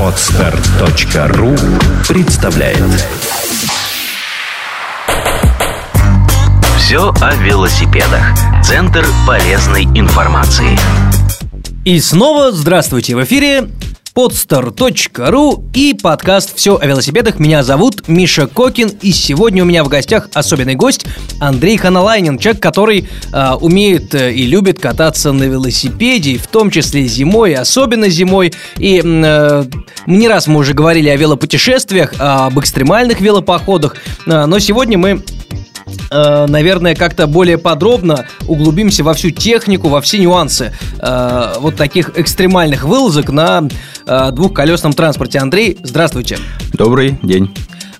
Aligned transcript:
Отстар.ру 0.00 1.56
представляет 2.06 2.82
Все 6.76 7.12
о 7.20 7.34
велосипедах. 7.36 8.34
Центр 8.62 9.06
полезной 9.26 9.84
информации. 9.84 10.78
И 11.84 11.98
снова 12.00 12.52
здравствуйте 12.52 13.16
в 13.16 13.24
эфире 13.24 13.70
podstar.ru 14.16 15.62
и 15.74 15.92
подкаст 15.92 16.56
«Все 16.56 16.78
о 16.78 16.86
велосипедах». 16.86 17.38
Меня 17.38 17.62
зовут 17.62 18.08
Миша 18.08 18.46
Кокин, 18.46 18.88
и 19.02 19.12
сегодня 19.12 19.62
у 19.62 19.66
меня 19.66 19.84
в 19.84 19.88
гостях 19.88 20.30
особенный 20.32 20.74
гость 20.74 21.04
Андрей 21.38 21.76
Ханалайнин, 21.76 22.38
человек, 22.38 22.62
который 22.62 23.10
э, 23.30 23.52
умеет 23.60 24.14
и 24.14 24.46
любит 24.46 24.80
кататься 24.80 25.32
на 25.32 25.42
велосипеде, 25.42 26.38
в 26.38 26.46
том 26.46 26.70
числе 26.70 27.06
зимой, 27.06 27.54
особенно 27.54 28.08
зимой. 28.08 28.54
И 28.78 29.02
э, 29.04 29.64
не 30.06 30.28
раз 30.28 30.46
мы 30.46 30.60
уже 30.60 30.72
говорили 30.72 31.10
о 31.10 31.16
велопутешествиях, 31.16 32.14
об 32.18 32.58
экстремальных 32.58 33.20
велопоходах, 33.20 33.96
э, 34.24 34.46
но 34.46 34.58
сегодня 34.60 34.96
мы 34.96 35.22
э, 36.10 36.46
наверное, 36.46 36.94
как-то 36.94 37.26
более 37.26 37.58
подробно 37.58 38.26
углубимся 38.46 39.04
во 39.04 39.14
всю 39.14 39.30
технику, 39.30 39.88
во 39.88 40.00
все 40.00 40.18
нюансы 40.18 40.72
э, 40.98 41.54
вот 41.58 41.76
таких 41.76 42.18
экстремальных 42.18 42.84
вылазок 42.84 43.30
на 43.30 43.68
э, 44.06 44.30
двухколесном 44.32 44.92
транспорте. 44.92 45.38
Андрей, 45.38 45.78
здравствуйте. 45.82 46.38
Добрый 46.72 47.18
день. 47.22 47.54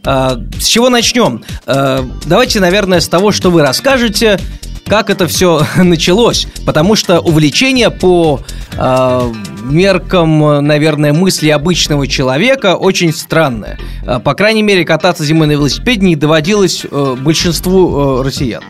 С 0.05 0.67
чего 0.67 0.89
начнем? 0.89 1.43
Давайте, 1.67 2.61
наверное, 2.61 3.01
с 3.01 3.09
того, 3.09 3.33
что 3.33 3.51
вы 3.51 3.63
расскажете, 3.63 4.39
как 4.87 5.11
это 5.11 5.27
все 5.27 5.67
началось. 5.77 6.47
Потому 6.65 6.95
что 6.95 7.21
увлечение 7.21 7.91
по 7.91 8.41
э, 8.73 9.33
меркам, 9.65 10.67
наверное, 10.67 11.13
мысли 11.13 11.49
обычного 11.49 12.07
человека 12.07 12.77
очень 12.77 13.13
странное. 13.13 13.79
Э, 14.05 14.21
по 14.21 14.35
крайней 14.35 14.63
мере, 14.63 14.85
кататься 14.85 15.25
зимой 15.25 15.47
на 15.47 15.53
велосипеде 15.53 16.07
не 16.07 16.17
доводилось 16.17 16.87
э, 16.91 17.17
большинству 17.19 18.21
э, 18.21 18.23
россиян. 18.23 18.63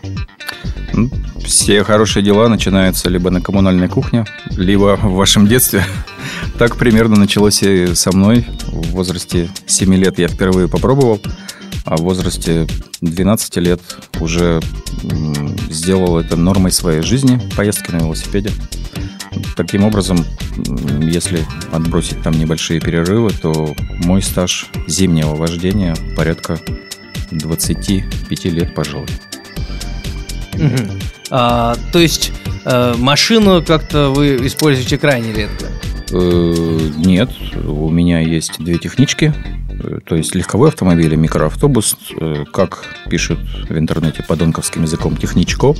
Все 1.45 1.83
хорошие 1.83 2.23
дела 2.23 2.49
начинаются 2.49 3.07
либо 3.09 3.29
на 3.29 3.41
коммунальной 3.41 3.87
кухне, 3.87 4.25
либо 4.51 4.97
в 5.01 5.13
вашем 5.13 5.47
детстве. 5.47 5.83
Так 6.57 6.75
примерно 6.75 7.17
началось 7.17 7.61
и 7.61 7.93
со 7.93 8.11
мной. 8.11 8.45
В 8.65 8.91
возрасте 8.91 9.49
7 9.67 9.93
лет 9.93 10.17
я 10.17 10.27
впервые 10.27 10.67
попробовал 10.67 11.21
а 11.87 11.95
в 11.95 12.01
возрасте 12.01 12.67
12 13.01 13.57
лет 13.57 13.81
уже 14.19 14.59
сделал 15.69 16.19
это 16.19 16.35
нормой 16.35 16.71
своей 16.71 17.01
жизни, 17.01 17.39
поездки 17.55 17.91
на 17.91 17.99
велосипеде. 17.99 18.51
Таким 19.55 19.85
образом, 19.85 20.25
если 21.01 21.45
отбросить 21.71 22.21
там 22.23 22.33
небольшие 22.33 22.81
перерывы, 22.81 23.31
то 23.31 23.73
мой 24.03 24.21
стаж 24.21 24.67
зимнего 24.87 25.35
вождения 25.35 25.95
порядка 26.15 26.59
25 27.31 28.45
лет, 28.45 28.75
пожалуй. 28.75 29.07
Угу. 30.55 30.91
А, 31.29 31.75
то 31.93 31.99
есть 31.99 32.33
э, 32.65 32.95
машину 32.97 33.63
как-то 33.63 34.09
вы 34.09 34.45
используете 34.45 34.97
крайне 34.97 35.31
редко? 35.31 35.67
Э, 36.11 36.89
нет, 36.97 37.29
у 37.65 37.89
меня 37.89 38.19
есть 38.19 38.59
две 38.59 38.77
технички, 38.77 39.33
то 40.05 40.15
есть 40.15 40.35
легковой 40.35 40.69
автомобиль 40.69 41.13
и 41.13 41.17
микроавтобус, 41.17 41.97
э, 42.19 42.45
как 42.51 42.83
пишут 43.09 43.39
в 43.69 43.77
интернете 43.77 44.23
подонковским 44.23 44.83
языком, 44.83 45.15
техничко. 45.17 45.73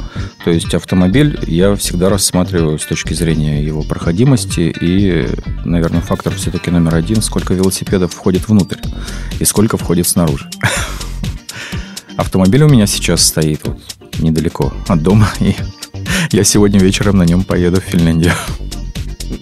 То 0.43 0.51
есть 0.51 0.73
автомобиль 0.73 1.39
я 1.47 1.75
всегда 1.75 2.09
рассматриваю 2.09 2.79
с 2.79 2.85
точки 2.85 3.13
зрения 3.13 3.63
его 3.63 3.83
проходимости 3.83 4.73
и, 4.79 5.27
наверное, 5.65 6.01
фактор 6.01 6.33
все-таки 6.35 6.71
номер 6.71 6.95
один, 6.95 7.21
сколько 7.21 7.53
велосипедов 7.53 8.13
входит 8.13 8.47
внутрь 8.47 8.79
и 9.39 9.45
сколько 9.45 9.77
входит 9.77 10.07
снаружи. 10.07 10.49
Автомобиль 12.17 12.63
у 12.63 12.69
меня 12.69 12.87
сейчас 12.87 13.25
стоит 13.25 13.61
вот 13.65 13.79
недалеко 14.19 14.73
от 14.87 15.01
дома, 15.01 15.29
и 15.39 15.55
я 16.31 16.43
сегодня 16.43 16.79
вечером 16.79 17.17
на 17.17 17.23
нем 17.23 17.43
поеду 17.43 17.81
в 17.81 17.83
Финляндию. 17.83 18.33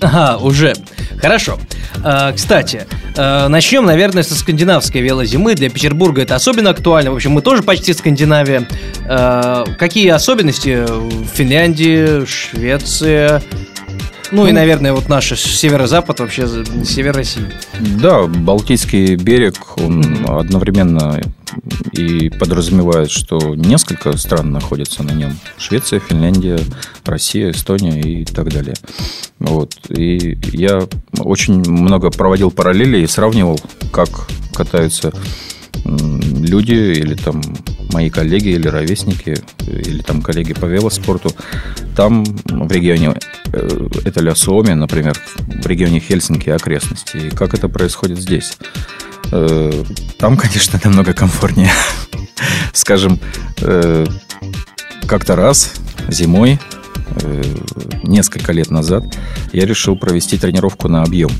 Ага, 0.02 0.38
уже. 0.38 0.74
Хорошо. 1.20 1.58
А, 2.04 2.32
кстати, 2.34 2.86
а, 3.18 3.48
начнем, 3.48 3.86
наверное, 3.86 4.24
со 4.24 4.36
скандинавской 4.36 5.02
велозимы. 5.02 5.56
Для 5.56 5.70
Петербурга 5.70 6.22
это 6.22 6.36
особенно 6.36 6.70
актуально. 6.70 7.12
В 7.12 7.16
общем, 7.16 7.32
мы 7.32 7.42
тоже 7.42 7.64
почти 7.64 7.94
Скандинавия. 7.94 8.68
А, 9.08 9.66
какие 9.78 10.10
особенности 10.10 10.86
в 10.88 11.26
Финляндии, 11.34 12.26
Швеция? 12.26 13.42
Ну, 14.32 14.44
ну 14.44 14.48
и, 14.48 14.52
наверное, 14.52 14.94
вот 14.94 15.10
наш 15.10 15.40
северо-запад, 15.40 16.20
вообще 16.20 16.48
север 16.86 17.16
России. 17.16 17.46
Да, 18.02 18.24
Балтийский 18.24 19.16
берег, 19.16 19.78
он 19.78 20.26
одновременно 20.28 21.22
и 21.92 22.30
подразумевает, 22.30 23.12
что 23.12 23.56
несколько 23.56 24.18
стран 24.18 24.52
находятся 24.52 25.04
на 25.04 25.12
нем. 25.12 25.38
Швеция, 25.58 26.00
Финляндия, 26.00 26.60
Россия, 27.06 27.52
Эстония 27.52 28.02
и 28.02 28.26
так 28.26 28.52
далее. 28.52 28.76
Вот. 29.40 29.74
И 29.90 30.38
я 30.52 30.88
очень 31.20 31.70
много 31.70 32.10
проводил 32.10 32.52
параллели 32.52 33.00
и 33.00 33.08
сравнивал, 33.08 33.60
как 33.92 34.28
катаются 34.54 35.14
люди 35.84 36.74
или 36.74 37.16
там 37.16 37.42
мои 37.92 38.10
коллеги 38.10 38.50
или 38.50 38.68
ровесники, 38.68 39.38
или 39.68 40.02
там 40.02 40.22
коллеги 40.22 40.54
по 40.54 40.66
велоспорту, 40.66 41.32
там 41.96 42.24
в 42.24 42.72
регионе 42.72 43.16
э, 43.54 43.88
это 44.04 44.22
Ля 44.22 44.36
Суоми, 44.36 44.74
например, 44.74 45.18
в 45.38 45.66
регионе 45.66 46.00
Хельсинки 46.00 46.50
окрестности. 46.50 47.18
И 47.18 47.30
как 47.30 47.54
это 47.54 47.70
происходит 47.70 48.20
здесь? 48.20 48.58
Э, 49.32 49.72
там, 50.18 50.38
конечно, 50.44 50.80
намного 50.84 51.14
комфортнее. 51.14 51.72
Скажем, 52.74 53.20
э, 53.62 54.06
как-то 55.08 55.36
раз 55.36 55.74
зимой, 56.10 56.60
несколько 58.04 58.52
лет 58.52 58.72
назад, 58.72 59.04
я 59.54 59.66
решил 59.66 59.96
провести 59.96 60.38
тренировку 60.38 60.90
на 60.90 61.04
объем. 61.04 61.32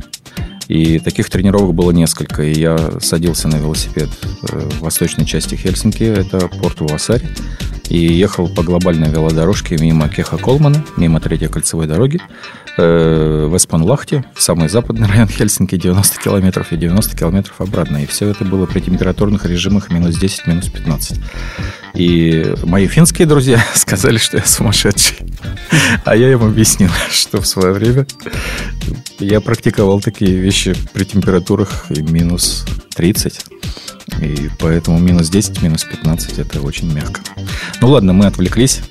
И 0.68 1.00
таких 1.00 1.30
тренировок 1.30 1.74
было 1.74 1.92
несколько. 1.92 2.44
И 2.44 2.60
я 2.60 2.78
садился 3.00 3.48
на 3.48 3.58
велосипед 3.58 4.10
э, 4.50 4.60
в 4.60 4.82
восточной 4.82 5.26
части 5.26 5.56
Хельсинки, 5.56 6.04
это 6.04 6.48
порт 6.48 6.82
Уасарь, 6.82 7.24
и 7.90 7.98
ехал 7.98 8.48
по 8.50 8.64
глобальной 8.64 9.10
велодорожке 9.10 9.78
мимо 9.80 10.10
Кеха 10.10 10.38
Колмана, 10.38 10.84
мимо 10.98 11.20
третьей 11.20 11.50
кольцевой 11.50 11.88
дороги, 11.88 12.20
э, 12.78 13.48
в 13.48 13.56
Эспанлахте, 13.56 14.26
в 14.34 14.42
самый 14.42 14.70
западный 14.70 15.08
район 15.12 15.28
Хельсинки, 15.28 15.78
90 15.78 16.22
километров 16.22 16.72
и 16.72 16.78
90 16.78 17.16
километров 17.16 17.62
обратно. 17.62 17.98
И 17.98 18.06
все 18.06 18.30
это 18.30 18.44
было 18.44 18.66
при 18.66 18.80
температурных 18.80 19.46
режимах 19.46 19.92
минус 19.92 20.18
10, 20.18 20.48
минус 20.48 20.70
15. 20.70 21.20
И 21.96 22.54
мои 22.64 22.88
финские 22.88 23.28
друзья 23.28 23.64
сказали, 23.76 24.18
что 24.18 24.38
я 24.38 24.46
сумасшедший. 24.46 25.18
А 26.04 26.16
я 26.16 26.32
им 26.32 26.44
объяснил, 26.44 26.90
что 27.12 27.42
в 27.42 27.48
свое 27.48 27.74
время 27.74 28.06
я 29.20 29.42
практиковал 29.42 30.02
такие 30.02 30.36
вещи 30.36 30.76
при 30.94 31.06
температурах 31.06 31.86
минус 31.90 32.66
30. 32.96 33.46
И 34.22 34.50
поэтому 34.60 35.00
минус 35.00 35.30
10, 35.30 35.62
минус 35.62 35.84
15 35.84 36.38
это 36.38 36.62
очень 36.62 36.92
мягко. 36.94 37.22
Ну 37.82 37.90
ладно, 37.90 38.14
мы 38.14 38.26
отвлеклись. 38.26 38.82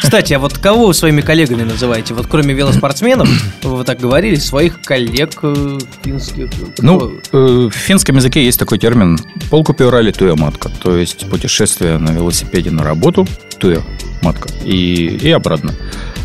Кстати, 0.00 0.32
а 0.32 0.38
вот 0.38 0.58
кого 0.58 0.86
вы 0.86 0.94
своими 0.94 1.20
коллегами 1.20 1.62
называете? 1.62 2.14
Вот 2.14 2.26
кроме 2.26 2.54
велоспортсменов, 2.54 3.28
вы 3.62 3.84
так 3.84 4.00
говорили, 4.00 4.36
своих 4.36 4.80
коллег 4.80 5.38
э, 5.42 5.78
финских? 6.02 6.48
Ну, 6.78 7.20
э, 7.32 7.68
в 7.70 7.70
финском 7.70 8.16
языке 8.16 8.44
есть 8.44 8.58
такой 8.58 8.78
термин 8.78 9.18
полкупюрали 9.50 10.10
туя 10.10 10.34
матка. 10.36 10.70
То 10.82 10.96
есть 10.96 11.28
путешествие 11.28 11.98
на 11.98 12.10
велосипеде 12.20 12.70
на 12.70 12.82
работу, 12.82 13.26
туя 13.58 13.82
матка, 14.22 14.48
и, 14.64 15.06
и 15.06 15.30
обратно. 15.30 15.74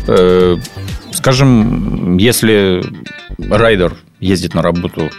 Э, 0.06 0.56
скажем, 1.12 2.16
если 2.18 2.82
райдер 3.38 3.94
ездит 4.20 4.54
на 4.54 4.62
работу 4.62 5.10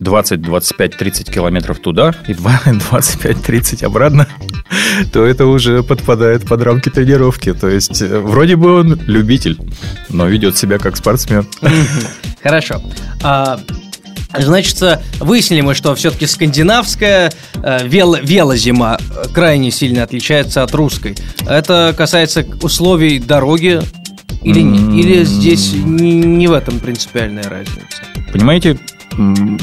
20, 0.00 0.40
25, 0.40 0.96
30 0.96 1.30
километров 1.30 1.80
туда 1.80 2.14
и 2.26 2.34
25, 2.34 3.42
30 3.42 3.82
обратно, 3.82 4.26
то 5.12 5.24
это 5.24 5.46
уже 5.46 5.82
подпадает 5.82 6.46
под 6.46 6.62
рамки 6.62 6.88
тренировки. 6.88 7.52
То 7.52 7.68
есть, 7.68 8.00
э, 8.00 8.18
вроде 8.20 8.56
бы 8.56 8.80
он 8.80 9.00
любитель, 9.06 9.58
но 10.08 10.26
ведет 10.26 10.56
себя 10.56 10.78
как 10.78 10.96
спортсмен. 10.96 11.46
Хорошо. 12.42 12.80
А, 13.22 13.58
Значит, 14.36 14.82
выяснили 15.20 15.60
мы, 15.60 15.74
что 15.74 15.94
все-таки 15.94 16.26
скандинавская 16.26 17.32
э, 17.54 17.86
вело, 17.86 18.18
велозима 18.20 18.98
крайне 19.32 19.70
сильно 19.70 20.02
отличается 20.02 20.62
от 20.62 20.74
русской. 20.74 21.16
Это 21.46 21.94
касается 21.96 22.46
условий 22.62 23.18
дороги, 23.18 23.80
или, 24.42 24.62
mm-hmm. 24.62 24.98
или 25.00 25.24
здесь 25.24 25.72
не, 25.72 26.12
не 26.12 26.46
в 26.46 26.52
этом 26.52 26.78
принципиальная 26.78 27.44
разница? 27.44 27.82
Понимаете, 28.32 28.78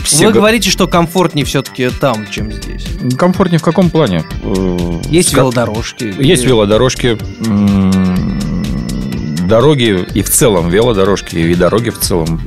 все 0.04 0.28
Вы 0.28 0.34
говорите, 0.34 0.70
что 0.70 0.88
комфортнее 0.88 1.46
все-таки 1.46 1.90
там, 1.90 2.26
чем 2.30 2.52
здесь. 2.52 2.86
Комфортнее 3.18 3.60
в 3.60 3.64
каком 3.64 3.90
плане? 3.90 4.24
Э, 4.44 5.02
есть 5.10 5.30
как... 5.30 5.40
велодорожки. 5.40 6.14
Есть 6.20 6.46
велодорожки. 6.46 7.18
Дороги 9.48 10.06
и 10.14 10.24
в 10.24 10.30
целом 10.30 10.70
велодорожки 10.70 11.36
и 11.36 11.54
дороги 11.54 11.90
в 11.90 12.00
целом 12.00 12.42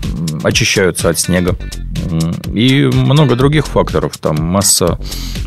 очищаются 0.46 1.08
от 1.08 1.18
снега. 1.18 1.56
И 2.52 2.84
много 2.84 3.34
других 3.34 3.66
факторов. 3.66 4.16
Там 4.18 4.36
масса 4.36 4.98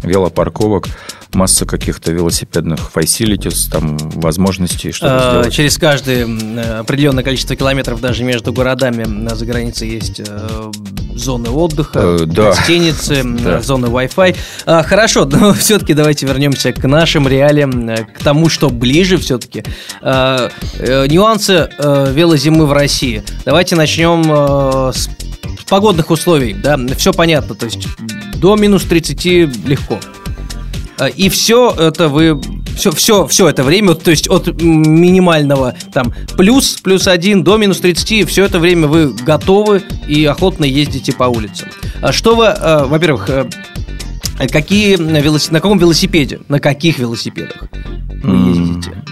велопарковок, 0.04 0.88
масса 1.34 1.66
каких-то 1.66 2.12
велосипедных 2.12 2.92
facilities, 2.94 3.70
там 3.72 3.98
возможностей 3.98 4.92
что-то 4.92 5.18
а, 5.18 5.32
сделать. 5.32 5.54
Через 5.54 5.78
каждое 5.78 6.80
определенное 6.80 7.24
количество 7.24 7.56
километров 7.56 8.02
даже 8.02 8.24
между 8.24 8.52
городами 8.52 9.06
за 9.36 9.46
границей 9.46 9.90
есть 9.90 10.22
э, 10.26 10.72
зоны 11.14 11.50
отдыха, 11.50 12.00
э, 12.00 12.26
да. 12.26 12.52
гостиницы, 12.52 13.22
да. 13.44 13.62
зоны 13.62 13.88
Wi-Fi. 13.88 14.36
А, 14.66 14.84
хорошо, 14.84 15.26
но 15.32 15.54
все-таки 15.54 15.94
давайте 15.94 16.26
вернемся 16.26 16.74
к 16.74 16.84
нашим 16.88 17.28
реалиям, 17.28 17.90
э, 17.90 18.06
к 18.06 18.24
тому, 18.24 18.50
что 18.50 18.70
ближе 18.70 19.18
все-таки. 19.18 19.64
А, 20.02 20.50
нюансы 20.80 21.70
велозимы 21.80 22.66
в 22.66 22.74
России. 22.74 23.24
Давайте 23.46 23.76
начнем 23.76 24.92
с 24.92 25.10
погодных 25.70 26.10
условий, 26.10 26.54
да, 26.54 26.80
все 26.98 27.14
понятно, 27.14 27.56
то 27.56 27.66
есть 27.66 27.88
до 28.36 28.56
минус 28.56 28.84
30 28.84 29.26
легко. 29.66 30.00
А, 31.00 31.08
и 31.08 31.30
все 31.30 31.74
это 31.78 32.10
вы 32.10 32.40
все, 32.76 32.92
все, 32.92 33.26
все 33.28 33.50
это 33.50 33.64
время, 33.64 33.94
то 33.94 34.12
есть 34.12 34.30
от 34.30 34.62
минимального 34.62 35.76
там 35.94 36.14
плюс, 36.38 36.78
плюс 36.82 37.08
один 37.08 37.44
до 37.44 37.58
минус 37.58 37.80
30, 37.80 38.30
все 38.30 38.46
это 38.46 38.60
время 38.60 38.88
вы 38.88 39.14
готовы 39.14 39.82
и 40.08 40.26
охотно 40.26 40.66
ездите 40.66 41.14
по 41.14 41.24
улицам. 41.26 41.70
А 42.02 42.12
что 42.12 42.36
вы, 42.36 42.48
а, 42.48 42.86
во-первых, 42.86 43.30
э, 43.30 43.50
какие 44.50 44.98
на 44.98 45.60
каком 45.60 45.78
велосипеде, 45.78 46.42
на 46.48 46.60
каких 46.60 47.00
велосипедах 47.00 47.70
вы 48.24 48.50
ездите? 48.50 49.04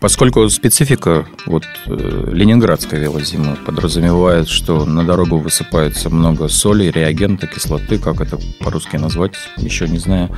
Поскольку 0.00 0.48
специфика 0.48 1.26
вот 1.46 1.64
э, 1.86 2.30
ленинградской 2.32 2.98
велозимы 2.98 3.56
подразумевает, 3.56 4.48
что 4.48 4.84
на 4.84 5.04
дорогу 5.04 5.38
высыпается 5.38 6.10
много 6.10 6.48
соли, 6.48 6.90
реагента, 6.90 7.46
кислоты, 7.46 7.98
как 7.98 8.20
это 8.20 8.38
по-русски 8.60 8.96
назвать, 8.96 9.34
еще 9.58 9.88
не 9.88 9.98
знаю. 9.98 10.30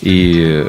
И 0.00 0.66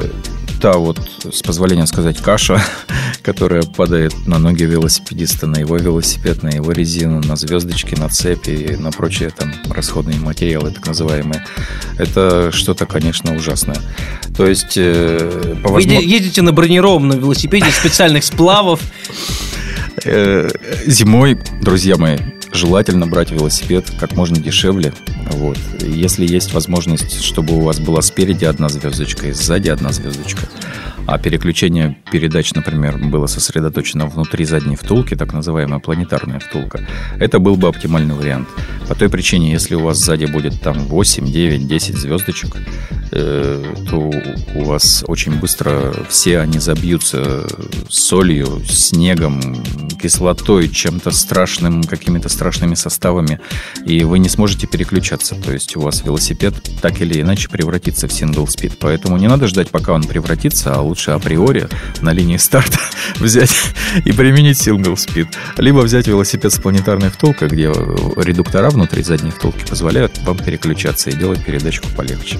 та 0.60 0.72
вот, 0.72 0.98
с 1.30 1.42
позволения 1.42 1.86
сказать, 1.86 2.18
каша, 2.18 2.60
которая 3.22 3.62
падает 3.62 4.14
на 4.26 4.38
ноги 4.38 4.64
велосипедиста, 4.64 5.46
на 5.46 5.58
его 5.58 5.76
велосипед, 5.76 6.42
на 6.42 6.48
его 6.48 6.72
резину, 6.72 7.20
на 7.22 7.36
звездочки, 7.36 7.94
на 7.94 8.08
цепи 8.08 8.50
и 8.50 8.76
на 8.76 8.90
прочие 8.90 9.30
там 9.30 9.52
расходные 9.70 10.18
материалы, 10.18 10.72
так 10.72 10.86
называемые. 10.86 11.44
Это 11.96 12.50
что-то, 12.52 12.86
конечно, 12.86 13.34
ужасное. 13.36 13.78
То 14.36 14.46
есть... 14.46 14.74
Э, 14.76 15.56
по 15.62 15.70
возможно... 15.70 16.00
Вы 16.00 16.04
едете 16.04 16.42
на 16.42 16.52
бронированном 16.52 16.97
велосипеде 16.98 17.70
специальных 17.70 18.24
сплавов. 18.24 18.80
Э, 20.04 20.48
зимой, 20.86 21.38
друзья 21.60 21.96
мои, 21.96 22.18
желательно 22.52 23.06
брать 23.06 23.30
велосипед 23.30 23.90
как 23.98 24.12
можно 24.12 24.36
дешевле. 24.36 24.92
Вот. 25.32 25.58
Если 25.80 26.26
есть 26.26 26.52
возможность, 26.54 27.22
чтобы 27.22 27.56
у 27.56 27.60
вас 27.60 27.80
была 27.80 28.02
спереди 28.02 28.44
одна 28.44 28.68
звездочка 28.68 29.28
и 29.28 29.32
сзади 29.32 29.68
одна 29.68 29.92
звездочка, 29.92 30.48
а 31.08 31.16
переключение 31.16 31.96
передач, 32.12 32.52
например, 32.52 32.98
было 32.98 33.26
сосредоточено 33.26 34.06
внутри 34.06 34.44
задней 34.44 34.76
втулки, 34.76 35.16
так 35.16 35.32
называемая 35.32 35.80
планетарная 35.80 36.38
втулка, 36.38 36.86
это 37.18 37.38
был 37.38 37.56
бы 37.56 37.66
оптимальный 37.66 38.14
вариант. 38.14 38.46
По 38.88 38.94
той 38.94 39.08
причине, 39.08 39.50
если 39.50 39.74
у 39.74 39.80
вас 39.80 39.96
сзади 39.96 40.26
будет 40.26 40.60
там 40.60 40.84
8, 40.84 41.32
9, 41.32 41.66
10 41.66 41.96
звездочек, 41.96 42.56
э, 43.12 43.74
то 43.88 44.10
у 44.54 44.64
вас 44.64 45.02
очень 45.08 45.40
быстро 45.40 45.94
все 46.10 46.40
они 46.40 46.58
забьются 46.58 47.46
солью, 47.88 48.60
снегом, 48.68 49.40
кислотой, 50.00 50.68
чем-то 50.68 51.10
страшным, 51.10 51.82
какими-то 51.84 52.28
страшными 52.28 52.74
составами, 52.74 53.40
и 53.84 54.04
вы 54.04 54.18
не 54.18 54.28
сможете 54.28 54.66
переключаться. 54.66 55.34
То 55.34 55.52
есть 55.52 55.76
у 55.76 55.80
вас 55.80 56.02
велосипед 56.04 56.54
так 56.80 57.00
или 57.00 57.20
иначе 57.20 57.48
превратится 57.48 58.08
в 58.08 58.12
сингл 58.12 58.46
спид. 58.46 58.78
Поэтому 58.78 59.16
не 59.16 59.28
надо 59.28 59.48
ждать, 59.48 59.70
пока 59.70 59.92
он 59.92 60.04
превратится, 60.04 60.74
а 60.74 60.80
лучше 60.80 61.10
априори 61.10 61.68
на 62.00 62.12
линии 62.12 62.36
старта 62.36 62.78
взять 63.20 63.54
и 64.04 64.12
применить 64.12 64.58
сингл 64.58 64.96
спид. 64.96 65.28
Либо 65.56 65.80
взять 65.80 66.06
велосипед 66.06 66.52
с 66.52 66.60
планетарной 66.60 67.10
втулкой, 67.10 67.48
где 67.48 67.66
редуктора 67.66 68.70
внутри 68.70 69.02
задней 69.02 69.30
втулки 69.30 69.64
позволяют 69.68 70.18
вам 70.18 70.38
переключаться 70.38 71.10
и 71.10 71.14
делать 71.14 71.44
передачку 71.44 71.88
полегче. 71.96 72.38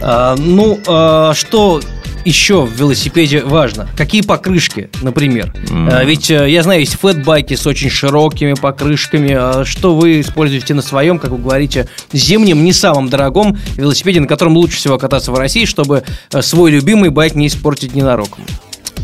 А, 0.00 0.36
ну, 0.36 0.80
а, 0.86 1.32
что 1.34 1.80
еще 2.24 2.64
в 2.64 2.72
велосипеде 2.72 3.42
важно? 3.42 3.88
Какие 3.96 4.22
покрышки, 4.22 4.90
например? 5.02 5.52
Mm. 5.70 5.88
А, 5.92 6.04
ведь 6.04 6.30
э, 6.30 6.50
я 6.50 6.62
знаю, 6.62 6.80
есть 6.80 6.98
флетбайки 6.98 7.54
с 7.54 7.66
очень 7.66 7.90
широкими 7.90 8.54
покрышками. 8.54 9.32
А 9.32 9.64
что 9.64 9.96
вы 9.96 10.20
используете 10.20 10.74
на 10.74 10.82
своем, 10.82 11.18
как 11.18 11.30
вы 11.30 11.38
говорите, 11.38 11.88
зимнем, 12.12 12.64
не 12.64 12.72
самом 12.72 13.08
дорогом 13.08 13.58
велосипеде, 13.76 14.20
на 14.20 14.26
котором 14.26 14.56
лучше 14.56 14.76
всего 14.76 14.98
кататься 14.98 15.32
в 15.32 15.38
России, 15.38 15.64
чтобы 15.64 16.02
э, 16.32 16.42
свой 16.42 16.70
любимый 16.70 17.10
байк 17.10 17.34
не 17.34 17.46
испортить 17.46 17.94
ненароком? 17.94 18.44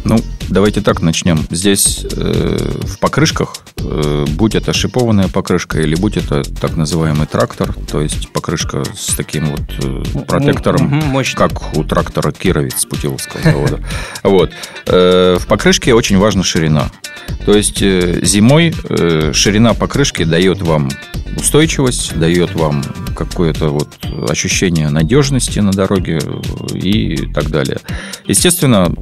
Ну, 0.05 0.19
давайте 0.51 0.81
так 0.81 1.01
начнем. 1.01 1.39
Здесь 1.51 2.05
э, 2.05 2.81
в 2.83 2.99
покрышках, 2.99 3.55
э, 3.79 4.25
будь 4.29 4.55
это 4.55 4.73
шипованная 4.73 5.29
покрышка 5.29 5.81
или 5.81 5.95
будь 5.95 6.17
это 6.17 6.43
так 6.43 6.77
называемый 6.77 7.27
трактор, 7.27 7.73
то 7.91 8.01
есть 8.01 8.31
покрышка 8.33 8.83
с 8.95 9.15
таким 9.15 9.47
вот 9.47 9.63
э, 9.83 10.25
протектором, 10.27 11.03
как 11.35 11.77
у 11.77 11.85
трактора 11.85 12.33
Кировец 12.33 12.85
Путиловского 12.85 13.43
завода. 13.43 13.81
Вот. 14.23 14.51
Э, 14.87 15.37
в 15.39 15.47
покрышке 15.47 15.95
очень 15.95 16.19
важна 16.19 16.43
ширина. 16.43 16.91
То 17.47 17.55
есть 17.55 17.81
э, 17.81 18.21
зимой 18.23 18.75
э, 18.89 19.33
ширина 19.33 19.75
покрышки 19.75 20.25
дает 20.25 20.63
вам 20.63 20.91
устойчивость, 21.37 22.19
дает 22.19 22.55
вам 22.55 22.83
какое-то 23.17 23.69
вот 23.69 23.89
ощущение 24.29 24.89
надежности 24.91 25.61
на 25.61 25.73
дороге 25.73 26.21
и 26.75 27.33
так 27.33 27.51
далее. 27.51 27.79
Естественно, 28.27 28.93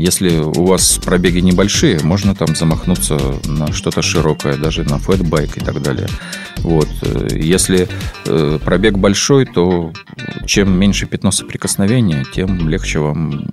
если 0.00 0.39
у 0.42 0.66
вас 0.66 0.98
пробеги 1.04 1.40
небольшие, 1.40 2.00
можно 2.02 2.34
там 2.34 2.54
замахнуться 2.56 3.18
на 3.46 3.72
что-то 3.72 4.02
широкое, 4.02 4.56
даже 4.56 4.84
на 4.84 4.98
фэтбайк 4.98 5.56
и 5.56 5.60
так 5.60 5.82
далее. 5.82 6.08
Вот. 6.58 6.88
Если 7.30 7.88
э, 8.26 8.58
пробег 8.64 8.98
большой, 8.98 9.46
то 9.46 9.92
чем 10.46 10.72
меньше 10.72 11.06
пятно 11.06 11.30
соприкосновения, 11.30 12.24
тем 12.34 12.68
легче 12.68 12.98
вам, 12.98 13.50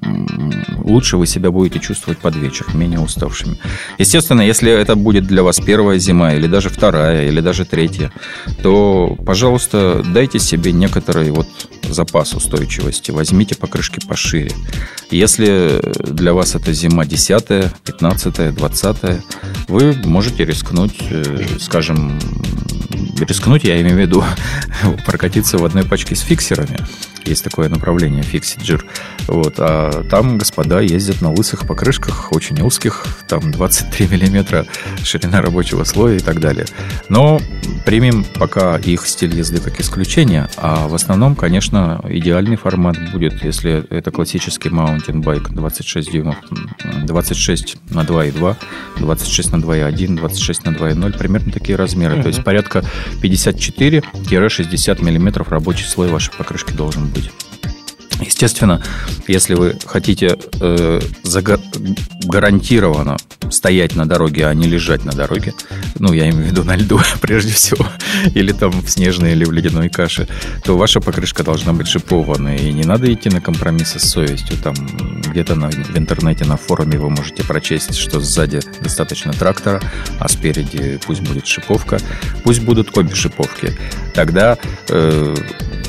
лучше 0.84 1.18
вы 1.18 1.26
себя 1.26 1.52
будете 1.52 1.80
чувствовать 1.80 2.20
под 2.20 2.36
вечер, 2.36 2.66
менее 2.74 3.00
уставшими. 3.00 3.58
Естественно, 3.98 4.42
если 4.42 4.72
это 4.72 4.96
будет 4.96 5.26
для 5.26 5.44
вас 5.44 5.60
первая 5.60 6.00
зима, 6.00 6.34
или 6.34 6.48
даже 6.48 6.70
вторая, 6.70 7.28
или 7.28 7.40
даже 7.40 7.66
третья, 7.66 8.12
то, 8.62 9.18
пожалуйста, 9.26 10.04
дайте 10.06 10.40
себе 10.40 10.72
некоторый 10.72 11.32
вот 11.32 11.48
запас 11.90 12.34
устойчивости, 12.34 13.12
возьмите 13.12 13.56
покрышки 13.56 14.00
пошире. 14.06 14.52
Если 15.10 15.82
для 16.04 16.34
вас 16.34 16.56
это 16.56 16.74
зима 16.78 17.06
10, 17.06 17.74
15, 17.84 18.56
20, 18.56 18.98
вы 19.68 19.94
можете 20.06 20.46
рискнуть, 20.46 20.98
э, 21.10 21.46
скажем, 21.60 22.20
рискнуть, 23.20 23.64
я 23.64 23.82
имею 23.82 23.96
в 23.96 24.00
виду, 24.00 24.24
прокатиться 25.06 25.58
в 25.58 25.66
одной 25.66 25.84
пачке 25.84 26.16
с 26.16 26.22
фиксерами. 26.22 26.78
Есть 27.28 27.44
такое 27.44 27.70
направление, 27.70 28.24
fixed 28.24 28.64
gear. 28.64 28.86
Вот. 29.28 29.56
А 29.58 30.04
там 30.10 30.38
господа 30.38 30.80
ездят 30.80 31.22
на 31.22 31.32
лысых 31.32 31.68
покрышках, 31.68 32.32
очень 32.32 32.62
узких, 32.62 33.06
там 33.28 33.52
23 33.52 34.08
миллиметра 34.08 34.66
ширина 35.04 35.42
рабочего 35.42 35.84
слоя 35.84 36.16
и 36.16 36.20
так 36.20 36.40
далее. 36.40 36.66
Но 37.10 37.40
примем 37.86 38.26
пока 38.36 38.78
их 38.78 39.08
стиль 39.08 39.36
езды 39.36 39.60
как 39.60 39.80
исключение, 39.80 40.48
а 40.58 40.88
в 40.88 40.96
основном, 40.96 41.36
конечно, 41.36 42.02
идеальный 42.08 42.56
формат 42.56 42.98
будет, 43.12 43.44
если 43.44 43.86
это 43.90 44.12
классический 44.12 44.70
маунтинбайк 44.70 45.50
26 45.50 46.12
дюймов, 46.12 46.36
26 47.04 47.78
на 47.92 48.02
2,2, 48.02 48.56
26 49.00 49.52
на 49.52 49.58
2,1, 49.58 50.16
26 50.16 50.66
на 50.66 50.70
2,0, 50.70 51.18
примерно 51.18 51.52
такие 51.52 51.76
размеры. 51.76 52.16
Uh-huh. 52.18 52.24
То 52.24 52.28
есть 52.30 52.44
порядка 52.44 52.84
54-60 53.22 55.04
миллиметров 55.04 55.50
рабочий 55.50 55.86
слой 55.86 56.10
вашей 56.10 56.34
покрышки 56.34 56.72
должен 56.74 57.08
быть 57.08 57.17
быть. 57.18 57.47
Естественно, 58.20 58.82
если 59.28 59.54
вы 59.54 59.78
хотите 59.86 60.38
э, 60.60 61.02
зага- 61.24 61.62
гарантированно 62.26 63.18
стоять 63.52 63.96
на 63.96 64.08
дороге, 64.08 64.48
а 64.48 64.54
не 64.54 64.68
лежать 64.68 65.06
на 65.06 65.12
дороге, 65.12 65.54
ну, 66.00 66.14
я 66.14 66.30
имею 66.30 66.46
в 66.46 66.52
виду 66.52 66.64
на 66.64 66.76
льду 66.76 67.00
прежде 67.22 67.54
всего, 67.54 67.86
или 68.34 68.52
там 68.52 68.72
в 68.72 68.90
снежной 68.90 69.34
или 69.34 69.46
в 69.46 69.52
ледяной 69.52 69.90
каше, 69.90 70.28
то 70.64 70.78
ваша 70.78 71.00
покрышка 71.00 71.44
должна 71.44 71.74
быть 71.74 71.88
шипованной, 71.88 72.58
и 72.58 72.74
не 72.74 72.84
надо 72.84 73.12
идти 73.14 73.30
на 73.30 73.40
компромиссы 73.40 74.00
с 74.00 74.10
совестью. 74.10 74.58
Там 74.64 74.74
где-то 75.28 75.56
на, 75.56 75.70
в 75.70 75.98
интернете 75.98 76.46
на 76.46 76.58
форуме 76.58 76.98
вы 76.98 77.10
можете 77.10 77.44
прочесть, 77.44 77.96
что 77.96 78.20
сзади 78.20 78.62
достаточно 78.82 79.32
трактора, 79.34 79.82
а 80.20 80.28
спереди 80.28 81.00
пусть 81.06 81.22
будет 81.22 81.46
шиповка, 81.46 82.00
пусть 82.44 82.62
будут 82.62 82.98
обе 82.98 83.14
шиповки. 83.14 83.78
Тогда 84.14 84.58
э, 84.90 85.36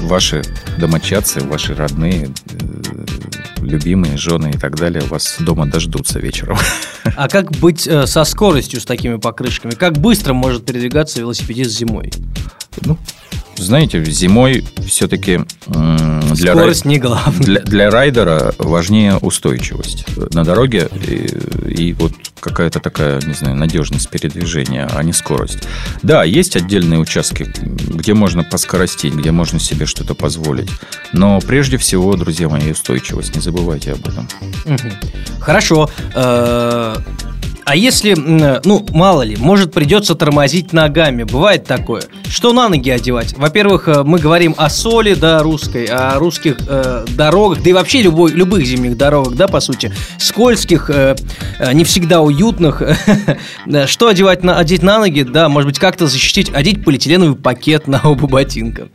ваши 0.01 0.43
домочадцы, 0.79 1.41
ваши 1.41 1.75
родные, 1.75 2.18
э, 2.27 3.07
любимые, 3.61 4.17
жены 4.17 4.51
и 4.55 4.59
так 4.59 4.77
далее 4.77 5.03
вас 5.05 5.37
дома 5.41 5.67
дождутся 5.67 6.19
вечером. 6.19 6.59
А 7.17 7.29
как 7.29 7.51
быть 7.53 7.87
э, 7.87 8.07
со 8.07 8.25
скоростью 8.25 8.81
с 8.81 8.85
такими 8.85 9.17
покрышками? 9.17 9.73
Как 9.73 9.99
быстро 9.99 10.35
может 10.35 10.65
передвигаться 10.67 11.21
велосипедист 11.21 11.71
зимой? 11.71 12.13
Ну, 12.83 12.99
знаете, 13.63 14.05
зимой 14.05 14.65
все-таки 14.87 15.41
для, 15.67 16.53
Скорость 16.53 16.85
рай... 16.85 16.95
не 16.95 16.99
главное. 16.99 17.45
Для, 17.45 17.61
для 17.61 17.91
райдера 17.91 18.55
важнее 18.59 19.17
устойчивость 19.17 20.05
на 20.35 20.45
дороге 20.45 20.89
и, 21.07 21.27
и 21.69 21.93
вот 21.93 22.13
какая-то 22.41 22.81
такая, 22.81 23.21
не 23.23 23.35
знаю, 23.35 23.57
надежность 23.57 24.09
передвижения, 24.09 24.89
а 24.93 25.03
не 25.03 25.13
скорость. 25.13 25.59
Да, 26.03 26.25
есть 26.25 26.57
отдельные 26.57 27.01
участки, 27.01 27.47
где 27.63 28.15
можно 28.15 28.45
поскоростить, 28.45 29.15
где 29.15 29.31
можно 29.31 29.59
себе 29.59 29.87
что-то 29.87 30.15
позволить. 30.15 30.71
Но 31.13 31.41
прежде 31.41 31.77
всего, 31.77 32.17
друзья 32.17 32.49
мои, 32.49 32.73
устойчивость. 32.73 33.35
Не 33.35 33.41
забывайте 33.41 33.93
об 33.93 34.07
этом. 34.07 34.29
Хорошо. 35.41 35.91
А 37.69 37.77
если, 37.77 38.15
ну, 38.15 38.87
мало 38.95 39.21
ли, 39.21 39.37
может 39.37 39.75
придется 39.75 40.15
тормозить 40.15 40.73
ногами, 40.73 41.25
бывает 41.25 41.67
такое. 41.67 42.03
Что 42.27 42.55
на 42.55 42.67
ноги 42.71 42.89
одевать? 42.89 43.37
Во-первых, 43.37 43.89
э, 43.89 44.05
мы 44.05 44.19
говорим 44.19 44.55
о 44.57 44.71
соли, 44.71 45.13
да, 45.13 45.43
русской, 45.43 45.85
о 45.85 46.19
русских 46.19 46.57
э, 46.67 47.05
дорогах, 47.11 47.63
да 47.63 47.69
и 47.69 47.73
вообще 47.75 48.01
любой, 48.01 48.33
любых 48.33 48.65
зимних 48.65 48.97
дорогах, 48.97 49.35
да, 49.35 49.49
по 49.49 49.61
сути, 49.61 49.93
скользких, 50.19 50.89
э, 50.89 51.15
э 51.59 51.75
не 51.75 51.85
всегда 51.85 52.23
уютных. 52.23 52.83
Что 53.87 54.09
одевать 54.09 54.43
на, 54.43 54.59
одеть 54.59 54.83
на 54.83 54.99
ноги, 54.99 55.21
да, 55.21 55.51
может 55.51 55.69
быть, 55.69 55.79
как-то 55.79 56.07
защитить, 56.07 56.51
одеть 56.55 56.83
полиэтиленовый 56.83 57.37
пакет 57.37 57.87
на 57.87 58.01
оба 58.03 58.27
ботинка. 58.27 58.89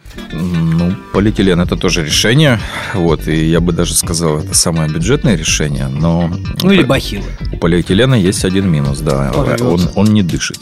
Ну, 0.93 1.11
полиэтилен 1.13 1.59
это 1.59 1.75
тоже 1.75 2.03
решение, 2.05 2.59
вот, 2.93 3.27
и 3.27 3.45
я 3.45 3.59
бы 3.59 3.71
даже 3.71 3.93
сказал, 3.93 4.39
это 4.39 4.53
самое 4.55 4.89
бюджетное 4.89 5.35
решение, 5.35 5.87
но... 5.87 6.31
Ну, 6.61 6.71
или 6.71 6.83
бахилы. 6.83 7.25
У 7.51 7.57
полиэтилена 7.57 8.15
есть 8.15 8.45
один 8.45 8.63
один 8.63 8.71
минус, 8.71 8.99
да. 8.99 9.31
Он, 9.61 9.89
он 9.95 10.13
не 10.13 10.23
дышит. 10.23 10.59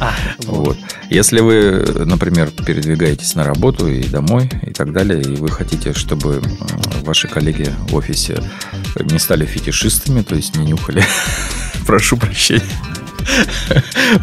А, 0.00 0.12
вот. 0.46 0.66
вот. 0.68 0.76
Если 1.10 1.40
вы, 1.40 1.84
например, 2.04 2.50
передвигаетесь 2.50 3.34
на 3.34 3.44
работу 3.44 3.86
и 3.86 4.02
домой 4.02 4.50
и 4.62 4.72
так 4.72 4.92
далее, 4.92 5.20
и 5.20 5.36
вы 5.36 5.48
хотите, 5.48 5.92
чтобы 5.92 6.42
ваши 7.02 7.28
коллеги 7.28 7.70
в 7.88 7.94
офисе 7.94 8.42
не 8.98 9.18
стали 9.18 9.44
фетишистами, 9.46 10.22
то 10.22 10.34
есть 10.34 10.56
не 10.56 10.64
нюхали, 10.64 11.04
прошу 11.86 12.16
прощения. 12.16 12.62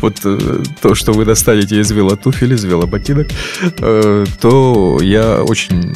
Вот 0.01 0.19
э, 0.23 0.63
то, 0.81 0.95
что 0.95 1.11
вы 1.13 1.25
достанете 1.25 1.79
из 1.79 1.91
велотуфель, 1.91 2.53
из 2.53 2.63
велоботинок, 2.63 3.27
э, 3.61 4.25
то 4.39 4.99
я 5.01 5.43
очень 5.43 5.93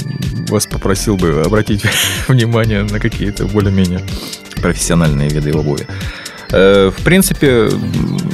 вас 0.50 0.68
попросил 0.68 1.18
бы 1.18 1.42
обратить 1.46 1.84
внимание 2.28 2.84
на 2.84 3.00
какие-то 3.00 3.46
более-менее 3.46 4.02
профессиональные 4.62 5.30
виды 5.30 5.54
обуви. 5.54 5.88
Э, 6.52 6.92
в 6.96 7.04
принципе, 7.04 7.70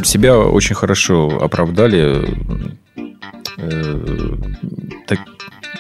себя 0.04 0.38
очень 0.38 0.76
хорошо 0.76 1.40
оправдали 1.42 2.38
так, 5.08 5.20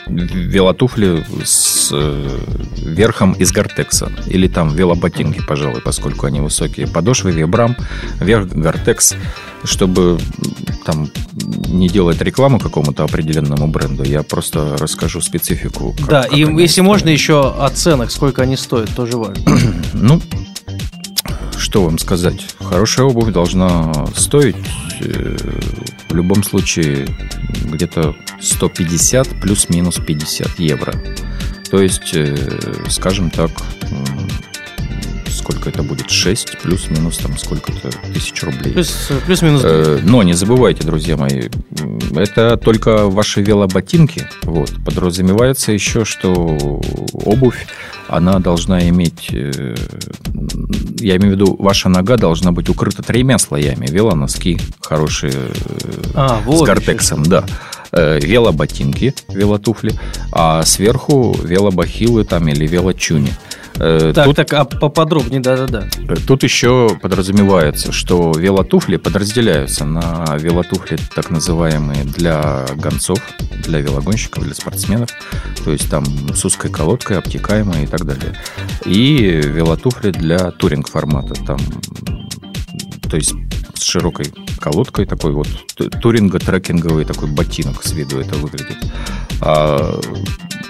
велотуфли 0.07 1.25
с 1.43 1.89
э, 1.91 2.39
верхом 2.77 3.33
из 3.33 3.51
гортекса. 3.51 4.11
Или 4.27 4.47
там 4.47 4.73
велоботинки, 4.75 5.41
пожалуй, 5.47 5.81
поскольку 5.81 6.25
они 6.25 6.39
высокие. 6.39 6.87
Подошвы 6.87 7.31
вибрам, 7.31 7.75
верх 8.19 8.47
гортекс. 8.47 9.15
Чтобы 9.63 10.19
там 10.85 11.09
не 11.67 11.87
делать 11.87 12.19
рекламу 12.21 12.59
какому-то 12.59 13.03
определенному 13.03 13.67
бренду, 13.67 14.03
я 14.03 14.23
просто 14.23 14.75
расскажу 14.79 15.21
специфику. 15.21 15.93
Как, 15.99 16.07
да, 16.07 16.23
как 16.23 16.33
и 16.33 16.39
если 16.39 16.67
стоят. 16.67 16.87
можно 16.87 17.09
еще 17.09 17.53
оценок, 17.59 18.09
сколько 18.09 18.41
они 18.41 18.57
стоят, 18.57 18.89
тоже 18.95 19.17
важно. 19.17 19.43
ну, 19.93 20.19
что 21.57 21.83
вам 21.83 21.99
сказать? 21.99 22.47
Хорошая 22.59 23.05
обувь 23.05 23.31
должна 23.31 24.07
стоить 24.15 24.55
э, 24.99 25.37
в 26.11 26.15
любом 26.15 26.43
случае 26.43 27.07
где-то 27.71 28.15
150 28.39 29.41
плюс-минус 29.41 29.99
50 30.05 30.59
евро. 30.59 30.93
То 31.69 31.81
есть, 31.81 32.11
э, 32.13 32.35
скажем 32.89 33.31
так, 33.31 33.51
сколько 35.51 35.69
это 35.69 35.83
будет? 35.83 36.09
6 36.09 36.59
плюс-минус 36.59 37.17
там 37.17 37.37
сколько-то 37.37 37.89
тысяч 38.13 38.41
рублей. 38.43 38.73
Плюс, 38.73 39.11
плюс-минус. 39.25 39.61
Э, 39.63 39.99
но 40.03 40.23
не 40.23 40.33
забывайте, 40.33 40.83
друзья 40.85 41.17
мои, 41.17 41.49
это 42.15 42.57
только 42.57 43.07
ваши 43.07 43.41
велоботинки. 43.41 44.27
Вот. 44.43 44.71
Подразумевается 44.85 45.71
еще, 45.71 46.05
что 46.05 46.81
обувь, 47.13 47.67
она 48.07 48.39
должна 48.39 48.87
иметь, 48.89 49.29
э, 49.31 49.75
я 50.99 51.17
имею 51.17 51.35
в 51.35 51.39
виду, 51.39 51.55
ваша 51.59 51.89
нога 51.89 52.17
должна 52.17 52.51
быть 52.51 52.69
укрыта 52.69 53.03
тремя 53.03 53.37
слоями. 53.37 53.87
Велоноски 53.87 54.59
хорошие 54.81 55.33
а, 56.13 56.41
вот 56.45 56.63
с 56.63 56.67
гортексом, 56.67 57.23
да 57.23 57.45
э, 57.91 58.19
велоботинки, 58.19 59.13
велотуфли, 59.29 59.93
а 60.31 60.63
сверху 60.63 61.35
велобахилы 61.43 62.23
там 62.23 62.47
или 62.47 62.65
велочуни. 62.65 63.31
Э, 63.75 64.11
так, 64.13 64.25
тут, 64.25 64.35
так, 64.35 64.53
а 64.53 64.65
поподробнее, 64.65 65.41
да-да-да. 65.41 65.87
Тут 66.27 66.43
еще 66.43 66.97
подразумевается, 67.01 67.91
что 67.91 68.31
велотуфли 68.37 68.97
подразделяются 68.97 69.85
на 69.85 70.25
велотуфли 70.37 70.97
так 71.15 71.29
называемые 71.29 72.03
для 72.03 72.65
гонцов, 72.75 73.19
для 73.63 73.79
велогонщиков, 73.79 74.43
для 74.43 74.53
спортсменов, 74.53 75.09
то 75.63 75.71
есть 75.71 75.89
там 75.89 76.05
с 76.33 76.43
узкой 76.45 76.71
колодкой, 76.71 77.17
обтекаемые 77.17 77.85
и 77.85 77.87
так 77.87 78.05
далее. 78.05 78.37
И 78.85 79.41
велотуфли 79.43 80.11
для 80.11 80.51
туринг 80.51 80.89
формата, 80.89 81.33
там, 81.45 81.57
то 83.09 83.17
есть 83.17 83.33
с 83.73 83.83
широкой 83.83 84.31
колодкой, 84.61 85.05
такой 85.05 85.33
вот 85.33 85.47
туринго-трекинговый 85.77 87.03
такой 87.05 87.29
ботинок 87.29 87.83
с 87.83 87.91
виду 87.91 88.19
это 88.19 88.35
выглядит. 88.35 88.77
А, 89.41 89.99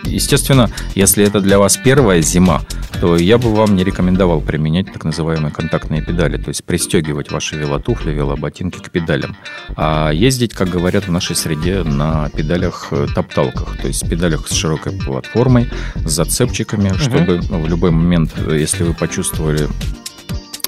естественно, 0.05 0.69
если 0.95 1.23
это 1.25 1.41
для 1.41 1.59
вас 1.59 1.77
первая 1.77 2.21
зима, 2.21 2.61
то 2.99 3.17
я 3.17 3.37
бы 3.37 3.53
вам 3.53 3.75
не 3.75 3.83
рекомендовал 3.83 4.41
применять 4.41 4.91
так 4.93 5.03
называемые 5.03 5.51
контактные 5.51 6.01
педали, 6.01 6.37
то 6.37 6.49
есть 6.49 6.63
пристегивать 6.63 7.31
ваши 7.31 7.57
велотуфли, 7.57 8.11
велоботинки 8.11 8.79
к 8.79 8.91
педалям, 8.91 9.35
а 9.75 10.11
ездить, 10.11 10.53
как 10.53 10.69
говорят 10.69 11.07
в 11.07 11.11
нашей 11.11 11.35
среде, 11.35 11.83
на 11.83 12.29
педалях-топталках, 12.29 13.77
то 13.81 13.87
есть 13.87 14.07
педалях 14.09 14.47
с 14.47 14.53
широкой 14.53 14.93
платформой, 14.93 15.69
с 15.95 16.11
зацепчиками, 16.11 16.89
угу. 16.89 16.97
чтобы 16.97 17.39
в 17.41 17.67
любой 17.67 17.91
момент, 17.91 18.33
если 18.51 18.83
вы 18.83 18.93
почувствовали 18.93 19.67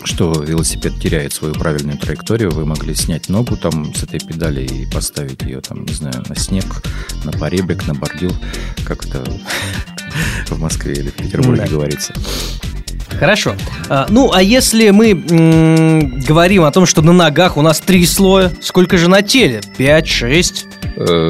что 0.05 0.31
велосипед 0.43 0.99
теряет 0.99 1.33
свою 1.33 1.53
правильную 1.53 1.97
траекторию, 1.97 2.51
вы 2.51 2.65
могли 2.65 2.93
снять 2.95 3.29
ногу 3.29 3.57
там 3.57 3.93
с 3.93 4.03
этой 4.03 4.19
педали 4.19 4.61
и 4.61 4.85
поставить 4.85 5.41
ее 5.43 5.61
там, 5.61 5.85
не 5.85 5.93
знаю, 5.93 6.23
на 6.27 6.35
снег, 6.35 6.65
на 7.23 7.31
поребрик, 7.31 7.87
на 7.87 7.93
бордюр, 7.93 8.33
как 8.85 9.05
это 9.05 9.23
в 10.47 10.59
Москве 10.59 10.93
или 10.93 11.09
в 11.09 11.15
Петербурге 11.15 11.63
да. 11.63 11.67
говорится. 11.67 12.13
Хорошо. 13.19 13.55
А, 13.89 14.05
ну, 14.09 14.31
а 14.33 14.41
если 14.41 14.89
мы 14.89 15.11
м- 15.11 16.19
говорим 16.21 16.63
о 16.63 16.71
том, 16.71 16.85
что 16.85 17.01
на 17.01 17.13
ногах 17.13 17.57
у 17.57 17.61
нас 17.61 17.79
три 17.79 18.05
слоя, 18.05 18.51
сколько 18.61 18.97
же 18.97 19.09
на 19.09 19.21
теле? 19.21 19.61
Пять, 19.77 20.07
шесть? 20.07 20.65
Э, 20.95 21.29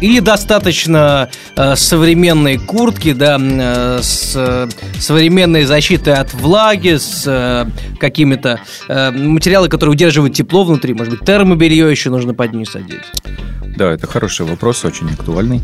Или 0.00 0.20
достаточно 0.20 1.28
э, 1.56 1.74
современной 1.76 2.58
куртки, 2.58 3.12
да, 3.12 3.36
э, 3.40 3.98
с 4.02 4.34
э, 4.36 4.68
современной 5.00 5.64
защитой 5.64 6.14
от 6.14 6.32
влаги, 6.34 6.96
с 6.96 7.24
э, 7.26 7.66
какими-то 7.98 8.60
э, 8.88 9.10
материалами, 9.10 9.68
которые 9.70 9.92
удерживают 9.94 10.34
тепло 10.34 10.64
внутри, 10.64 10.94
может 10.94 11.10
быть, 11.14 11.24
термобелье 11.24 11.90
еще 11.90 12.10
нужно 12.10 12.34
под 12.34 12.52
низ 12.52 12.74
одеть? 12.76 13.02
Да, 13.76 13.90
это 13.92 14.06
хороший 14.06 14.46
вопрос, 14.46 14.84
очень 14.84 15.10
актуальный. 15.10 15.62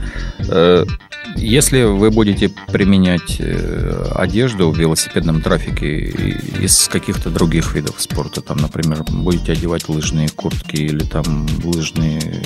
Если 1.37 1.83
вы 1.83 2.11
будете 2.11 2.49
применять 2.49 3.37
э, 3.39 4.13
одежду 4.15 4.71
в 4.71 4.79
велосипедном 4.79 5.43
трафике 5.43 5.99
из 6.61 6.89
каких-то 6.89 7.31
других 7.31 7.75
видов 7.75 7.97
спорта, 7.99 8.41
там, 8.41 8.59
например, 8.59 9.03
будете 9.09 9.53
одевать 9.53 9.89
лыжные 9.89 10.29
куртки 10.29 10.77
или 10.77 11.05
там 11.05 11.47
лыжные 11.65 12.43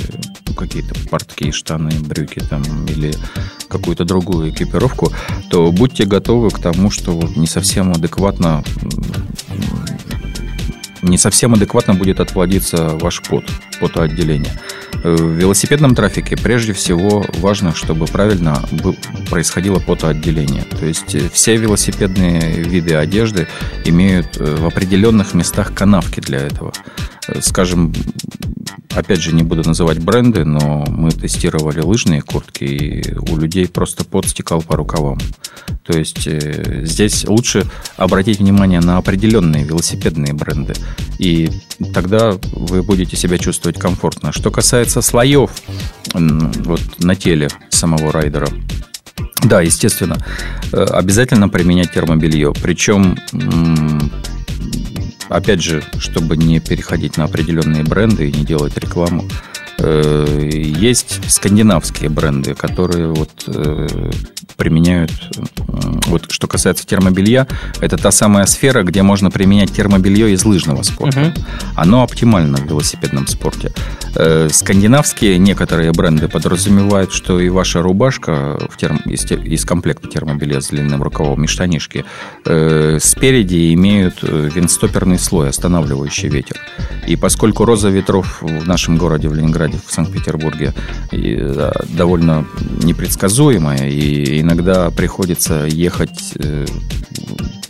ну, 0.46 0.54
какие-то 0.54 0.94
портки, 1.08 1.50
штаны, 1.52 1.90
брюки 2.00 2.40
там 2.40 2.62
или 2.86 3.14
какую-то 3.68 4.04
другую 4.04 4.50
экипировку, 4.50 5.12
то 5.50 5.70
будьте 5.70 6.04
готовы 6.04 6.50
к 6.50 6.58
тому, 6.58 6.90
что 6.90 7.12
вот 7.12 7.36
не 7.36 7.46
совсем 7.46 7.92
адекватно 7.92 8.64
не 11.02 11.18
совсем 11.18 11.54
адекватно 11.54 11.94
будет 11.94 12.20
отплодиться 12.20 12.88
ваш 13.00 13.22
пот, 13.22 13.44
потоотделение. 13.80 14.52
Э, 15.04 15.14
в 15.14 15.32
велосипедном 15.32 15.94
трафике 15.94 16.36
прежде 16.36 16.72
всего 16.72 17.24
важно, 17.38 17.74
чтобы 17.74 18.06
правильно 18.06 18.62
происходило 19.30 19.78
потоотделение. 19.78 20.62
То 20.62 20.86
есть 20.86 21.14
э, 21.14 21.28
все 21.32 21.56
велосипедные 21.56 22.62
виды 22.62 22.94
одежды 22.94 23.46
имеют 23.84 24.36
э, 24.38 24.56
в 24.56 24.66
определенных 24.66 25.34
местах 25.34 25.72
канавки 25.74 26.20
для 26.20 26.38
этого. 26.38 26.72
Скажем, 27.40 27.92
опять 28.94 29.20
же, 29.20 29.34
не 29.34 29.42
буду 29.42 29.62
называть 29.66 29.98
бренды, 29.98 30.44
но 30.44 30.84
мы 30.88 31.10
тестировали 31.10 31.80
лыжные 31.80 32.22
куртки, 32.22 32.64
и 32.64 33.14
у 33.30 33.36
людей 33.36 33.68
просто 33.68 34.04
пот 34.04 34.26
стекал 34.26 34.62
по 34.62 34.76
рукавам. 34.76 35.18
То 35.84 35.96
есть 35.96 36.26
э, 36.26 36.84
здесь 36.84 37.26
лучше 37.26 37.64
обратить 37.96 38.38
внимание 38.38 38.80
на 38.80 38.98
определенные 38.98 39.64
велосипедные 39.64 40.32
бренды, 40.32 40.74
и 41.18 41.50
тогда 41.92 42.32
вы 42.52 42.82
будете 42.82 43.16
себя 43.16 43.38
чувствовать 43.38 43.78
комфортно. 43.78 44.32
Что 44.32 44.50
касается 44.50 45.02
слоев 45.02 45.50
вот 46.14 46.80
на 46.98 47.14
теле 47.14 47.48
самого 47.70 48.12
райдера, 48.12 48.48
да, 49.44 49.60
естественно, 49.60 50.18
э, 50.72 50.76
обязательно 50.76 51.48
применять 51.48 51.92
термобелье. 51.92 52.52
Причем 52.60 53.18
опять 55.28 55.62
же, 55.62 55.82
чтобы 55.98 56.36
не 56.36 56.60
переходить 56.60 57.16
на 57.16 57.24
определенные 57.24 57.84
бренды 57.84 58.28
и 58.28 58.32
не 58.32 58.44
делать 58.44 58.76
рекламу, 58.76 59.28
э, 59.78 60.50
есть 60.52 61.20
скандинавские 61.30 62.10
бренды, 62.10 62.54
которые 62.54 63.08
вот 63.08 63.44
э, 63.46 64.10
применяют, 64.58 65.12
вот 66.08 66.30
что 66.30 66.48
касается 66.48 66.84
термобелья, 66.84 67.46
это 67.80 67.96
та 67.96 68.10
самая 68.10 68.44
сфера, 68.46 68.82
где 68.82 69.02
можно 69.02 69.30
применять 69.30 69.72
термобелье 69.72 70.32
из 70.32 70.44
лыжного 70.44 70.82
спорта. 70.82 71.20
Угу. 71.20 71.44
Оно 71.76 72.02
оптимально 72.02 72.58
в 72.58 72.66
велосипедном 72.66 73.28
спорте. 73.28 73.72
Э, 74.16 74.48
скандинавские 74.50 75.38
некоторые 75.38 75.92
бренды 75.92 76.28
подразумевают, 76.28 77.12
что 77.12 77.38
и 77.38 77.48
ваша 77.48 77.82
рубашка 77.82 78.58
в 78.68 78.76
терм... 78.76 78.96
из, 79.06 79.24
из 79.30 79.64
комплекта 79.64 80.08
термобелья 80.08 80.60
с 80.60 80.68
длинным 80.68 81.04
рукавом 81.04 81.44
и 81.44 81.46
штанишки 81.46 82.04
э, 82.44 82.98
спереди 83.00 83.72
имеют 83.74 84.18
э, 84.22 84.50
винстоперный 84.52 85.20
слой, 85.20 85.50
останавливающий 85.50 86.28
ветер. 86.28 86.58
И 87.06 87.14
поскольку 87.14 87.64
роза 87.64 87.90
ветров 87.90 88.42
в 88.42 88.66
нашем 88.66 88.96
городе, 88.96 89.28
в 89.28 89.34
Ленинграде, 89.34 89.78
в 89.86 89.92
Санкт-Петербурге, 89.92 90.74
довольно 91.90 92.44
непредсказуемая 92.82 93.88
и 93.88 94.42
иногда 94.48 94.90
приходится 94.90 95.66
ехать 95.66 96.32
э, 96.36 96.64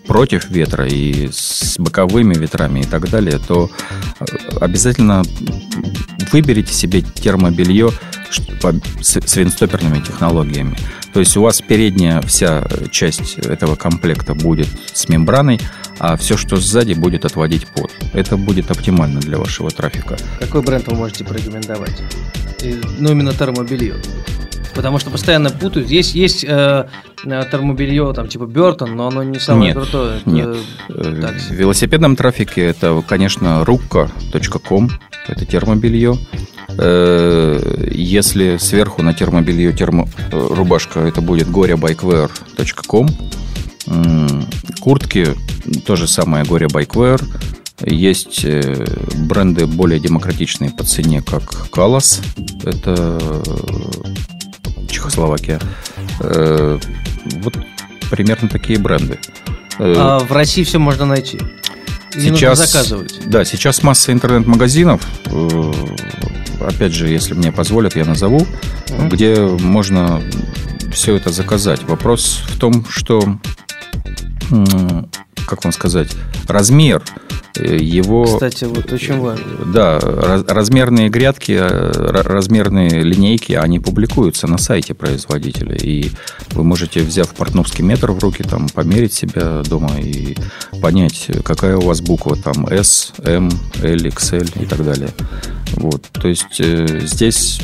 против 0.07 0.49
ветра 0.49 0.87
и 0.87 1.29
с 1.33 1.77
боковыми 1.79 2.35
ветрами 2.35 2.81
и 2.81 2.85
так 2.85 3.11
далее, 3.11 3.39
то 3.39 3.69
э, 4.21 4.25
обязательно 4.61 5.25
выберите 6.33 6.73
себе 6.73 7.03
термобелье 7.03 7.91
с 9.01 9.37
винстоперными 9.37 10.01
технологиями. 10.01 10.77
То 11.13 11.21
есть 11.21 11.37
у 11.37 11.43
вас 11.43 11.61
передняя 11.61 12.21
вся 12.23 12.65
часть 12.93 13.39
этого 13.39 13.75
комплекта 13.75 14.35
будет 14.35 14.69
с 14.93 15.09
мембраной, 15.09 15.61
а 15.99 16.17
все, 16.17 16.37
что 16.37 16.57
сзади, 16.57 16.93
будет 16.93 17.25
отводить 17.25 17.67
пот. 17.67 17.91
Это 18.13 18.37
будет 18.37 18.71
оптимально 18.71 19.21
для 19.21 19.39
вашего 19.39 19.71
трафика. 19.71 20.17
Какой 20.39 20.63
бренд 20.63 20.87
вы 20.87 20.97
можете 20.97 21.25
порекомендовать? 21.25 22.01
Ну, 22.99 23.11
именно 23.11 23.33
термобелье 23.33 23.95
потому 24.79 25.01
что 25.01 25.11
постоянно 25.11 25.51
путают. 25.51 25.91
Есть, 25.91 26.15
есть 26.15 26.45
э, 26.45 26.87
э 27.25 27.45
термобелье, 27.51 28.13
там, 28.15 28.29
типа 28.29 28.47
Бертон, 28.47 28.95
но 28.95 29.09
оно 29.09 29.25
не 29.25 29.41
самое 29.41 29.75
нет, 29.75 29.77
крутое. 29.77 30.19
Это, 30.19 30.31
нет. 30.31 30.57
Э, 30.89 31.21
так 31.21 31.35
В 31.35 31.51
велосипедном 31.51 32.15
трафике 32.15 32.61
это, 32.61 33.03
конечно, 33.05 33.65
rukka.com, 33.67 34.89
это 35.27 35.45
термобелье. 35.47 36.17
Э, 36.79 37.89
если 37.91 38.57
сверху 38.59 39.03
на 39.03 39.15
термобелье 39.15 39.73
термо, 39.73 40.07
рубашка, 40.31 41.01
это 41.01 41.21
будет 41.23 41.49
goryabikewear.com. 41.49 43.09
Куртки, 44.79 45.27
то 45.87 45.97
же 45.97 46.07
самое 46.07 46.45
Горе 46.45 46.69
Байквер. 46.69 47.21
Есть 47.81 48.47
бренды 49.17 49.67
более 49.67 49.99
демократичные 49.99 50.71
по 50.71 50.85
цене, 50.85 51.21
как 51.21 51.69
Калас. 51.71 52.21
Это 52.65 53.19
Чехословакия. 54.89 55.61
Э, 56.21 56.79
вот 57.37 57.55
примерно 58.11 58.49
такие 58.49 58.79
бренды. 58.79 59.19
Э, 59.79 59.95
а 59.97 60.19
в 60.21 60.33
России 60.33 60.65
все 60.65 60.79
можно 60.79 61.07
найти? 61.07 61.39
Или 62.15 62.35
сейчас, 62.35 62.59
заказывать? 62.59 63.21
Да, 63.27 63.45
сейчас 63.45 63.83
масса 63.83 64.13
интернет-магазинов. 64.13 65.03
Э, 65.27 65.73
опять 66.61 66.93
же, 66.93 67.09
если 67.09 67.35
мне 67.35 67.53
позволят, 67.53 67.97
я 67.97 68.05
назову, 68.05 68.41
mm-hmm. 68.87 69.09
где 69.11 69.37
можно 69.41 70.23
все 70.93 71.17
это 71.17 71.31
заказать. 71.31 71.83
Вопрос 71.85 72.43
в 72.49 72.59
том, 72.59 72.85
что, 72.89 73.39
как 75.49 75.65
вам 75.65 75.73
сказать, 75.73 76.11
размер 76.47 77.03
его... 77.57 78.25
Кстати, 78.25 78.65
вот 78.65 78.93
очень 78.93 79.19
важно. 79.19 79.45
Да, 79.73 79.99
размерные 80.47 81.09
грядки, 81.09 81.53
э, 81.59 81.91
размерные 82.23 83.03
линейки, 83.03 83.53
они 83.53 83.81
публикуются 83.81 84.47
на 84.47 84.59
сайте 84.59 84.95
производителя. 84.95 85.75
И 85.75 86.11
вы 86.53 86.65
можете, 86.65 87.01
взяв 87.01 87.29
портновский 87.35 87.85
метр 87.85 88.13
в 88.13 88.19
руки, 88.23 88.43
там, 88.43 88.69
померить 88.69 89.13
себя 89.13 89.63
дома 89.65 89.99
и 89.99 90.37
понять, 90.81 91.31
какая 91.45 91.77
у 91.77 91.83
вас 91.83 92.01
буква 92.01 92.37
там 92.37 92.67
S, 92.67 93.13
M, 93.25 93.51
L, 93.83 93.97
XL 93.97 94.63
и 94.63 94.67
так 94.67 94.85
далее. 94.85 95.11
Вот. 95.79 96.07
То 96.13 96.29
есть 96.29 96.61
э, 96.61 97.01
здесь 97.05 97.61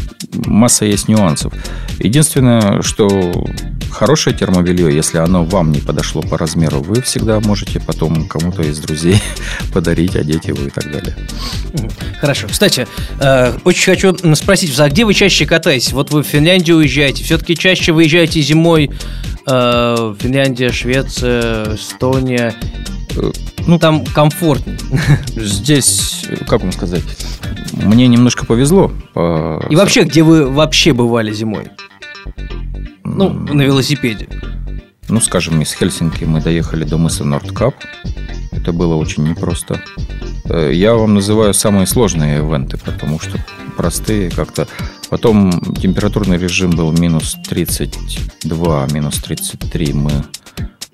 масса 0.47 0.85
есть 0.85 1.09
нюансов. 1.09 1.53
Единственное, 1.99 2.81
что 2.83 3.47
хорошее 3.91 4.37
термобелье, 4.37 4.95
если 4.95 5.19
оно 5.19 5.45
вам 5.45 5.73
не 5.73 5.81
подошло 5.81 6.23
по 6.23 6.39
размеру, 6.39 6.81
вы 6.81 7.03
всегда 7.03 7.41
можете 7.41 7.81
потом 7.81 8.29
кому-то 8.29 8.63
из 8.63 8.79
друзей 8.79 9.21
подарить, 9.73 10.17
одеть 10.17 10.47
его 10.47 10.65
и 10.65 10.71
так 10.71 10.91
далее. 10.91 11.17
Хорошо. 12.21 12.47
Кстати, 12.49 12.87
э, 13.21 13.59
очень 13.65 13.85
хочу 13.85 14.35
спросить, 14.35 14.79
а 14.79 14.89
где 14.89 15.05
вы 15.05 15.15
чаще 15.15 15.47
катаетесь? 15.47 15.93
Вот 15.93 16.11
вы 16.11 16.23
в 16.23 16.27
Финляндию 16.27 16.77
уезжаете, 16.77 17.25
все-таки 17.25 17.57
чаще 17.57 17.93
выезжаете 17.93 18.41
зимой 18.41 18.91
э, 19.47 20.15
Финляндия, 20.19 20.71
Швеция, 20.73 21.75
Эстония. 21.75 22.55
Ну, 23.67 23.79
там 23.79 24.05
комфортнее. 24.05 24.79
Здесь, 25.37 26.27
как 26.47 26.63
вам 26.63 26.73
сказать, 26.73 27.03
мне 27.73 28.07
немножко 28.09 28.47
повезло. 28.47 28.93
По... 29.13 29.65
И 29.71 29.77
вообще, 29.77 30.03
где 30.03 30.23
вы 30.23 30.51
вообще 30.51 30.93
бывали 30.93 31.33
зимой? 31.33 31.69
Ну, 33.05 33.31
на 33.31 33.63
велосипеде. 33.63 34.29
Ну, 35.09 35.21
скажем, 35.21 35.61
из 35.61 35.73
Хельсинки 35.73 36.25
мы 36.25 36.41
доехали 36.41 36.85
до 36.85 36.99
мыса 36.99 37.25
Нордкап. 37.25 37.75
Это 38.65 38.73
было 38.73 38.95
очень 38.95 39.29
непросто. 39.29 39.79
Э, 40.47 40.71
я 40.73 40.95
вам 40.95 41.13
называю 41.13 41.53
самые 41.53 41.87
сложные 41.87 42.39
ивенты, 42.39 42.79
потому 42.79 43.21
что 43.21 43.39
простые 43.77 44.31
как-то. 44.31 44.67
Потом 45.11 45.61
температурный 45.75 46.39
режим 46.39 46.71
был 46.71 46.91
минус 46.91 47.37
32, 47.47 48.87
минус 48.93 49.17
33. 49.17 49.93
Мы 49.93 50.13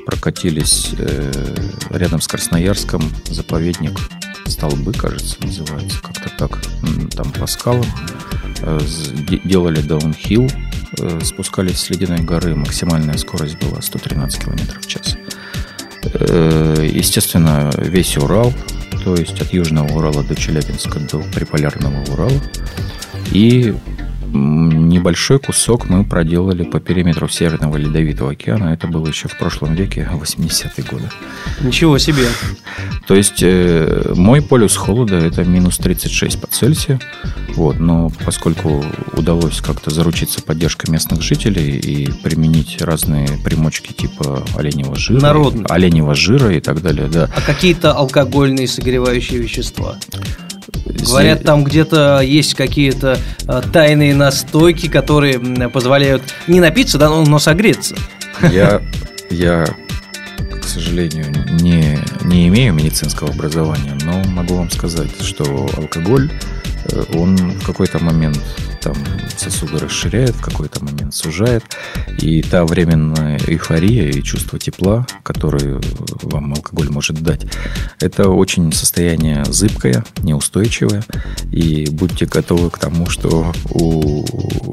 прокатились 0.04 0.90
э, 0.98 1.33
рядом 1.90 2.20
с 2.20 2.26
Красноярском, 2.26 3.02
заповедник 3.26 3.96
Столбы, 4.46 4.92
кажется, 4.92 5.37
называется, 5.40 6.00
как-то 6.02 6.28
так, 6.37 6.59
там 7.14 7.30
по 7.30 7.46
скалам. 7.46 7.87
Э, 8.62 8.80
делали 9.44 9.80
даунхилл, 9.80 10.50
спускались 11.22 11.78
с 11.78 11.90
ледяной 11.90 12.18
горы, 12.18 12.56
максимальная 12.56 13.16
скорость 13.16 13.61
была 13.61 13.80
113 13.80 14.44
км 14.44 14.80
в 14.80 14.87
час. 14.88 15.16
Естественно, 16.05 17.71
весь 17.79 18.17
Урал, 18.17 18.53
то 19.05 19.15
есть 19.17 19.41
от 19.41 19.53
Южного 19.53 19.93
Урала 19.93 20.23
до 20.23 20.35
Челябинска 20.35 21.01
до 21.01 21.19
Приполярного 21.35 22.03
Урала. 22.13 22.41
И 23.33 23.75
небольшой 24.33 25.38
кусок 25.38 25.88
мы 25.88 26.05
проделали 26.05 26.64
по 26.64 26.81
периметру 26.81 27.29
Северного 27.29 27.77
Ледовитого 27.77 28.33
океана. 28.33 28.73
Это 28.73 28.87
было 28.87 29.07
еще 29.07 29.29
в 29.29 29.38
прошлом 29.38 29.75
веке, 29.75 30.09
80-е 30.12 30.85
годы. 30.90 31.09
Ничего 31.61 31.99
себе. 31.99 32.27
То 33.07 33.14
есть 33.14 33.43
э, 33.43 34.12
мой 34.14 34.43
полюс 34.43 34.77
холода 34.77 35.16
это 35.16 35.45
минус 35.45 35.79
36 35.79 36.40
по 36.40 36.47
Цельсию. 36.47 37.01
Вот, 37.55 37.79
но 37.79 38.11
поскольку 38.25 38.85
удалось 39.14 39.61
как-то 39.61 39.90
заручиться 39.90 40.43
поддержкой 40.43 40.90
местных 40.90 41.23
жителей 41.23 41.79
и 41.79 42.11
применить 42.11 42.81
разные 42.81 43.29
примочки 43.45 43.93
типа 43.93 44.45
оленевого 44.57 44.97
жира, 44.97 45.21
Народные. 45.21 45.66
оленевого 45.66 46.14
жира 46.14 46.55
и 46.55 46.61
так 46.61 46.81
далее, 46.83 47.09
да. 47.09 47.29
А 47.37 47.40
какие-то 47.40 47.93
алкогольные 47.93 48.69
согревающие 48.69 49.40
вещества? 49.40 49.97
Говорят, 50.85 51.43
там 51.43 51.64
где-то 51.64 52.21
есть 52.21 52.55
какие-то 52.55 53.19
э, 53.47 53.62
тайные 53.73 54.14
настойки, 54.14 54.88
которые 54.88 55.38
позволяют 55.69 56.23
не 56.47 56.61
напиться, 56.61 56.99
да, 56.99 57.09
но, 57.09 57.25
но 57.25 57.38
согреться. 57.38 57.97
Я, 58.51 58.81
я, 59.31 59.66
к 60.61 60.64
сожалению, 60.64 61.27
не, 61.61 61.99
не 62.25 62.49
имею 62.49 62.75
медицинского 62.75 63.31
образования, 63.31 63.97
но 64.03 64.23
могу 64.31 64.57
вам 64.57 64.71
сказать, 64.71 65.11
что 65.23 65.69
алкоголь, 65.77 66.31
он 67.14 67.37
в 67.37 67.64
какой-то 67.64 67.99
момент 67.99 68.40
там 68.81 68.95
сосуды 69.37 69.79
расширяет, 69.79 70.35
в 70.37 70.40
какой-то 70.40 70.83
момент 70.85 71.14
сужает. 71.14 71.64
И 72.21 72.43
та 72.43 72.64
временная 72.64 73.38
эйфория 73.47 74.11
и 74.11 74.23
чувство 74.23 74.59
тепла, 74.59 75.07
которое 75.23 75.81
вам 76.23 76.55
алкоголь 76.55 76.88
может 76.88 77.23
дать, 77.23 77.47
это 78.01 78.29
очень 78.29 78.73
состояние 78.73 79.45
зыбкое, 79.45 80.05
неустойчивое. 80.23 81.05
И 81.53 81.88
будьте 81.90 82.27
готовы 82.27 82.71
к 82.71 82.79
тому, 82.79 83.07
что 83.07 83.53
у 83.71 84.25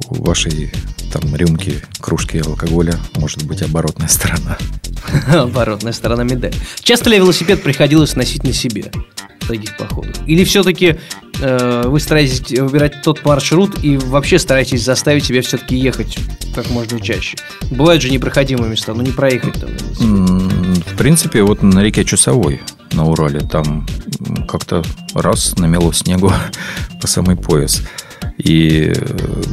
вашей 0.10 0.72
там 1.12 1.36
рюмки, 1.36 1.82
кружки 2.00 2.40
алкоголя 2.40 2.96
может 3.16 3.44
быть 3.44 3.62
оборотная 3.62 4.08
сторона. 4.08 4.58
Оборотная 5.28 5.94
сторона 5.94 6.24
медали. 6.24 6.54
Часто 6.82 7.10
ли 7.10 7.18
велосипед 7.18 7.64
приходилось 7.64 8.16
носить 8.16 8.44
на 8.44 8.54
себе? 8.54 8.92
таких 9.48 9.76
походах? 9.78 10.16
Или 10.28 10.44
все-таки 10.44 10.86
э, 10.88 10.98
вы 11.40 12.00
стараетесь 12.00 12.60
выбирать 12.60 13.02
тот 13.04 13.24
маршрут 13.26 13.84
и 13.84 13.98
вообще 13.98 14.40
стараетесь 14.40 14.84
заставить 14.84 15.26
себя 15.26 15.42
все-таки 15.42 15.76
ехать 15.76 16.18
как 16.56 16.70
можно 16.72 17.00
чаще? 17.00 17.38
Бывают 17.70 18.02
же 18.02 18.10
непроходимые 18.10 18.72
места, 18.72 18.94
но 18.96 19.04
не 19.04 19.12
проехать 19.12 19.54
там. 19.62 19.70
В 19.70 20.98
принципе, 20.98 21.44
вот 21.44 21.62
на 21.62 21.84
реке 21.84 22.04
Чусовой 22.04 22.62
на 22.94 23.06
Урале, 23.06 23.42
там 23.42 23.86
как-то 24.48 24.84
раз 25.14 25.56
намело 25.58 25.94
снегу 25.94 26.32
по 27.02 27.08
самый 27.08 27.36
пояс. 27.36 27.84
И 28.38 28.94
э, 28.96 29.44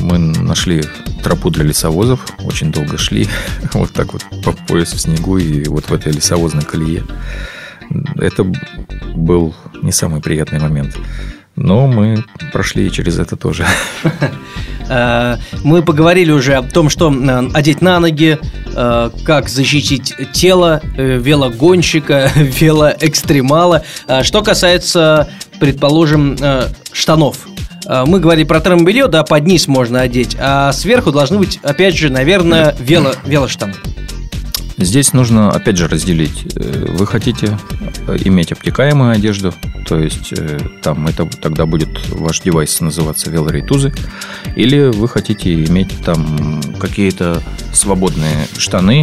мы 0.00 0.18
нашли 0.18 0.82
тропу 1.22 1.50
для 1.50 1.64
лесовозов, 1.64 2.20
очень 2.44 2.72
долго 2.72 2.98
шли, 2.98 3.28
вот 3.72 3.92
так 3.92 4.12
вот 4.12 4.24
по 4.44 4.52
пояс 4.52 4.92
в 4.92 5.00
снегу 5.00 5.38
и 5.38 5.64
вот 5.68 5.88
в 5.88 5.94
этой 5.94 6.12
лесовозной 6.12 6.64
колее. 6.64 7.04
Это 8.18 8.44
был 9.14 9.54
не 9.82 9.92
самый 9.92 10.20
приятный 10.20 10.58
момент. 10.58 10.96
Но 11.56 11.86
мы 11.86 12.24
прошли 12.52 12.90
через 12.90 13.18
это 13.18 13.36
тоже. 13.36 13.66
Э, 14.88 15.36
мы 15.62 15.82
поговорили 15.82 16.32
уже 16.32 16.54
о 16.54 16.62
том, 16.62 16.90
что 16.90 17.10
э, 17.10 17.48
одеть 17.54 17.80
на 17.80 18.00
ноги, 18.00 18.36
э, 18.74 19.10
как 19.24 19.48
защитить 19.48 20.12
тело 20.32 20.82
велогонщика, 20.96 22.30
велоэкстремала. 22.34 23.84
Что 24.22 24.42
касается, 24.42 25.28
предположим, 25.60 26.36
штанов. 26.92 27.46
Мы 27.88 28.18
говорили 28.20 28.44
про 28.44 28.60
термобелье, 28.60 29.06
да, 29.06 29.22
под 29.22 29.46
низ 29.46 29.68
можно 29.68 30.00
одеть, 30.00 30.36
а 30.38 30.72
сверху 30.72 31.12
должны 31.12 31.38
быть, 31.38 31.60
опять 31.62 31.96
же, 31.96 32.10
наверное, 32.10 32.74
вело, 32.80 33.12
велоштаны. 33.24 33.74
Здесь 34.78 35.12
нужно, 35.12 35.50
опять 35.50 35.76
же, 35.76 35.88
разделить. 35.88 36.46
Э, 36.56 36.86
вы 36.88 37.06
хотите 37.06 37.58
э, 38.06 38.16
иметь 38.24 38.52
обтекаемую 38.52 39.12
одежду, 39.12 39.52
то 39.86 39.98
есть 39.98 40.32
э, 40.32 40.58
там 40.82 41.06
это 41.06 41.26
тогда 41.26 41.66
будет 41.66 41.88
ваш 42.10 42.40
девайс 42.40 42.80
называться 42.80 43.30
велорейтузы, 43.30 43.92
или 44.56 44.90
вы 44.90 45.08
хотите 45.08 45.64
иметь 45.64 46.04
там 46.04 46.60
какие-то 46.78 47.42
свободные 47.72 48.46
штаны, 48.56 49.02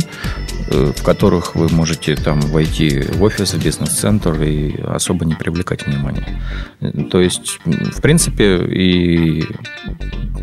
в 0.69 1.01
которых 1.03 1.55
вы 1.55 1.67
можете 1.69 2.15
там 2.15 2.39
войти 2.41 3.01
в 3.01 3.23
офис, 3.23 3.53
в 3.53 3.63
бизнес-центр 3.63 4.39
и 4.43 4.79
особо 4.81 5.25
не 5.25 5.33
привлекать 5.33 5.87
внимания. 5.87 6.39
То 7.09 7.19
есть, 7.19 7.59
в 7.65 8.01
принципе, 8.01 8.57
и 8.67 9.43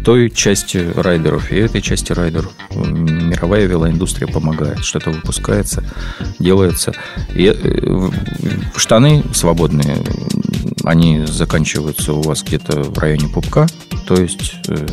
той 0.04 0.30
части 0.30 0.78
райдеров 0.96 1.50
и 1.52 1.56
этой 1.56 1.80
части 1.80 2.12
райдеров 2.12 2.52
мировая 2.74 3.66
велоиндустрия 3.66 4.28
помогает. 4.28 4.84
Что-то 4.84 5.12
выпускается, 5.16 5.82
делается. 6.38 6.92
И 7.34 7.52
э, 7.54 8.10
штаны 8.76 9.24
свободные, 9.34 9.98
они 10.84 11.26
заканчиваются 11.26 12.12
у 12.12 12.22
вас 12.22 12.42
где-то 12.42 12.82
в 12.82 12.98
районе 12.98 13.28
пупка, 13.28 13.66
то 14.06 14.14
есть 14.14 14.54
э, 14.68 14.86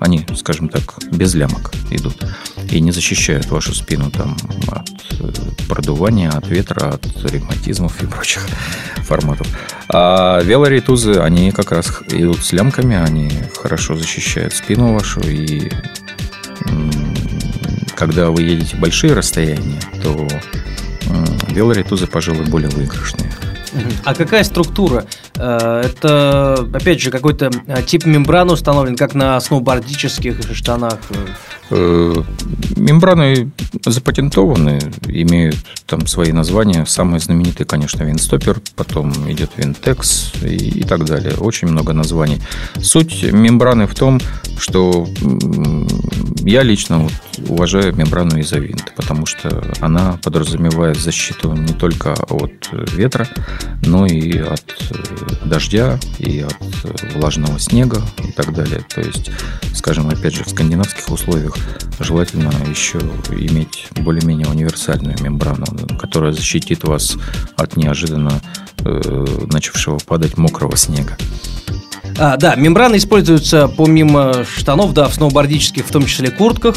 они, 0.00 0.26
скажем 0.36 0.68
так, 0.68 0.98
без 1.12 1.34
лямок 1.34 1.72
идут 1.90 2.16
и 2.70 2.80
не 2.80 2.90
защищают 2.90 3.46
вашу 3.50 3.74
спину 3.74 4.10
там 4.10 4.36
от 4.68 4.90
э, 5.20 5.32
продувания, 5.68 6.30
от 6.30 6.48
ветра, 6.48 6.94
от 6.94 7.30
ревматизмов 7.30 8.02
и 8.02 8.06
прочих 8.06 8.46
форматов. 8.96 9.46
А 9.88 10.40
велоритузы, 10.42 11.20
они 11.20 11.52
как 11.52 11.72
раз 11.72 12.02
идут 12.08 12.44
с 12.44 12.52
лямками, 12.52 12.96
они 12.96 13.30
хорошо 13.56 13.96
защищают 13.96 14.54
спину 14.54 14.94
вашу 14.94 15.20
и 15.20 15.70
когда 18.00 18.30
вы 18.30 18.40
едете 18.40 18.76
большие 18.76 19.12
расстояния, 19.12 19.78
то 20.02 20.26
велоритузы, 21.50 22.06
пожалуй, 22.06 22.46
более 22.46 22.70
выигрышные. 22.70 23.30
А 24.04 24.14
какая 24.14 24.42
структура? 24.42 25.04
Э, 25.40 25.82
это, 25.84 26.68
опять 26.74 27.00
же, 27.00 27.10
какой-то 27.10 27.50
э, 27.66 27.82
тип 27.82 28.04
мембраны 28.04 28.52
установлен, 28.52 28.94
как 28.94 29.14
на 29.14 29.40
сноубордических 29.40 30.36
штанах? 30.54 30.98
Э, 31.70 32.14
мембраны 32.76 33.50
запатентованы, 33.86 34.78
имеют 35.06 35.56
там 35.86 36.06
свои 36.06 36.32
названия. 36.32 36.84
Самые 36.84 37.20
знаменитые, 37.20 37.66
конечно, 37.66 38.02
Винстопер, 38.02 38.60
потом 38.76 39.12
идет 39.30 39.50
Винтекс 39.56 40.32
и, 40.42 40.80
и 40.80 40.82
так 40.82 41.04
далее. 41.04 41.34
Очень 41.38 41.68
много 41.68 41.94
названий. 41.94 42.42
Суть 42.82 43.22
мембраны 43.22 43.86
в 43.86 43.94
том, 43.94 44.20
что 44.58 45.06
я 46.42 46.62
лично 46.62 46.98
вот 46.98 47.12
уважаю 47.48 47.94
мембрану 47.94 48.40
изовинт, 48.40 48.92
потому 48.94 49.24
что 49.24 49.62
она 49.80 50.18
подразумевает 50.22 50.98
защиту 50.98 51.52
не 51.52 51.72
только 51.72 52.12
от 52.12 52.68
ветра, 52.72 53.26
но 53.82 54.06
и 54.06 54.38
от 54.38 54.64
дождя, 55.44 55.98
и 56.18 56.40
от 56.40 56.56
влажного 57.14 57.58
снега 57.58 58.02
и 58.26 58.32
так 58.32 58.54
далее. 58.54 58.84
То 58.94 59.00
есть, 59.00 59.30
скажем, 59.74 60.08
опять 60.08 60.34
же, 60.34 60.44
в 60.44 60.48
скандинавских 60.48 61.08
условиях 61.10 61.56
желательно 61.98 62.52
еще 62.68 62.98
иметь 63.30 63.88
более-менее 63.96 64.48
универсальную 64.48 65.16
мембрану, 65.20 65.66
которая 65.98 66.32
защитит 66.32 66.84
вас 66.84 67.16
от 67.56 67.76
неожиданно 67.76 68.40
э, 68.84 69.26
начавшего 69.52 69.98
падать 69.98 70.36
мокрого 70.36 70.76
снега. 70.76 71.16
А, 72.18 72.36
да, 72.36 72.54
мембраны 72.54 72.96
используются 72.96 73.68
помимо 73.68 74.44
штанов, 74.44 74.92
да, 74.92 75.08
в 75.08 75.14
сноубордических, 75.14 75.86
в 75.86 75.90
том 75.90 76.06
числе 76.06 76.30
куртках. 76.30 76.76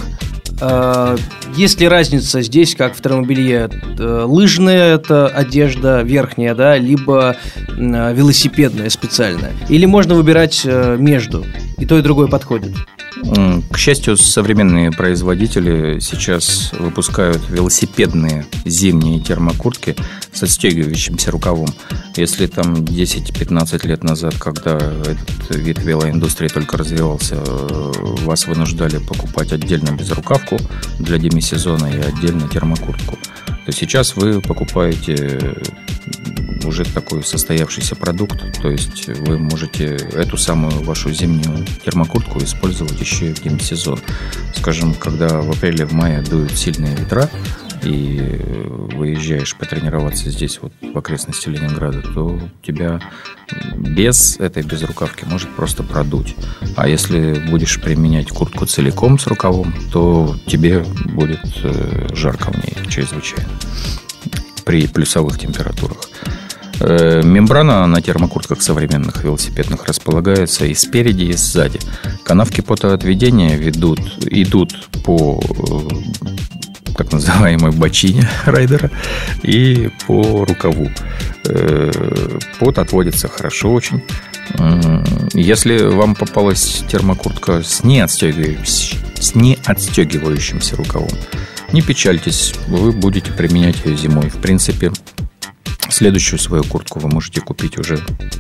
А, 0.66 1.18
есть 1.56 1.82
ли 1.82 1.90
разница 1.90 2.42
здесь, 2.42 2.74
как 2.74 2.96
в 2.96 3.02
термобелье? 3.02 3.70
Э, 4.00 4.24
лыжная 4.26 4.96
это 4.96 5.28
одежда 5.28 6.04
верхняя, 6.04 6.56
да, 6.56 6.78
либо 6.78 7.36
велосипедная 7.68 8.90
специальная? 8.90 9.52
Или 9.68 9.86
можно 9.86 10.16
выбирать 10.16 10.62
э, 10.64 10.96
между? 10.98 11.46
И 11.78 11.86
то, 11.86 11.98
и 11.98 12.02
другое 12.02 12.28
подходит? 12.28 12.74
К 13.72 13.78
счастью, 13.78 14.18
современные 14.18 14.92
производители 14.92 16.00
сейчас 16.00 16.72
выпускают 16.74 17.42
велосипедные 17.50 18.46
зимние 18.66 19.20
термокуртки 19.20 19.96
с 20.32 20.44
отстегивающимся 20.44 21.32
рукавом. 21.32 21.70
Если 22.16 22.48
там 22.48 22.76
10-15 22.76 23.88
лет 23.88 24.04
назад, 24.04 24.36
когда 24.38 24.78
этот 24.78 25.56
вид 25.56 25.80
велоиндустрии 25.80 26.50
только 26.50 26.78
развивался, 26.78 27.36
э, 27.36 27.92
вас 28.26 28.46
вынуждали 28.46 28.98
покупать 28.98 29.52
отдельно 29.54 29.92
безрукавку 29.92 30.58
для 31.00 31.18
демисезона 31.18 31.88
и 31.88 32.00
отдельно 32.00 32.48
термокуртку, 32.48 33.18
то 33.66 33.72
сейчас 33.72 34.16
вы 34.16 34.42
покупаете 34.42 35.56
уже 36.66 36.86
такой 36.86 37.24
состоявшийся 37.24 37.96
продукт, 37.96 38.62
то 38.62 38.70
есть 38.70 39.08
вы 39.08 39.38
можете 39.38 39.96
эту 40.14 40.38
самую 40.38 40.84
вашу 40.84 41.12
зимнюю 41.12 41.66
термокуртку 41.84 42.40
использовать 42.40 43.00
еще 43.00 43.32
и 43.32 43.34
в 43.34 43.42
демисезон. 43.42 44.00
Скажем, 44.56 44.94
когда 44.94 45.42
в 45.42 45.52
апреле, 45.52 45.86
в 45.86 45.94
мае 45.94 46.22
дуют 46.22 46.52
сильные 46.52 46.96
ветра, 46.96 47.30
и 47.86 48.40
выезжаешь 48.94 49.56
потренироваться 49.56 50.30
здесь, 50.30 50.60
вот 50.62 50.72
в 50.82 50.98
окрестности 50.98 51.50
Ленинграда, 51.50 52.02
то 52.02 52.40
тебя 52.62 53.02
без 53.76 54.38
этой 54.40 54.64
безрукавки 54.64 55.26
может 55.26 55.50
просто 55.56 55.84
продуть. 55.84 56.36
А 56.76 56.88
если 56.88 57.34
будешь 57.50 57.82
применять 57.82 58.30
куртку 58.30 58.66
целиком 58.66 59.20
с 59.20 59.28
рукавом, 59.28 59.74
то 59.92 60.36
тебе 60.48 60.80
будет 61.06 61.46
э, 61.64 62.08
жарко 62.14 62.52
в 62.52 62.56
ней 62.56 62.90
чрезвычайно 62.90 63.50
при 64.66 64.88
плюсовых 64.88 65.38
температурах. 65.40 65.98
Э, 66.80 67.22
мембрана 67.24 67.86
на 67.88 68.02
термокуртках 68.02 68.62
современных 68.62 69.24
велосипедных 69.24 69.86
располагается 69.86 70.66
и 70.66 70.74
спереди, 70.74 71.24
и 71.24 71.34
сзади. 71.34 71.80
Канавки 72.24 72.62
потоотведения 72.62 73.56
ведут, 73.56 74.00
идут 74.30 74.90
по 75.06 75.42
э, 75.42 76.94
так 76.96 77.12
называемой 77.12 77.72
бочине 77.72 78.28
райдера 78.46 78.90
и 79.44 79.92
по 80.08 80.46
рукаву. 80.46 80.90
Э, 81.46 81.92
пот 82.60 82.78
отводится 82.80 83.28
хорошо 83.28 83.72
очень. 83.72 84.04
Если 85.34 85.84
вам 85.84 86.16
попалась 86.16 86.84
термокуртка 86.90 87.64
с 87.64 87.84
неотстегивающимся, 87.84 88.98
с 89.20 89.36
неотстегивающимся 89.36 90.76
рукавом, 90.76 91.10
не 91.72 91.82
печальтесь, 91.82 92.54
вы 92.68 92.92
будете 92.92 93.32
применять 93.32 93.86
ее 93.86 93.96
зимой. 93.96 94.30
В 94.30 94.42
принципе, 94.42 94.92
Следующую 95.94 96.40
свою 96.40 96.64
куртку 96.64 97.00
вы 97.00 97.08
можете 97.08 97.40
купить 97.40 97.78
уже 97.78 98.00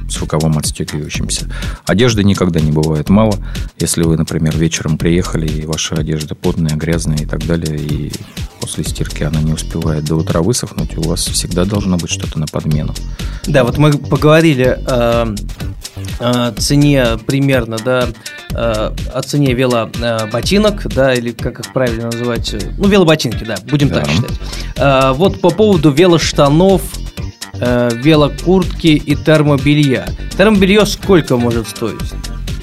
с 0.10 0.18
рукавом 0.18 0.58
отстегивающимся. 0.58 1.48
Одежды 1.86 2.24
никогда 2.24 2.60
не 2.60 2.72
бывает 2.72 3.10
мало. 3.10 3.38
Если 3.78 4.02
вы, 4.02 4.18
например, 4.18 4.58
вечером 4.58 4.98
приехали, 4.98 5.48
и 5.48 5.64
ваша 5.68 5.94
одежда 5.94 6.34
потная, 6.34 6.76
грязная 6.76 7.20
и 7.20 7.26
так 7.28 7.46
далее, 7.46 7.78
и 7.78 8.12
после 8.60 8.84
стирки 8.84 9.22
она 9.22 9.40
не 9.40 9.54
успевает 9.54 10.04
до 10.04 10.16
утра 10.16 10.42
высохнуть, 10.42 10.98
у 10.98 11.04
вас 11.04 11.28
всегда 11.28 11.64
должно 11.64 11.98
быть 11.98 12.10
что-то 12.10 12.40
на 12.40 12.48
подмену. 12.48 12.96
Да, 13.46 13.64
вот 13.64 13.78
мы 13.78 13.94
поговорили 13.94 14.80
о, 14.88 15.36
о 16.20 16.52
цене 16.54 17.20
примерно, 17.28 17.78
да, 17.78 18.10
о 18.50 19.22
цене 19.22 19.54
велоботинок, 19.54 20.88
да, 20.92 21.14
или 21.14 21.32
как 21.32 21.60
их 21.60 21.72
правильно 21.72 22.06
называть, 22.06 22.56
ну, 22.80 22.88
велоботинки, 22.88 23.44
да, 23.44 23.58
будем 23.70 23.90
да. 23.90 24.02
так 24.02 24.10
считать. 24.10 25.18
Вот 25.18 25.40
по 25.40 25.52
поводу 25.52 25.92
велоштанов, 25.92 26.82
велокуртки 27.54 28.88
и 28.88 29.16
термобелья. 29.16 30.08
Термобелье 30.38 30.86
сколько 30.86 31.38
может 31.38 31.68
стоить? 31.68 32.14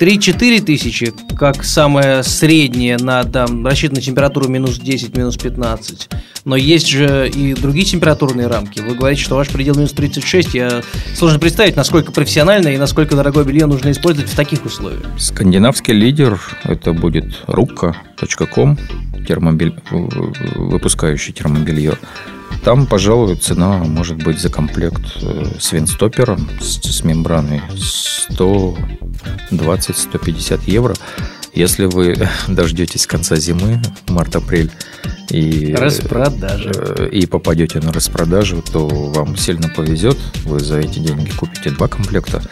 3-4 0.00 0.62
тысячи, 0.62 1.12
как 1.38 1.62
самое 1.62 2.22
среднее 2.22 2.96
на 2.96 3.22
там, 3.24 3.66
рассчитанную 3.66 4.02
температуру 4.02 4.48
минус 4.48 4.78
10, 4.78 5.14
минус 5.14 5.36
15. 5.36 6.08
Но 6.46 6.56
есть 6.56 6.88
же 6.88 7.28
и 7.28 7.52
другие 7.52 7.84
температурные 7.84 8.46
рамки. 8.46 8.80
Вы 8.80 8.94
говорите, 8.94 9.22
что 9.22 9.34
ваш 9.34 9.48
предел 9.48 9.74
минус 9.74 9.92
36. 9.92 10.54
Я 10.54 10.82
сложно 11.14 11.38
представить, 11.38 11.76
насколько 11.76 12.12
профессионально 12.12 12.68
и 12.68 12.78
насколько 12.78 13.14
дорогое 13.14 13.44
белье 13.44 13.66
нужно 13.66 13.90
использовать 13.90 14.30
в 14.30 14.34
таких 14.34 14.64
условиях. 14.64 15.04
Скандинавский 15.18 15.92
лидер 15.92 16.40
это 16.64 16.94
будет 16.94 17.44
ruka.com, 17.46 18.78
термобель... 19.28 19.74
выпускающий 19.90 21.34
термобелье. 21.34 21.98
Там, 22.64 22.86
пожалуй, 22.86 23.36
цена 23.36 23.78
может 23.78 24.22
быть 24.22 24.38
за 24.38 24.50
комплект 24.50 25.00
э, 25.22 25.44
с 25.58 25.72
винстопером, 25.72 26.50
с, 26.60 26.78
с 26.80 27.02
мембраной 27.04 27.62
120-150 28.30 30.60
евро. 30.66 30.94
Если 31.54 31.86
вы 31.86 32.28
дождетесь 32.48 33.06
конца 33.06 33.36
зимы, 33.36 33.80
март-апрель, 34.08 34.70
и, 35.30 35.74
распродажи. 35.74 36.72
Э, 36.74 37.08
и 37.10 37.26
попадете 37.26 37.80
на 37.80 37.92
распродажу, 37.92 38.62
то 38.62 38.86
вам 38.86 39.36
сильно 39.36 39.68
повезет. 39.68 40.18
Вы 40.44 40.60
за 40.60 40.80
эти 40.80 40.98
деньги 40.98 41.30
купите 41.30 41.70
два 41.70 41.88
комплекта. 41.88 42.42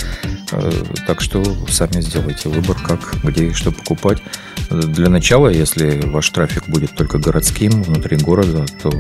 Э, 0.53 0.71
так 1.07 1.21
что 1.21 1.43
сами 1.69 2.01
сделайте 2.01 2.49
выбор, 2.49 2.77
как, 2.87 3.01
где 3.23 3.47
и 3.47 3.53
что 3.53 3.73
покупать. 3.73 4.19
Для 4.71 5.09
начала, 5.09 5.49
если 5.49 6.01
ваш 6.07 6.29
трафик 6.31 6.69
будет 6.69 6.95
только 6.95 7.19
городским, 7.19 7.83
внутри 7.83 8.17
города, 8.17 8.67
то 8.83 8.91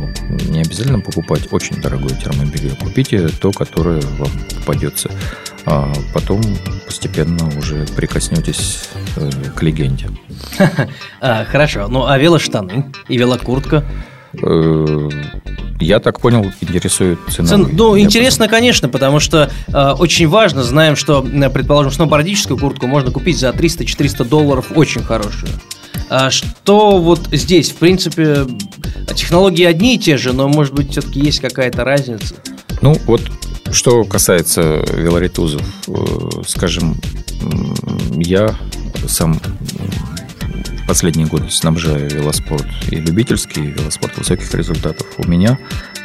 не 0.48 0.60
обязательно 0.60 1.00
покупать 1.00 1.52
очень 1.52 1.80
дорогое 1.80 2.14
термобелье. 2.14 2.74
Купите 2.76 3.28
то, 3.28 3.52
которое 3.52 4.00
вам 4.18 4.30
попадется. 4.56 5.10
А 5.66 5.92
потом 6.14 6.42
постепенно 6.86 7.46
уже 7.58 7.86
прикоснетесь 7.96 8.88
э, 9.16 9.30
к 9.54 9.62
легенде. 9.62 10.08
А, 11.20 11.44
хорошо. 11.44 11.88
Ну, 11.88 12.06
а 12.06 12.16
велоштаны 12.16 12.92
и 13.08 13.18
велокуртка? 13.18 13.84
Э, 14.42 15.08
я 15.80 16.00
так 16.00 16.20
понял, 16.20 16.50
интересует 16.60 17.18
цена. 17.30 17.48
Цен, 17.48 17.70
ну, 17.72 17.98
интересно, 17.98 18.46
понял. 18.46 18.50
конечно, 18.50 18.88
потому 18.88 19.20
что 19.20 19.50
э, 19.68 19.90
очень 19.98 20.28
важно, 20.28 20.62
знаем, 20.64 20.96
что, 20.96 21.22
предположим, 21.22 21.92
сноубордическую 21.92 22.58
куртку 22.58 22.86
можно 22.86 23.10
купить 23.10 23.38
за 23.38 23.50
300-400 23.50 24.24
долларов, 24.24 24.72
очень 24.74 25.02
хорошую. 25.02 25.52
А 26.10 26.30
что 26.30 26.98
вот 26.98 27.28
здесь, 27.32 27.70
в 27.70 27.76
принципе, 27.76 28.46
технологии 29.14 29.64
одни 29.64 29.96
и 29.96 29.98
те 29.98 30.16
же, 30.16 30.32
но, 30.32 30.48
может 30.48 30.74
быть, 30.74 30.90
все-таки 30.90 31.20
есть 31.20 31.40
какая-то 31.40 31.84
разница? 31.84 32.34
Ну, 32.80 32.96
вот 33.06 33.20
что 33.70 34.04
касается 34.04 34.84
велоритузов, 34.92 35.62
э, 35.88 35.92
скажем, 36.46 36.96
я 38.16 38.54
сам 39.06 39.40
последние 40.88 41.26
годы 41.26 41.50
снабжаю 41.50 42.08
велоспорт 42.08 42.66
и 42.90 42.96
любительский, 42.96 43.60
и 43.60 43.70
велоспорт 43.72 44.16
высоких 44.16 44.52
результатов. 44.54 45.06
У 45.18 45.28
меня 45.28 45.58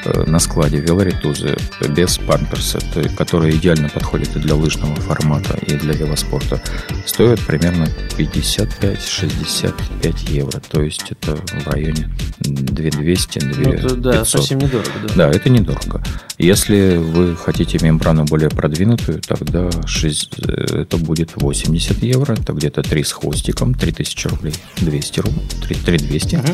на 0.05 0.39
складе 0.39 0.77
велоритузы 0.77 1.57
без 1.89 2.17
памперса, 2.17 2.79
которые 3.17 3.55
идеально 3.55 3.89
подходят 3.89 4.35
и 4.35 4.39
для 4.39 4.55
лыжного 4.55 4.95
формата, 4.95 5.57
и 5.65 5.73
для 5.73 5.93
велоспорта, 5.93 6.59
стоят 7.05 7.39
примерно 7.41 7.87
55-65 8.17 10.31
евро. 10.31 10.59
То 10.59 10.81
есть 10.81 11.11
это 11.11 11.35
в 11.35 11.67
районе 11.67 12.09
2200 12.39 13.39
2500 13.39 13.91
ну, 13.91 13.97
Да, 13.97 14.25
совсем 14.25 14.59
недорого. 14.59 14.89
Да. 15.07 15.13
да, 15.15 15.29
это 15.29 15.49
недорого. 15.49 16.03
Если 16.37 16.97
вы 16.97 17.35
хотите 17.35 17.79
мембрану 17.81 18.25
более 18.25 18.49
продвинутую, 18.49 19.21
тогда 19.21 19.69
6, 19.85 20.39
э, 20.39 20.81
это 20.81 20.97
будет 20.97 21.31
80 21.35 22.03
евро, 22.03 22.33
это 22.33 22.53
где-то 22.53 22.81
3 22.81 23.03
с 23.03 23.11
хвостиком, 23.11 23.73
3000 23.73 24.27
рублей. 24.27 24.53
200 24.77 25.19
рублей, 25.19 25.47
3200. 25.61 26.35
Угу. 26.35 26.45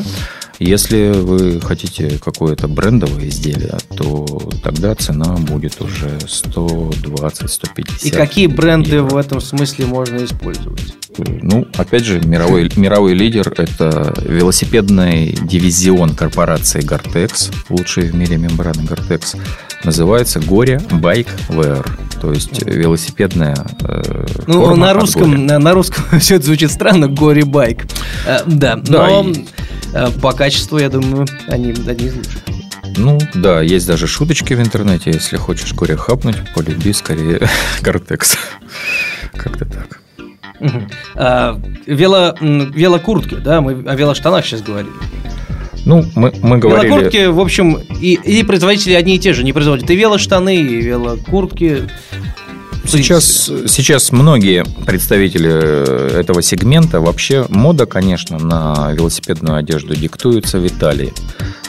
Если 0.60 1.10
вы 1.12 1.58
хотите 1.58 2.18
какое-то 2.18 2.68
брендовое 2.68 3.28
изделие, 3.28 3.78
то 3.96 4.26
тогда 4.62 4.94
цена 4.94 5.36
будет 5.36 5.80
уже 5.80 6.18
120-150. 6.18 8.06
И 8.06 8.10
какие 8.10 8.46
бренды 8.46 8.96
евро. 8.96 9.08
в 9.08 9.16
этом 9.16 9.40
смысле 9.40 9.86
можно 9.86 10.22
использовать? 10.22 10.94
Ну, 11.42 11.66
опять 11.76 12.04
же, 12.04 12.20
мировой, 12.20 12.70
мировой 12.76 13.14
лидер– 13.14 13.52
это 13.56 14.14
велосипедный 14.22 15.32
дивизион 15.42 16.14
корпорации 16.14 16.80
Gore-Tex, 16.80 17.54
лучший 17.68 18.10
в 18.10 18.14
мире 18.14 18.36
мембраны 18.36 18.82
Gore-Tex. 18.82 19.38
Называется 19.84 20.40
Горе 20.40 20.80
Bike 20.90 21.28
Wear, 21.48 21.88
то 22.20 22.32
есть 22.32 22.62
велосипедная 22.66 23.56
э, 23.82 24.26
Ну, 24.46 24.76
на 24.76 24.92
русском, 24.92 25.46
на, 25.46 25.58
на 25.58 25.72
русском 25.72 26.04
все 26.20 26.36
это 26.36 26.46
звучит 26.46 26.70
странно, 26.70 27.08
Горе 27.08 27.44
Байк. 27.44 27.86
Э, 28.26 28.40
да, 28.46 28.76
да, 28.76 28.82
но 29.08 29.30
и... 29.30 29.46
э, 29.94 30.10
по 30.20 30.32
качеству, 30.32 30.78
я 30.78 30.90
думаю, 30.90 31.26
они 31.48 31.70
одни 31.70 32.08
из 32.08 32.14
лучших. 32.16 32.42
Ну, 32.96 33.18
да, 33.34 33.62
есть 33.62 33.86
даже 33.86 34.06
шуточки 34.06 34.54
в 34.54 34.60
интернете. 34.60 35.10
Если 35.10 35.36
хочешь 35.36 35.72
горе 35.74 35.96
хапнуть, 35.96 36.36
полюби 36.54 36.92
скорее 36.92 37.48
Гортекс. 37.82 38.36
Как-то 39.32 39.64
так. 39.64 39.99
А, 41.14 41.60
вело, 41.86 42.34
велокуртки, 42.40 43.36
да, 43.36 43.60
мы 43.60 43.72
о 43.86 43.94
велоштанах 43.94 44.44
сейчас 44.44 44.62
говорили. 44.62 44.92
Ну, 45.86 46.04
мы, 46.14 46.32
мы 46.42 46.58
говорили... 46.58 46.88
Велокуртки, 46.88 47.26
в 47.26 47.40
общем, 47.40 47.78
и, 48.00 48.14
и 48.14 48.42
производители 48.42 48.92
одни 48.92 49.16
и 49.16 49.18
те 49.18 49.32
же, 49.32 49.44
не 49.44 49.52
производят 49.52 49.88
и 49.90 49.96
велоштаны, 49.96 50.56
и 50.56 50.80
велокуртки. 50.80 51.88
Сейчас, 52.90 53.48
сейчас 53.68 54.10
многие 54.10 54.64
представители 54.84 55.48
э, 55.48 56.18
этого 56.18 56.42
сегмента, 56.42 57.00
вообще 57.00 57.46
мода, 57.48 57.86
конечно, 57.86 58.36
на 58.36 58.90
велосипедную 58.92 59.58
одежду 59.58 59.94
диктуется 59.94 60.58
в 60.58 60.66
Италии. 60.66 61.14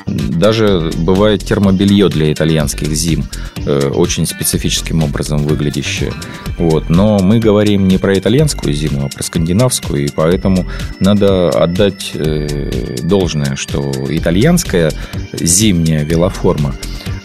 Даже 0.08 0.92
бывает 0.98 1.44
термобелье 1.44 2.10
для 2.10 2.34
итальянских 2.34 2.88
зим, 2.96 3.26
э, 3.58 3.92
очень 3.94 4.26
специфическим 4.26 5.04
образом 5.04 5.46
выглядящее. 5.46 6.12
Вот. 6.58 6.90
Но 6.90 7.20
мы 7.20 7.38
говорим 7.38 7.88
не 7.88 8.00
про 8.00 8.18
итальянскую 8.18 8.74
зиму, 8.74 9.06
а 9.06 9.10
про 9.10 9.22
скандинавскую, 9.22 10.06
и 10.06 10.10
поэтому 10.10 10.66
надо 11.00 11.50
отдать 11.50 12.14
э, 12.16 12.96
должное, 13.04 13.56
что 13.56 13.92
итальянская 14.10 14.92
зимняя 15.34 16.04
велоформа 16.04 16.74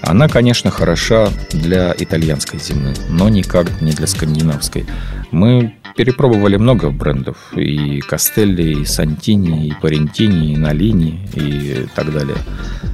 она, 0.07 0.29
конечно, 0.29 0.71
хороша 0.71 1.31
для 1.51 1.95
итальянской 1.99 2.61
зимы, 2.61 2.95
но 3.09 3.29
никак 3.29 3.81
не 3.83 3.91
для 3.91 4.07
скандинавской. 4.07 4.87
Мы 5.33 5.75
перепробовали 5.97 6.57
много 6.57 6.91
брендов. 6.91 7.37
И 7.57 8.01
Кастелли, 8.01 8.83
и 8.83 8.85
Сантини, 8.85 9.67
и 9.67 9.75
Парентини, 9.75 10.53
и 10.53 10.57
Налини, 10.57 11.19
и 11.35 11.89
так 11.95 12.13
далее. 12.13 12.37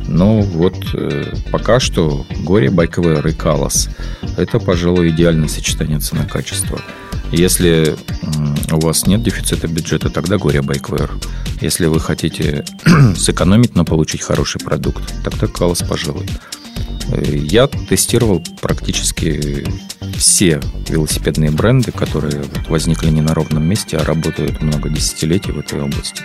Но 0.09 0.41
вот 0.41 0.75
э, 0.95 1.35
пока 1.51 1.81
что 1.81 2.25
Горе, 2.45 2.71
Байковер 2.71 3.27
и 3.27 3.33
Калас– 3.33 3.91
это, 4.39 4.59
пожалуй, 4.59 5.11
идеальное 5.11 5.49
сочетание 5.49 5.99
цена-качества. 5.99 6.81
Если 7.31 7.95
у 8.71 8.81
вас 8.81 9.07
нет 9.07 9.23
дефицита 9.23 9.69
бюджета, 9.69 10.09
тогда 10.09 10.39
Горе 10.39 10.63
Байквер. 10.63 11.11
Если 11.61 11.87
вы 11.87 12.01
хотите 12.01 12.65
сэкономить, 13.17 13.75
но 13.75 13.85
получить 13.85 14.23
хороший 14.23 14.61
продукт, 14.61 15.03
тогда 15.23 15.47
Калас, 15.47 15.83
пожалуй. 15.83 16.27
Я 17.21 17.67
тестировал 17.67 18.43
практически 18.61 19.67
все 20.17 20.61
велосипедные 20.89 21.51
бренды, 21.51 21.93
которые 21.93 22.45
возникли 22.69 23.11
не 23.11 23.21
на 23.21 23.35
ровном 23.35 23.65
месте, 23.65 23.97
а 23.97 24.05
работают 24.05 24.63
много 24.63 24.89
десятилетий 24.89 25.53
в 25.53 25.59
этой 25.59 25.81
области. 25.83 26.23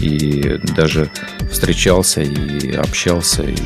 И 0.00 0.58
даже 0.76 1.10
встречался 1.50 2.22
и 2.22 2.72
общался 2.72 3.42
и 3.42 3.56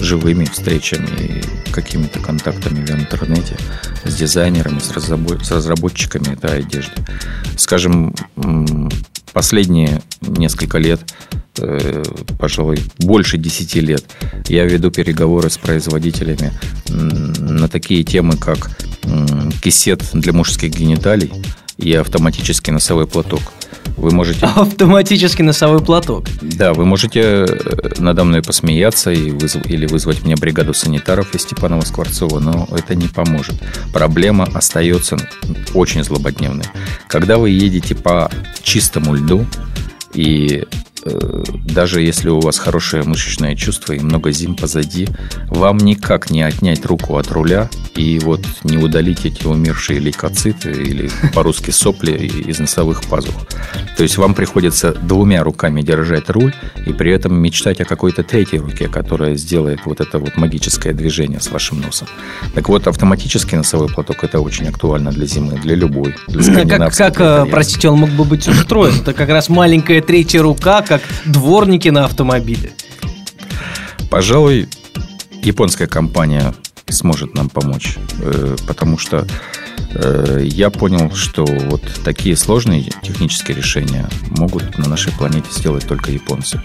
живыми 0.00 0.44
встречами 0.44 1.08
и 1.18 1.70
какими-то 1.72 2.20
контактами 2.20 2.84
в 2.84 2.90
интернете 2.90 3.56
с 4.04 4.14
дизайнерами, 4.14 4.78
с, 4.78 4.92
разработчиками 4.92 6.34
этой 6.34 6.60
одежды. 6.60 6.92
Скажем, 7.56 8.14
последние 9.32 10.02
несколько 10.20 10.78
лет 10.78 11.00
э, 11.58 12.02
пожалуй, 12.38 12.78
больше 12.98 13.38
10 13.38 13.74
лет 13.76 14.04
я 14.48 14.64
веду 14.64 14.90
переговоры 14.90 15.50
с 15.50 15.58
производителями 15.58 16.52
на 16.88 17.68
такие 17.68 18.04
темы, 18.04 18.36
как 18.36 18.70
кисет 19.62 20.02
для 20.12 20.32
мужских 20.32 20.74
гениталий 20.74 21.32
и 21.78 21.94
автоматический 21.94 22.72
носовой 22.72 23.06
платок. 23.06 23.40
Вы 23.96 24.12
можете... 24.12 24.46
Автоматический 24.56 25.42
носовой 25.42 25.80
платок. 25.80 26.26
Да, 26.40 26.72
вы 26.72 26.84
можете 26.84 27.20
э, 27.20 27.46
надо 27.98 28.24
мной 28.24 28.42
посмеяться 28.42 29.10
и 29.10 29.30
вызв... 29.30 29.64
или 29.66 29.86
вызвать 29.86 30.24
мне 30.24 30.36
бригаду 30.36 30.72
санитаров 30.74 31.34
из 31.34 31.42
Степанова 31.42 31.80
Скворцова, 31.80 32.38
но 32.38 32.68
это 32.70 32.94
не 32.94 33.08
поможет. 33.08 33.56
Проблема 33.92 34.48
остается 34.54 35.16
очень 35.74 36.04
злободневной. 36.04 36.66
Когда 37.08 37.38
вы 37.38 37.50
едете 37.50 37.94
по 37.94 38.30
чистому 38.62 39.14
льду, 39.14 39.46
и 40.14 40.64
даже 41.64 42.02
если 42.02 42.28
у 42.28 42.40
вас 42.40 42.58
хорошее 42.58 43.02
мышечное 43.04 43.54
чувство 43.54 43.92
и 43.92 44.00
много 44.00 44.32
зим 44.32 44.54
позади, 44.54 45.08
вам 45.48 45.78
никак 45.78 46.30
не 46.30 46.42
отнять 46.42 46.84
руку 46.86 47.16
от 47.16 47.30
руля 47.30 47.68
и 47.94 48.18
вот 48.18 48.40
не 48.64 48.78
удалить 48.78 49.24
эти 49.24 49.46
умершие 49.46 50.00
лейкоциты 50.00 50.70
или 50.70 51.10
по-русски 51.34 51.70
сопли 51.70 52.12
из 52.12 52.58
носовых 52.58 53.04
пазух. 53.04 53.34
То 53.96 54.02
есть 54.02 54.16
вам 54.16 54.34
приходится 54.34 54.92
двумя 54.92 55.42
руками 55.42 55.82
держать 55.82 56.30
руль 56.30 56.54
и 56.86 56.92
при 56.92 57.12
этом 57.12 57.34
мечтать 57.40 57.80
о 57.80 57.84
какой-то 57.84 58.22
третьей 58.22 58.60
руке, 58.60 58.88
которая 58.88 59.34
сделает 59.36 59.80
вот 59.84 60.00
это 60.00 60.18
вот 60.18 60.36
магическое 60.36 60.92
движение 60.92 61.40
с 61.40 61.50
вашим 61.50 61.80
носом. 61.80 62.08
Так 62.54 62.68
вот, 62.68 62.86
автоматический 62.86 63.56
носовой 63.56 63.88
платок 63.88 64.24
это 64.24 64.40
очень 64.40 64.68
актуально 64.68 65.10
для 65.10 65.26
зимы, 65.26 65.58
для 65.58 65.74
любой. 65.74 66.14
Для 66.28 66.78
как, 66.78 66.94
как 66.94 67.20
э, 67.20 67.46
простите, 67.50 67.88
он 67.88 67.98
мог 68.00 68.10
бы 68.10 68.24
быть 68.24 68.46
устроен? 68.48 69.00
Это 69.00 69.12
как 69.12 69.28
раз 69.28 69.48
маленькая 69.48 70.00
третья 70.00 70.42
рука, 70.42 70.82
как 70.82 70.97
дворники 71.24 71.88
на 71.88 72.04
автомобиле. 72.04 72.72
Пожалуй, 74.10 74.68
японская 75.42 75.86
компания 75.86 76.54
сможет 76.88 77.34
нам 77.34 77.48
помочь, 77.48 77.96
э, 78.20 78.56
потому 78.66 78.98
что 78.98 79.26
э, 79.94 80.40
я 80.44 80.70
понял, 80.70 81.10
что 81.14 81.44
вот 81.44 81.82
такие 82.04 82.36
сложные 82.36 82.90
технические 83.02 83.56
решения 83.56 84.08
могут 84.30 84.78
на 84.78 84.88
нашей 84.88 85.12
планете 85.12 85.48
сделать 85.50 85.86
только 85.86 86.10
японцы. 86.10 86.62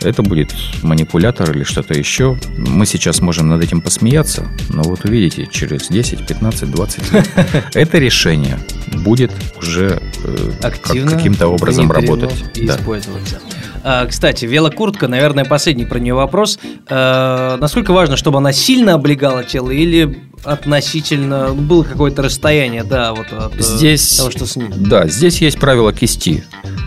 Это 0.00 0.22
будет 0.22 0.54
манипулятор 0.82 1.50
или 1.52 1.64
что-то 1.64 1.94
еще. 1.94 2.38
Мы 2.58 2.84
сейчас 2.84 3.22
можем 3.22 3.48
над 3.48 3.62
этим 3.62 3.80
посмеяться, 3.80 4.46
но 4.68 4.82
вот 4.82 5.04
увидите, 5.06 5.48
через 5.50 5.88
10, 5.88 6.26
15, 6.26 6.70
20 6.70 7.12
лет 7.12 7.28
это 7.74 7.98
решение 7.98 8.58
будет 8.92 9.32
уже 9.56 10.02
э, 10.22 10.50
каким-то 10.60 11.48
образом 11.48 11.90
работать. 11.90 12.44
И 12.54 12.66
да. 12.66 12.76
использоваться. 12.76 13.40
А, 13.84 14.06
кстати, 14.06 14.46
велокуртка, 14.46 15.08
наверное, 15.08 15.44
последний 15.44 15.84
про 15.84 15.98
нее 15.98 16.14
вопрос. 16.14 16.58
А, 16.88 17.58
насколько 17.58 17.92
важно, 17.92 18.16
чтобы 18.16 18.38
она 18.38 18.52
сильно 18.52 18.94
облегала 18.94 19.44
тело 19.44 19.70
или 19.70 20.22
относительно 20.42 21.52
было 21.54 21.84
какое-то 21.84 22.22
расстояние, 22.22 22.84
да, 22.84 23.14
вот 23.14 23.32
от 23.32 23.56
э, 23.56 23.62
здесь, 23.62 24.16
того, 24.16 24.30
что 24.30 24.46
снизу? 24.46 24.72
Да, 24.76 25.06
здесь 25.06 25.40
есть 25.40 25.58
правило 25.58 25.92
кисти. 25.92 26.44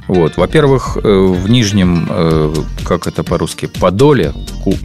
Вот, 0.08 0.38
во-первых, 0.38 0.98
э, 0.98 1.08
в 1.08 1.50
нижнем, 1.50 2.08
э, 2.10 2.54
как 2.86 3.08
это 3.08 3.24
по-русски, 3.24 3.68
подоле 3.68 4.34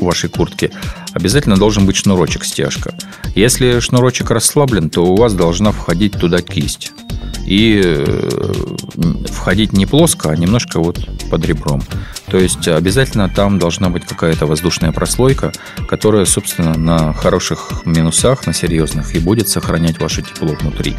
вашей 0.00 0.30
куртки 0.30 0.70
обязательно 1.12 1.56
должен 1.56 1.86
быть 1.86 1.96
шнурочек 1.96 2.44
стяжка. 2.44 2.94
Если 3.34 3.80
шнурочек 3.80 4.30
расслаблен, 4.30 4.90
то 4.90 5.04
у 5.04 5.16
вас 5.16 5.34
должна 5.34 5.72
входить 5.72 6.12
туда 6.12 6.40
кисть 6.42 6.92
и 7.46 7.80
э, 7.84 8.52
входить 9.28 9.72
не 9.72 9.86
плоско, 9.86 10.30
а 10.30 10.36
немножко 10.36 10.80
вот 10.80 11.08
под 11.30 11.44
ребром. 11.44 11.82
То 12.26 12.38
есть 12.38 12.68
обязательно 12.68 13.28
там 13.28 13.58
должна 13.58 13.90
быть 13.90 14.06
какая-то 14.06 14.46
воздушная 14.46 14.92
прослойка, 14.92 15.52
которая, 15.88 16.24
собственно, 16.24 16.76
на 16.78 17.12
хороших 17.12 17.84
минусах, 17.84 18.46
на 18.46 18.54
серьезных, 18.54 19.14
и 19.14 19.18
будет 19.18 19.48
сохранять 19.48 20.00
ваше 20.00 20.22
тепло 20.22 20.54
внутри. 20.54 20.96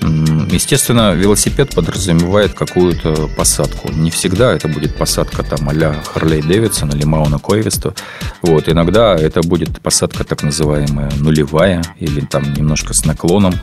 Естественно, 0.00 1.14
велосипед 1.14 1.74
подразумевает 1.74 2.54
какую-то 2.54 3.28
посадку. 3.36 3.90
Не 3.92 4.10
всегда 4.10 4.52
это 4.52 4.68
будет 4.68 4.96
посадка 4.96 5.42
там 5.42 5.68
а-ля 5.68 5.94
Харлей 6.12 6.42
Дэвидсон 6.42 6.90
или 6.90 7.04
Мауна 7.04 7.38
Койвеста. 7.38 7.94
Вот. 8.42 8.68
Иногда 8.68 9.14
это 9.14 9.42
будет 9.42 9.80
посадка 9.80 10.24
так 10.24 10.42
называемая 10.42 11.10
нулевая 11.18 11.82
или 11.98 12.20
там 12.20 12.52
немножко 12.54 12.94
с 12.94 13.04
наклоном. 13.04 13.54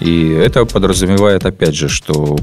И 0.00 0.30
это 0.30 0.64
подразумевает, 0.64 1.44
опять 1.44 1.74
же, 1.74 1.88
что 1.88 2.38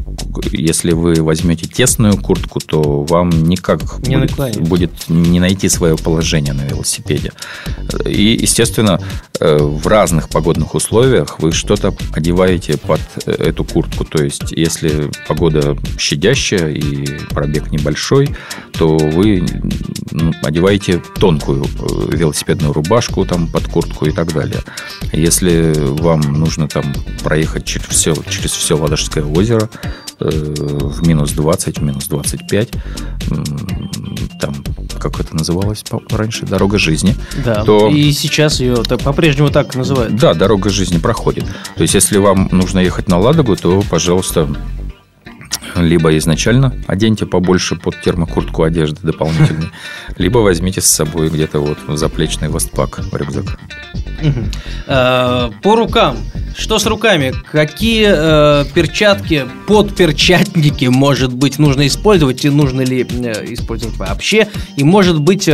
если 0.51 0.91
вы 0.91 1.15
возьмете 1.23 1.67
тесную 1.67 2.17
куртку, 2.17 2.59
то 2.59 3.03
вам 3.03 3.29
никак 3.29 3.81
не 4.07 4.17
будет, 4.17 4.61
будет 4.61 4.91
не 5.09 5.39
найти 5.39 5.67
свое 5.69 5.97
положение 5.97 6.53
на 6.53 6.61
велосипеде. 6.61 7.31
И, 8.05 8.37
естественно, 8.39 9.01
э, 9.39 9.57
в 9.57 9.87
разных 9.87 10.29
погодных 10.29 10.75
условиях 10.75 11.39
вы 11.39 11.51
что-то 11.51 11.93
одеваете 12.13 12.77
под 12.77 13.01
э, 13.25 13.31
эту 13.31 13.63
куртку. 13.63 14.05
То 14.05 14.23
есть, 14.23 14.51
если 14.51 15.09
погода 15.27 15.75
щадящая 15.97 16.69
и 16.69 17.05
пробег 17.29 17.71
небольшой, 17.71 18.35
то 18.73 18.97
вы 18.97 19.43
одеваете 20.43 21.01
тонкую 21.19 21.63
э, 21.63 22.15
велосипедную 22.15 22.73
рубашку 22.73 23.25
там 23.25 23.47
под 23.47 23.67
куртку 23.67 24.05
и 24.05 24.11
так 24.11 24.33
далее. 24.33 24.61
Если 25.11 25.73
вам 25.77 26.21
нужно 26.21 26.67
там 26.67 26.93
проехать 27.23 27.47
ехать 27.47 27.65
через 27.65 27.87
все, 27.87 28.13
через 28.29 28.51
все 28.51 28.77
Ладожское 28.77 29.23
озеро 29.23 29.69
э, 30.19 30.29
в 30.29 31.07
минус 31.07 31.31
20, 31.31 31.79
в 31.79 31.83
минус 31.83 32.07
25. 32.07 32.69
Там, 34.39 34.55
как 34.99 35.19
это 35.19 35.35
называлось 35.35 35.83
раньше, 36.09 36.45
дорога 36.45 36.77
жизни. 36.77 37.15
Да, 37.43 37.63
то, 37.63 37.89
и 37.89 38.11
сейчас 38.11 38.59
ее 38.59 38.75
так, 38.83 39.01
по-прежнему 39.01 39.49
так 39.49 39.75
называют. 39.75 40.15
Да, 40.15 40.33
дорога 40.33 40.69
жизни 40.69 40.97
проходит. 40.97 41.45
То 41.75 41.81
есть, 41.81 41.93
если 41.93 42.17
вам 42.17 42.49
нужно 42.51 42.79
ехать 42.79 43.07
на 43.07 43.17
Ладогу, 43.17 43.55
то, 43.55 43.83
пожалуйста, 43.89 44.47
либо 45.75 46.17
изначально 46.17 46.73
оденьте 46.87 47.25
побольше 47.25 47.75
под 47.75 48.01
термокуртку 48.01 48.63
одежды 48.63 48.99
дополнительной, 49.03 49.69
либо 50.17 50.39
возьмите 50.39 50.81
с 50.81 50.85
собой 50.87 51.29
где-то 51.29 51.59
вот 51.59 51.77
заплечный 51.97 52.49
востпак 52.49 52.99
в 52.99 53.15
рюкзак. 53.15 53.59
Э, 54.87 55.49
по 55.61 55.75
рукам. 55.75 56.17
Что 56.55 56.79
с 56.79 56.85
руками? 56.87 57.33
Какие 57.51 58.07
э, 58.09 58.65
перчатки, 58.73 59.45
подперчатники, 59.67 60.85
может 60.85 61.33
быть, 61.33 61.59
нужно 61.59 61.85
использовать 61.85 62.43
и 62.45 62.49
нужно 62.49 62.81
ли 62.81 63.05
э, 63.07 63.53
использовать 63.53 63.95
вообще? 63.97 64.47
И, 64.75 64.83
может 64.83 65.21
быть, 65.21 65.49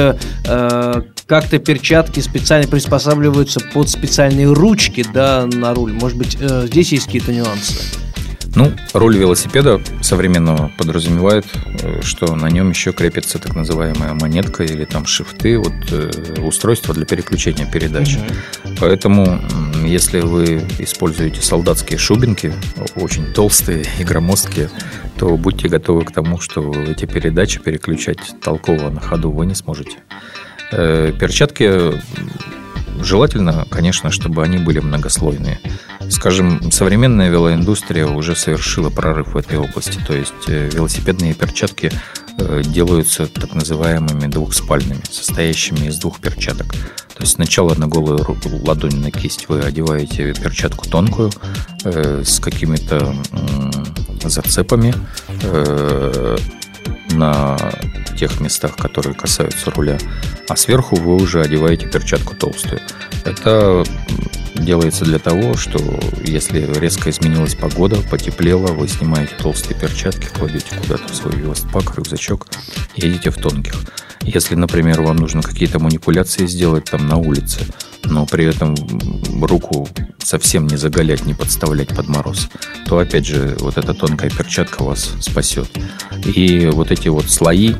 как-то 1.26 1.60
перчатки 1.60 2.20
специально 2.20 2.68
приспосабливаются 2.68 3.60
под 3.60 3.90
специальные 3.90 4.52
ручки 4.52 5.06
да, 5.14 5.46
на 5.46 5.74
руль? 5.74 5.94
Может 5.94 6.18
быть, 6.18 6.38
здесь 6.40 6.92
есть 6.92 7.06
какие-то 7.06 7.34
нюансы? 7.34 7.74
Ну, 8.56 8.72
руль 8.94 9.18
велосипеда 9.18 9.82
современного 10.02 10.72
подразумевает, 10.78 11.46
э, 11.82 12.02
что 12.02 12.36
на 12.36 12.50
нем 12.50 12.70
еще 12.70 12.94
крепится 12.94 13.40
так 13.40 13.56
называемая 13.56 14.14
монетка 14.14 14.64
или 14.64 14.86
там 14.86 15.08
шифты, 15.08 15.58
вот 15.58 15.74
э, 15.92 16.40
устройство 16.40 16.94
для 16.94 17.06
переключения 17.06 17.66
передач. 17.66 18.16
Угу. 18.16 18.76
Поэтому, 18.80 19.42
если 19.84 20.20
вы 20.20 20.62
используете 20.78 21.42
солдатские 21.42 21.98
шубинки, 21.98 22.54
очень 22.96 23.34
толстые 23.34 23.86
и 24.00 24.04
громоздкие, 24.04 24.70
то 25.18 25.36
будьте 25.36 25.68
готовы 25.68 26.06
к 26.06 26.12
тому, 26.12 26.40
что 26.40 26.72
эти 26.84 27.06
передачи 27.06 27.60
переключать 27.60 28.20
толково 28.42 28.90
на 28.90 29.02
ходу 29.02 29.32
вы 29.32 29.48
не 29.48 29.56
сможете. 29.56 29.98
Э, 30.72 31.12
перчатки 31.20 32.00
желательно, 33.02 33.66
конечно, 33.70 34.12
чтобы 34.12 34.44
они 34.44 34.58
были 34.58 34.80
многослойные. 34.80 35.60
Скажем, 36.10 36.72
современная 36.72 37.30
велоиндустрия 37.30 38.06
уже 38.06 38.36
совершила 38.36 38.90
прорыв 38.90 39.34
в 39.34 39.38
этой 39.38 39.58
области. 39.58 40.00
То 40.06 40.14
есть 40.14 40.34
э, 40.48 40.70
велосипедные 40.72 41.34
перчатки 41.34 41.92
э, 42.38 42.62
делаются 42.66 43.28
так 43.28 43.54
называемыми 43.54 44.28
двухспальными, 44.28 45.02
состоящими 45.10 45.88
из 45.88 45.98
двух 46.00 46.20
перчаток. 46.20 46.68
То 47.16 47.22
есть 47.22 47.34
сначала 47.34 47.76
на 47.76 47.88
голую 47.88 48.26
ладонь 48.66 48.96
на 48.96 49.12
кисть 49.12 49.48
вы 49.48 49.62
одеваете 49.62 50.34
перчатку 50.34 50.90
тонкую 50.90 51.32
э, 51.84 52.24
с 52.26 52.40
какими-то 52.40 53.16
э, 53.32 54.30
зацепами 54.30 54.94
э, 55.44 56.38
на 57.14 57.58
тех 58.18 58.40
местах, 58.40 58.76
которые 58.76 59.16
касаются 59.16 59.72
руля, 59.72 59.98
а 60.48 60.56
сверху 60.56 60.96
вы 60.96 61.16
уже 61.16 61.42
одеваете 61.42 61.88
перчатку 61.88 62.36
толстую. 62.36 62.82
Это 63.26 63.84
делается 64.56 65.06
для 65.06 65.20
того, 65.20 65.56
что 65.56 65.80
если 66.24 66.62
резко 66.80 67.10
изменилась 67.10 67.56
погода, 67.56 67.98
потеплело, 68.10 68.68
вы 68.68 68.88
снимаете 68.88 69.34
толстые 69.38 69.80
перчатки, 69.80 70.28
кладете 70.28 70.76
куда-то 70.82 71.12
в 71.12 71.16
свой 71.16 71.36
велоспак, 71.36 71.96
рюкзачок, 71.96 72.48
едете 72.96 73.30
в 73.30 73.36
тонких. 73.36 73.76
Если, 74.24 74.56
например, 74.56 75.02
вам 75.02 75.18
нужно 75.18 75.42
какие-то 75.42 75.80
манипуляции 75.80 76.46
сделать 76.46 76.86
там 76.86 77.08
на 77.08 77.18
улице, 77.18 77.62
но 78.06 78.26
при 78.26 78.46
этом 78.46 78.76
руку 79.42 79.88
совсем 80.20 80.68
не 80.68 80.78
заголять, 80.78 81.26
не 81.26 81.34
подставлять 81.34 81.90
под 81.90 82.08
мороз, 82.08 82.50
то 82.88 82.98
опять 83.00 83.26
же 83.26 83.56
вот 83.60 83.78
эта 83.78 83.94
тонкая 83.94 84.30
перчатка 84.30 84.84
вас 84.84 85.14
спасет. 85.20 85.70
И 86.36 86.68
вот 86.68 86.92
эти 86.92 87.10
вот 87.10 87.30
слои, 87.30 87.76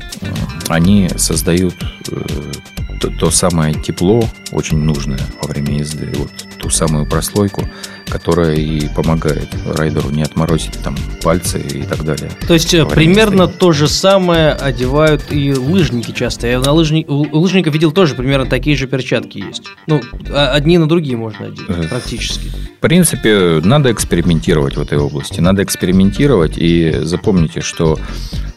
они 0.68 1.10
создают 1.18 1.76
э, 2.10 2.52
то, 3.00 3.10
то 3.10 3.32
самое 3.32 3.74
тепло, 3.74 4.24
очень 4.52 4.80
нужное 4.80 5.20
во 5.42 5.48
время 5.48 5.80
езды, 5.80 6.12
вот 6.18 6.32
ту 6.64 6.70
самую 6.70 7.06
прослойку, 7.06 7.68
которая 8.08 8.56
и 8.56 8.88
помогает 8.88 9.50
райдеру 9.66 10.10
не 10.10 10.24
отморозить 10.24 10.80
там 10.82 10.96
пальцы 11.22 11.60
и 11.60 11.84
так 11.84 12.06
далее. 12.06 12.32
То 12.48 12.54
есть 12.54 12.74
э, 12.74 12.86
примерно 12.86 13.44
езды. 13.44 13.58
то 13.58 13.72
же 13.74 13.90
самое 13.90 14.52
одевают 14.52 15.26
и 15.30 15.54
лыжники 15.54 16.12
часто. 16.12 16.48
Я 16.48 16.62
на 16.62 16.72
лыжни... 16.72 17.06
у 17.08 17.38
лыжников 17.38 17.74
видел 17.74 17.92
тоже 17.92 18.16
примерно 18.16 18.46
такие 18.46 18.78
же 18.78 18.88
перчатки 18.88 19.40
есть. 19.40 19.64
Ну, 19.88 20.02
а, 20.30 20.52
одни 20.52 20.78
на 20.78 20.88
другие 20.88 21.18
можно 21.18 21.48
одеть 21.48 21.66
э, 21.68 21.88
практически. 21.90 22.48
В 22.48 22.80
принципе, 22.80 23.60
надо 23.62 23.92
экспериментировать 23.92 24.78
в 24.78 24.82
этой 24.82 24.98
области. 24.98 25.42
Надо 25.42 25.64
экспериментировать 25.64 26.58
и 26.58 27.00
запомните, 27.02 27.60
что 27.60 28.00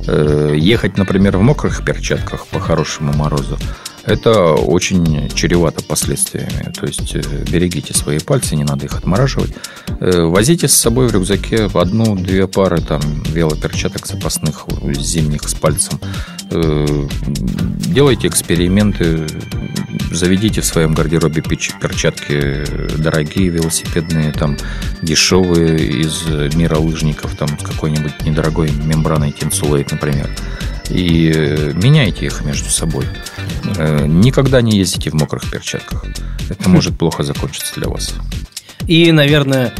э, 0.07 0.55
ехать, 0.57 0.97
например, 0.97 1.39
в 1.39 1.43
мокрых 1.43 1.85
перчатках 1.85 2.47
по 2.47 2.61
хорошему 2.61 3.13
морозу 3.15 3.59
это 4.07 4.55
очень 4.55 5.29
чревато 5.31 5.83
последствиями. 5.83 6.73
То 6.73 6.87
есть 6.87 7.15
э, 7.15 7.21
берегите 7.51 7.93
свои 7.93 8.19
пальцы, 8.21 8.55
не 8.55 8.65
надо 8.65 8.87
их 8.87 8.95
отмораживать. 8.95 9.51
Э, 10.01 10.23
возите 10.23 10.69
с 10.69 10.75
собой 10.75 11.09
в 11.09 11.13
рюкзаке 11.13 11.69
одну-две 11.75 12.47
пары 12.47 12.81
там 12.81 13.01
велоперчаток 13.25 14.07
запасных 14.07 14.67
зимних 14.97 15.49
с 15.49 15.55
пальцем. 15.55 16.01
Э, 16.51 17.09
делайте 17.87 18.29
эксперименты, 18.29 19.27
заведите 20.11 20.61
в 20.61 20.65
своем 20.65 20.95
гардеробе 20.95 21.43
перчатки 21.43 22.65
дорогие 22.97 23.49
велосипедные, 23.49 24.33
там 24.33 24.57
дешевые 25.03 25.79
из 25.79 26.27
мира 26.55 26.77
лыжников, 26.77 27.37
там 27.37 27.49
с 27.59 27.63
какой-нибудь 27.63 28.23
недорогой 28.25 28.71
мембраной 28.71 29.31
Tinsulate, 29.31 29.89
например 29.93 30.29
и 30.91 31.33
э, 31.35 31.73
меняйте 31.75 32.27
их 32.27 32.45
между 32.45 32.71
собой. 32.71 33.07
Э, 33.77 34.07
никогда 34.07 34.61
не 34.61 34.79
ездите 34.79 35.11
в 35.11 35.15
мокрых 35.15 35.51
перчатках. 35.51 36.05
Это 36.49 36.69
может 36.69 36.97
плохо 36.99 37.23
закончиться 37.23 37.75
для 37.77 37.89
вас. 37.89 38.15
И, 38.87 39.11
наверное, 39.13 39.73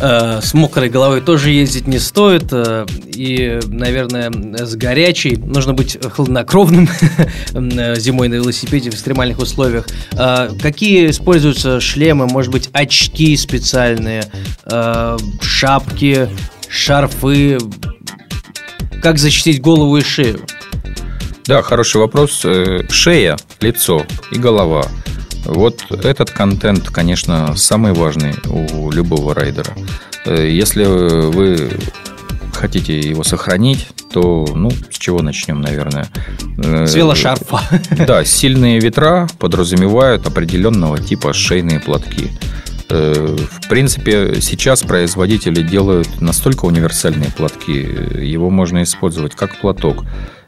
э, 0.00 0.40
с 0.42 0.54
мокрой 0.54 0.88
головой 0.88 1.20
тоже 1.20 1.50
ездить 1.50 1.86
не 1.86 1.98
стоит. 1.98 2.52
И, 2.52 3.60
наверное, 3.66 4.30
с 4.30 4.74
горячей 4.76 5.36
нужно 5.36 5.72
быть 5.74 5.98
хладнокровным 6.02 6.88
зимой 7.96 8.28
на 8.28 8.34
велосипеде 8.34 8.90
в 8.90 8.94
экстремальных 8.94 9.38
условиях. 9.38 9.86
Какие 10.12 11.10
используются 11.10 11.80
шлемы, 11.80 12.26
может 12.26 12.52
быть, 12.52 12.68
очки 12.72 13.36
специальные, 13.36 14.24
шапки, 15.40 16.28
шарфы, 16.68 17.58
как 19.02 19.18
защитить 19.18 19.60
голову 19.60 19.96
и 19.98 20.02
шею? 20.02 20.40
Да, 21.44 21.62
хороший 21.62 21.98
вопрос. 21.98 22.40
Э, 22.44 22.80
шея, 22.90 23.36
лицо 23.60 24.04
и 24.32 24.36
голова. 24.36 24.84
Вот 25.46 25.84
этот 25.90 26.30
контент, 26.30 26.88
конечно, 26.90 27.56
самый 27.56 27.92
важный 27.92 28.34
у 28.48 28.90
любого 28.90 29.34
райдера. 29.34 29.74
Э, 30.24 30.48
если 30.48 30.84
вы 30.84 31.70
хотите 32.52 32.98
его 32.98 33.22
сохранить, 33.22 33.86
то, 34.10 34.46
ну, 34.54 34.70
с 34.70 34.98
чего 34.98 35.22
начнем, 35.22 35.60
наверное? 35.60 36.08
Э, 36.58 36.86
с 36.86 36.94
велошарфа. 36.94 37.60
Да, 38.06 38.24
сильные 38.24 38.80
ветра 38.80 39.28
подразумевают 39.38 40.26
определенного 40.26 40.98
типа 40.98 41.32
шейные 41.32 41.80
платки. 41.80 42.30
Э, 42.88 43.36
в 43.50 43.68
принципе, 43.68 44.40
сейчас 44.40 44.82
производители 44.82 45.62
делают 45.62 46.20
настолько 46.20 46.64
универсальные 46.64 47.30
платки, 47.30 47.72
его 47.72 48.50
можно 48.50 48.82
использовать 48.82 49.34
как 49.34 49.60
платок, 49.60 50.04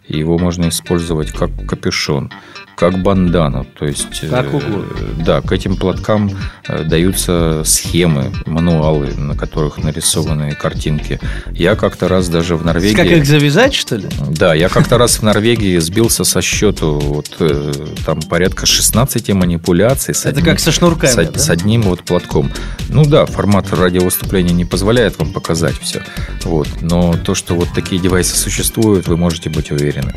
его 0.08 0.38
можно 0.38 0.68
использовать 0.68 1.30
как 1.32 1.50
капюшон 1.66 2.32
как 2.78 3.02
бандану. 3.02 3.66
То 3.76 3.86
есть, 3.86 4.20
как 4.30 4.46
э, 4.46 4.48
угодно. 4.48 4.84
Да, 5.18 5.40
к 5.40 5.50
этим 5.50 5.76
платкам 5.76 6.30
э, 6.68 6.84
даются 6.84 7.62
схемы, 7.64 8.32
мануалы, 8.46 9.14
на 9.14 9.36
которых 9.36 9.78
нарисованы 9.78 10.52
картинки. 10.52 11.18
Я 11.50 11.74
как-то 11.74 12.06
раз 12.06 12.28
даже 12.28 12.54
в 12.54 12.64
Норвегии... 12.64 12.94
Как 12.94 13.06
их 13.06 13.26
завязать, 13.26 13.74
что 13.74 13.96
ли? 13.96 14.08
Да, 14.28 14.54
я 14.54 14.68
как-то 14.68 14.96
раз 14.96 15.16
в 15.18 15.22
Норвегии 15.22 15.78
сбился 15.78 16.22
со 16.22 16.40
счету 16.40 17.00
вот 17.00 17.34
э, 17.40 17.72
там 18.06 18.22
порядка 18.22 18.64
16 18.64 19.30
манипуляций. 19.30 20.14
С 20.14 20.24
Это 20.24 20.40
как 20.40 20.60
со 20.60 20.70
шнурками, 20.70 21.10
с, 21.10 21.16
да? 21.16 21.38
с 21.38 21.50
одним 21.50 21.82
вот 21.82 22.02
платком. 22.02 22.52
Ну 22.88 23.04
да, 23.04 23.26
формат 23.26 23.72
радиовыступления 23.72 24.52
не 24.52 24.64
позволяет 24.64 25.18
вам 25.18 25.32
показать 25.32 25.76
все. 25.80 26.04
Вот. 26.44 26.68
Но 26.80 27.14
то, 27.24 27.34
что 27.34 27.54
вот 27.56 27.70
такие 27.74 28.00
девайсы 28.00 28.36
существуют, 28.36 29.08
вы 29.08 29.16
можете 29.16 29.50
быть 29.50 29.72
уверены. 29.72 30.14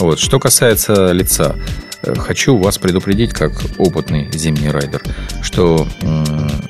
Вот. 0.00 0.18
Что 0.18 0.40
касается 0.40 1.12
лица, 1.12 1.54
хочу 2.18 2.56
вас 2.56 2.78
предупредить, 2.78 3.32
как 3.32 3.52
опытный 3.78 4.30
зимний 4.32 4.70
райдер, 4.70 5.02
что 5.42 5.86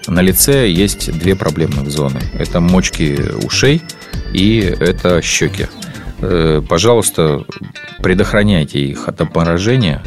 на 0.07 0.21
лице 0.21 0.69
есть 0.69 1.13
две 1.19 1.37
проблемных 1.37 1.91
зоны. 1.91 2.21
Это 2.35 2.61
мочки 2.61 3.19
ушей 3.45 3.83
и 4.33 4.59
это 4.59 5.23
щеки. 5.23 5.67
Э, 6.21 6.63
пожалуйста, 6.67 7.45
предохраняйте 8.03 8.81
их 8.81 9.09
от 9.09 9.21
обморожения. 9.21 10.03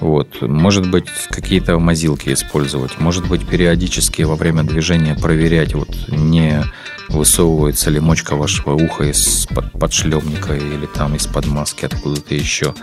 Вот. 0.00 0.40
Может 0.42 0.90
быть, 0.90 1.08
какие-то 1.30 1.78
мазилки 1.78 2.32
использовать. 2.32 2.98
Может 2.98 3.28
быть, 3.28 3.46
периодически 3.46 4.22
во 4.22 4.36
время 4.36 4.62
движения 4.62 5.14
проверять, 5.14 5.74
вот 5.74 5.90
не 6.08 6.64
высовывается 7.08 7.90
ли 7.90 8.00
мочка 8.00 8.36
вашего 8.36 8.74
уха 8.74 9.04
из-под 9.10 9.72
подшлемника 9.72 10.54
или 10.54 10.86
там 10.86 11.14
из-под 11.16 11.46
маски 11.46 11.84
откуда-то 11.84 12.34
еще. 12.34 12.74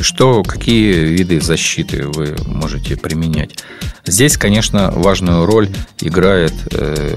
Что, 0.00 0.42
какие 0.42 0.92
виды 0.92 1.40
защиты 1.40 2.06
вы 2.08 2.36
можете 2.46 2.96
применять? 2.96 3.58
Здесь, 4.04 4.36
конечно, 4.36 4.90
важную 4.90 5.46
роль 5.46 5.68
играет 6.00 6.52
э, 6.72 7.16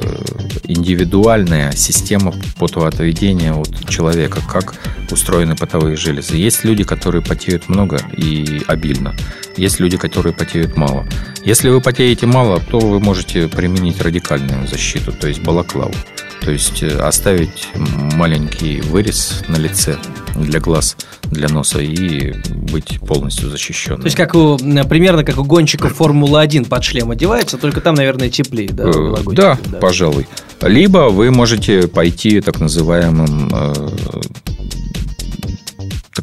индивидуальная 0.66 1.72
система 1.72 2.32
потоотведения 2.60 3.54
от 3.54 3.90
человека, 3.90 4.40
как 4.48 4.76
устроены 5.12 5.56
потовые 5.56 5.98
железы. 5.98 6.36
Есть 6.36 6.64
люди, 6.64 6.84
которые 6.84 7.24
потеют 7.24 7.70
много 7.70 8.00
и 8.16 8.62
обильно. 8.68 9.16
Есть 9.58 9.80
люди, 9.80 9.98
которые 9.98 10.34
потеют 10.34 10.78
мало. 10.78 11.08
Если 11.44 11.70
вы 11.70 11.82
потеете 11.82 12.28
мало, 12.28 12.60
то 12.60 12.80
вы 12.80 13.00
можете 13.00 13.48
применить 13.48 14.02
радикальную 14.02 14.68
защиту, 14.68 15.12
то 15.12 15.28
есть 15.28 15.42
балаклаву. 15.46 15.94
То 16.42 16.52
есть 16.52 16.84
э, 16.84 16.98
оставить 17.00 17.68
маленький 18.16 18.82
вырез 18.82 19.44
на 19.48 19.56
лице 19.56 19.98
для 20.36 20.60
глаз, 20.60 20.96
для 21.24 21.48
носа 21.50 21.80
и 21.80 22.34
быть 22.50 23.00
полностью 23.00 23.50
защищенным. 23.50 24.02
То 24.02 24.06
есть 24.06 24.18
как 24.18 24.36
у, 24.36 24.58
примерно 24.58 25.24
как 25.24 25.40
у 25.40 25.44
гонщиков 25.44 25.96
Формулы-1 25.96 26.68
под 26.68 26.84
шлем 26.84 27.10
одевается, 27.12 27.58
только 27.58 27.82
там, 27.82 27.96
наверное, 27.96 28.30
теплее, 28.30 28.70
да? 28.70 28.84
Э, 28.84 29.16
да, 29.32 29.58
да, 29.66 29.78
пожалуй. 29.80 30.28
Либо 30.62 31.10
вы 31.10 31.32
можете 31.32 31.88
пойти 31.88 32.42
так 32.42 32.60
называемым 32.60 33.50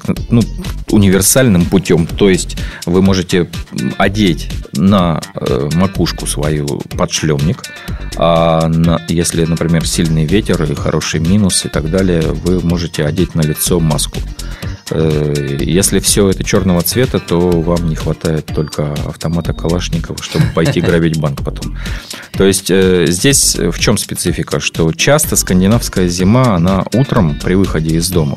так, 0.05 0.16
ну, 0.30 0.42
универсальным 0.90 1.64
путем. 1.64 2.07
То 2.07 2.28
есть 2.28 2.57
вы 2.86 3.03
можете 3.03 3.48
одеть 3.98 4.50
на 4.72 5.20
э, 5.34 5.68
макушку 5.74 6.26
свою 6.26 6.66
подшлемник, 6.96 7.62
а 8.16 8.68
на, 8.68 9.00
если, 9.09 9.44
например, 9.44 9.86
сильный 9.86 10.24
ветер 10.24 10.62
и 10.64 10.74
хороший 10.74 11.20
минус 11.20 11.64
и 11.64 11.68
так 11.68 11.90
далее, 11.90 12.22
вы 12.22 12.61
можете 12.61 13.05
одеть 13.05 13.34
на 13.34 13.42
лицо 13.42 13.80
маску. 13.80 14.18
Э, 14.95 15.57
если 15.61 16.01
все 16.01 16.28
это 16.28 16.45
черного 16.45 16.82
цвета, 16.82 17.18
то 17.18 17.51
вам 17.51 17.88
не 17.88 17.97
хватает 17.97 18.47
только 18.47 18.93
автомата 18.93 19.53
Калашникова, 19.53 20.22
чтобы 20.22 20.45
пойти 20.55 20.80
грабить 20.82 21.18
банк 21.18 21.43
потом. 21.43 21.78
То 22.32 22.45
есть 22.45 22.70
э, 22.70 23.07
здесь 23.09 23.57
в 23.57 23.78
чем 23.78 23.97
специфика? 23.97 24.61
Что 24.61 24.93
часто 24.93 25.36
скандинавская 25.36 26.09
зима, 26.09 26.55
она 26.55 26.84
утром 26.95 27.38
при 27.43 27.55
выходе 27.55 27.97
из 27.97 28.11
дома, 28.11 28.36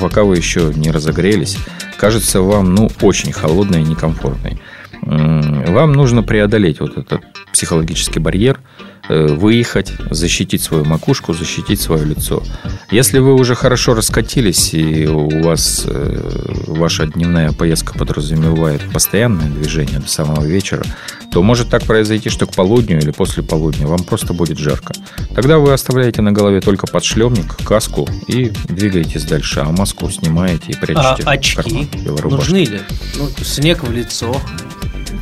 пока 0.00 0.24
вы 0.24 0.36
еще 0.36 0.72
не 0.74 0.90
разогрелись, 0.90 1.56
кажется 1.96 2.40
вам 2.40 2.74
ну, 2.74 2.90
очень 3.00 3.32
холодной 3.32 3.82
и 3.82 3.84
некомфортной. 3.84 4.60
Вам 5.02 5.92
нужно 5.92 6.22
преодолеть 6.22 6.80
вот 6.80 6.96
этот 6.96 7.22
психологический 7.52 8.20
барьер– 8.20 8.58
выехать, 9.08 9.92
защитить 10.10 10.62
свою 10.62 10.84
макушку, 10.84 11.34
защитить 11.34 11.80
свое 11.80 12.04
лицо. 12.04 12.42
Если 12.90 13.18
вы 13.18 13.34
уже 13.34 13.54
хорошо 13.54 13.94
раскатились 13.94 14.74
и 14.74 15.06
у 15.06 15.42
вас 15.42 15.84
э, 15.86 16.62
ваша 16.66 17.06
дневная 17.06 17.52
поездка 17.52 17.94
подразумевает 17.94 18.80
постоянное 18.92 19.48
движение 19.50 19.98
до 19.98 20.08
самого 20.08 20.44
вечера, 20.44 20.84
то 21.32 21.42
может 21.42 21.68
так 21.68 21.82
произойти, 21.82 22.30
что 22.30 22.46
к 22.46 22.54
полудню 22.54 22.98
или 22.98 23.10
после 23.10 23.42
полудня 23.42 23.86
вам 23.86 24.04
просто 24.04 24.32
будет 24.32 24.58
жарко. 24.58 24.94
Тогда 25.34 25.58
вы 25.58 25.72
оставляете 25.72 26.22
на 26.22 26.32
голове 26.32 26.60
только 26.60 26.86
подшлемник, 26.86 27.56
каску 27.64 28.08
и 28.28 28.52
двигаетесь 28.68 29.24
дальше, 29.24 29.60
а 29.60 29.70
маску 29.72 30.08
снимаете 30.10 30.72
и 30.72 30.76
прячете 30.76 31.24
а 31.24 31.30
очки 31.30 31.88
в 31.92 32.16
карман 32.16 32.38
нужны 32.38 32.64
ли? 32.64 32.80
Ну, 33.16 33.28
снег 33.42 33.82
в 33.82 33.90
лицо, 33.90 34.40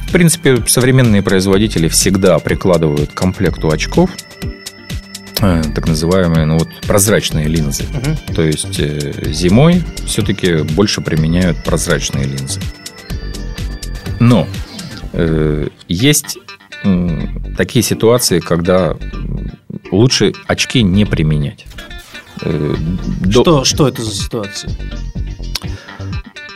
в 0.08 0.12
принципе, 0.12 0.62
современные 0.66 1.22
производители 1.22 1.88
всегда 1.88 2.38
прикладывают 2.38 3.10
к 3.10 3.14
комплекту 3.14 3.70
очков 3.70 4.10
э, 5.40 5.62
так 5.74 5.86
называемые 5.88 6.46
ну, 6.46 6.58
вот, 6.58 6.68
прозрачные 6.86 7.46
линзы. 7.46 7.84
Мгм. 7.92 8.16
То 8.34 8.42
есть 8.42 8.78
э, 8.78 9.12
зимой 9.32 9.82
все-таки 10.06 10.62
больше 10.62 11.00
применяют 11.00 11.62
прозрачные 11.64 12.24
линзы. 12.26 12.60
Но 14.20 14.46
э, 15.12 15.68
есть 15.88 16.38
м, 16.84 17.54
такие 17.56 17.82
ситуации, 17.82 18.38
когда 18.40 18.96
лучше 19.90 20.32
очки 20.46 20.82
не 20.82 21.04
применять. 21.04 21.66
Э, 22.42 22.74
до- 23.20 23.42
Что, 23.42 23.64
что 23.64 23.88
это 23.88 24.02
за 24.02 24.12
ситуация? 24.14 24.70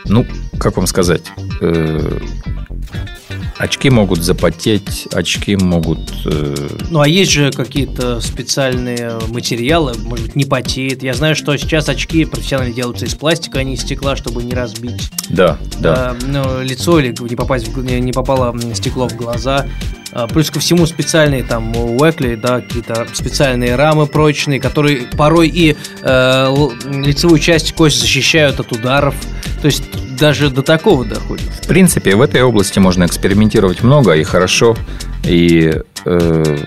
Ну, 0.07 0.25
как 0.59 0.77
вам 0.77 0.87
сказать? 0.87 1.23
Э, 1.61 2.19
очки 3.57 3.89
могут 3.89 4.23
запотеть, 4.23 5.07
очки 5.11 5.55
могут... 5.55 5.99
э, 6.25 6.55
Ну, 6.89 7.01
а 7.01 7.07
есть 7.07 7.31
же 7.31 7.51
какие-то 7.51 8.21
специальные 8.21 9.19
материалы, 9.29 9.93
может 10.03 10.25
быть, 10.27 10.35
не 10.35 10.45
потеет. 10.45 11.03
Я 11.03 11.13
знаю, 11.13 11.35
что 11.35 11.55
сейчас 11.57 11.89
очки 11.89 12.25
профессионально 12.25 12.73
делаются 12.73 13.05
из 13.05 13.15
пластика, 13.15 13.59
а 13.59 13.63
не 13.63 13.73
из 13.73 13.81
стекла, 13.81 14.15
чтобы 14.15 14.43
не 14.43 14.53
разбить 14.53 15.09
да, 15.29 15.57
да. 15.79 15.93
а, 16.11 16.17
ну, 16.25 16.61
лицо 16.61 16.99
или 16.99 17.15
не, 17.19 17.35
попасть 17.35 17.67
в 17.67 17.83
не, 17.83 18.11
попало 18.11 18.55
стекло 18.73 19.07
в 19.07 19.15
глаза. 19.15 19.65
А, 20.11 20.27
Плюс 20.27 20.49
ко 20.49 20.59
всему 20.59 20.85
специальные 20.85 21.43
там 21.43 21.75
Уэкли, 21.75 22.35
да, 22.35 22.61
какие-то 22.61 23.07
специальные 23.13 23.75
рамы 23.75 24.07
прочные, 24.07 24.59
которые 24.59 25.07
порой 25.17 25.47
и 25.47 25.75
э, 26.01 26.55
лицевую 26.91 27.39
часть 27.39 27.73
кость 27.73 27.99
защищают 27.99 28.59
от 28.59 28.71
ударов. 28.71 29.15
То 29.61 29.65
есть 29.65 29.83
даже 30.17 30.49
до 30.49 30.61
такого 30.61 31.05
доходит. 31.05 31.47
В 31.63 31.67
принципе, 31.67 32.15
в 32.15 32.21
этой 32.21 32.41
области 32.41 32.79
можно 32.79 33.05
экспериментировать 33.05 33.83
много 33.83 34.13
и 34.13 34.23
хорошо. 34.23 34.75
И, 35.23 35.81
э, 36.05 36.57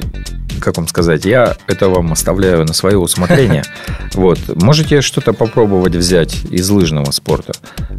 как 0.61 0.77
вам 0.77 0.89
сказать, 0.89 1.25
я 1.25 1.57
это 1.67 1.89
вам 1.89 2.13
оставляю 2.13 2.65
на 2.65 2.73
свое 2.73 2.99
усмотрение. 2.99 3.65
Вот. 4.15 4.39
Можете 4.61 5.03
что-то 5.03 5.33
попробовать 5.33 5.95
взять 5.95 6.45
из 6.51 6.69
лыжного 6.69 7.13
спорта. 7.13 7.53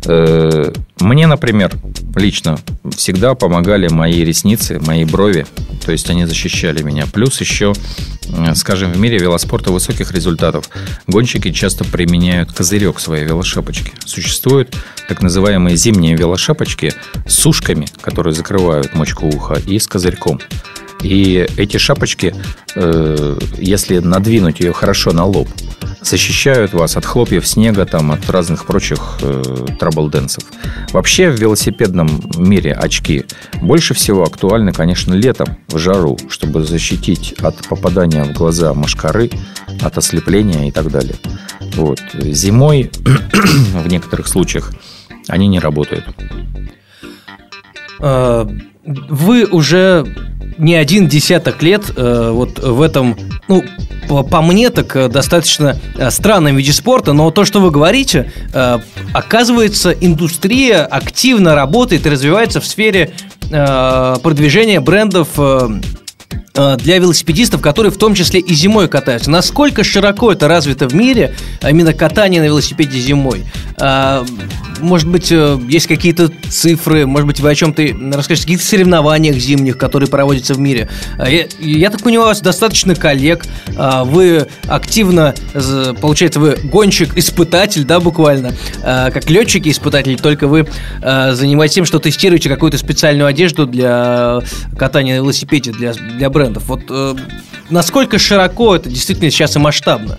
Э, 0.05 0.73
Мне, 0.99 1.25
например, 1.25 1.71
лично 2.15 2.59
всегда 2.95 3.33
помогали 3.33 3.87
мои 3.87 4.23
ресницы, 4.25 4.79
мои 4.81 5.05
брови. 5.05 5.45
То 5.85 5.91
есть 5.93 6.09
они 6.09 6.25
защищали 6.25 6.81
меня. 6.83 7.05
Плюс 7.11 7.39
еще, 7.39 7.73
скажем, 8.55 8.91
в 8.91 8.97
мире 8.99 9.19
велоспорта 9.19 9.71
высоких 9.71 10.11
результатов 10.11 10.69
гонщики 11.07 11.51
часто 11.51 11.85
применяют 11.85 12.51
козырек 12.51 12.99
своей 12.99 13.23
велошапочки. 13.23 13.93
Существуют 14.05 14.75
так 15.07 15.21
называемые 15.21 15.77
зимние 15.77 16.15
велошапочки 16.15 16.93
с 17.25 17.45
ушками, 17.45 17.87
которые 18.01 18.33
закрывают 18.33 18.93
мочку 18.93 19.27
уха, 19.27 19.55
и 19.65 19.79
с 19.79 19.87
козырьком. 19.87 20.39
И 21.01 21.47
эти 21.57 21.77
шапочки, 21.77 22.35
э, 22.75 23.39
если 23.57 23.99
надвинуть 23.99 24.59
ее 24.59 24.73
хорошо 24.73 25.11
на 25.11 25.25
лоб, 25.25 25.47
защищают 26.01 26.73
вас 26.73 26.97
от 26.97 27.05
хлопьев 27.05 27.47
снега, 27.47 27.85
там, 27.85 28.11
от 28.11 28.29
разных 28.29 28.65
прочих 28.65 29.19
э, 29.21 29.65
траблденсов. 29.79 30.43
Вообще 30.91 31.29
в 31.29 31.39
велосипедном 31.39 32.09
мире 32.37 32.73
очки 32.73 33.25
больше 33.61 33.93
всего 33.93 34.23
актуальны, 34.23 34.73
конечно, 34.73 35.13
летом, 35.13 35.57
в 35.67 35.77
жару, 35.77 36.17
чтобы 36.29 36.63
защитить 36.63 37.33
от 37.39 37.55
попадания 37.67 38.23
в 38.23 38.33
глаза 38.33 38.73
машкары, 38.73 39.29
от 39.81 39.97
ослепления 39.97 40.67
и 40.67 40.71
так 40.71 40.91
далее. 40.91 41.15
Вот. 41.75 42.01
Зимой 42.13 42.91
в 43.73 43.87
некоторых 43.87 44.27
случаях 44.27 44.71
они 45.27 45.47
не 45.47 45.59
работают. 45.59 46.05
Э, 47.99 48.47
Вы 48.83 49.45
уже 49.45 50.30
не 50.57 50.75
один 50.75 51.07
десяток 51.07 51.61
лет 51.61 51.91
э, 51.95 52.29
вот 52.31 52.59
в 52.59 52.81
этом, 52.81 53.17
ну, 53.47 53.63
по, 54.07 54.23
по 54.23 54.41
мне 54.41 54.69
так 54.69 54.95
э, 54.95 55.07
достаточно 55.07 55.77
э, 55.97 56.11
странном 56.11 56.55
виде 56.57 56.73
спорта, 56.73 57.13
но 57.13 57.31
то, 57.31 57.45
что 57.45 57.59
вы 57.59 57.71
говорите, 57.71 58.31
э, 58.53 58.79
оказывается, 59.13 59.91
индустрия 59.91 60.85
активно 60.85 61.55
работает 61.55 62.05
и 62.05 62.09
развивается 62.09 62.61
в 62.61 62.65
сфере 62.65 63.13
э, 63.49 64.15
продвижения 64.21 64.79
брендов 64.79 65.29
э, 65.37 65.69
для 66.53 66.97
велосипедистов, 66.97 67.61
которые 67.61 67.91
в 67.91 67.97
том 67.97 68.13
числе 68.13 68.39
и 68.39 68.53
зимой 68.53 68.87
катаются. 68.87 69.31
Насколько 69.31 69.83
широко 69.83 70.31
это 70.31 70.47
развито 70.47 70.87
в 70.87 70.93
мире, 70.93 71.35
а 71.61 71.69
именно 71.69 71.93
катание 71.93 72.41
на 72.41 72.45
велосипеде 72.45 72.99
зимой? 72.99 73.45
А, 73.77 74.25
Может 74.79 75.07
быть, 75.07 75.31
э, 75.31 75.59
есть 75.67 75.87
какие-то 75.87 76.31
цифры, 76.49 77.05
может 77.05 77.27
быть, 77.27 77.39
вы 77.39 77.49
о 77.51 77.55
чем-то 77.55 77.83
расскажете, 78.13 78.47
каких-то 78.47 78.65
соревнованиях 78.65 79.35
зимних, 79.35 79.77
которые 79.77 80.09
проводятся 80.09 80.53
в 80.55 80.59
мире. 80.59 80.89
А 81.17 81.29
Я, 81.29 81.45
я 81.59 81.89
так 81.89 82.01
понимаю, 82.01 82.25
у 82.25 82.29
вас 82.29 82.41
достаточно 82.41 82.95
коллег, 82.95 83.45
вы 84.05 84.47
активно, 84.67 85.33
получается, 86.01 86.39
вы 86.39 86.57
гонщик-испытатель, 86.63 87.85
да, 87.85 87.99
буквально, 87.99 88.53
как 88.83 89.29
летчики-испытатели, 89.29 90.15
только 90.15 90.47
вы 90.47 90.67
занимаетесь 91.01 91.75
тем, 91.75 91.85
что 91.85 91.99
тестируете 91.99 92.49
какую-то 92.49 92.77
специальную 92.77 93.27
одежду 93.27 93.65
для 93.65 94.41
катания 94.77 95.13
на 95.13 95.23
велосипеде, 95.23 95.71
для, 95.71 95.93
для 95.93 96.29
брендов. 96.41 96.67
Вот 96.67 96.83
э, 96.89 97.15
насколько 97.69 98.17
широко 98.17 98.75
это 98.75 98.89
действительно 98.89 99.29
сейчас 99.29 99.55
и 99.55 99.59
масштабно, 99.59 100.17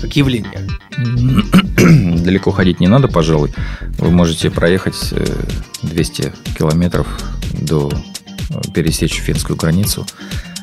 как 0.00 0.14
явление? 0.14 0.68
Далеко 2.22 2.52
ходить 2.52 2.80
не 2.80 2.86
надо, 2.86 3.08
пожалуй. 3.08 3.52
Вы 3.98 4.10
можете 4.10 4.50
проехать 4.50 4.96
э, 5.12 5.24
200 5.82 6.32
километров 6.56 7.06
до 7.54 7.90
э, 8.50 8.60
пересечь 8.72 9.14
финскую 9.14 9.56
границу 9.56 10.06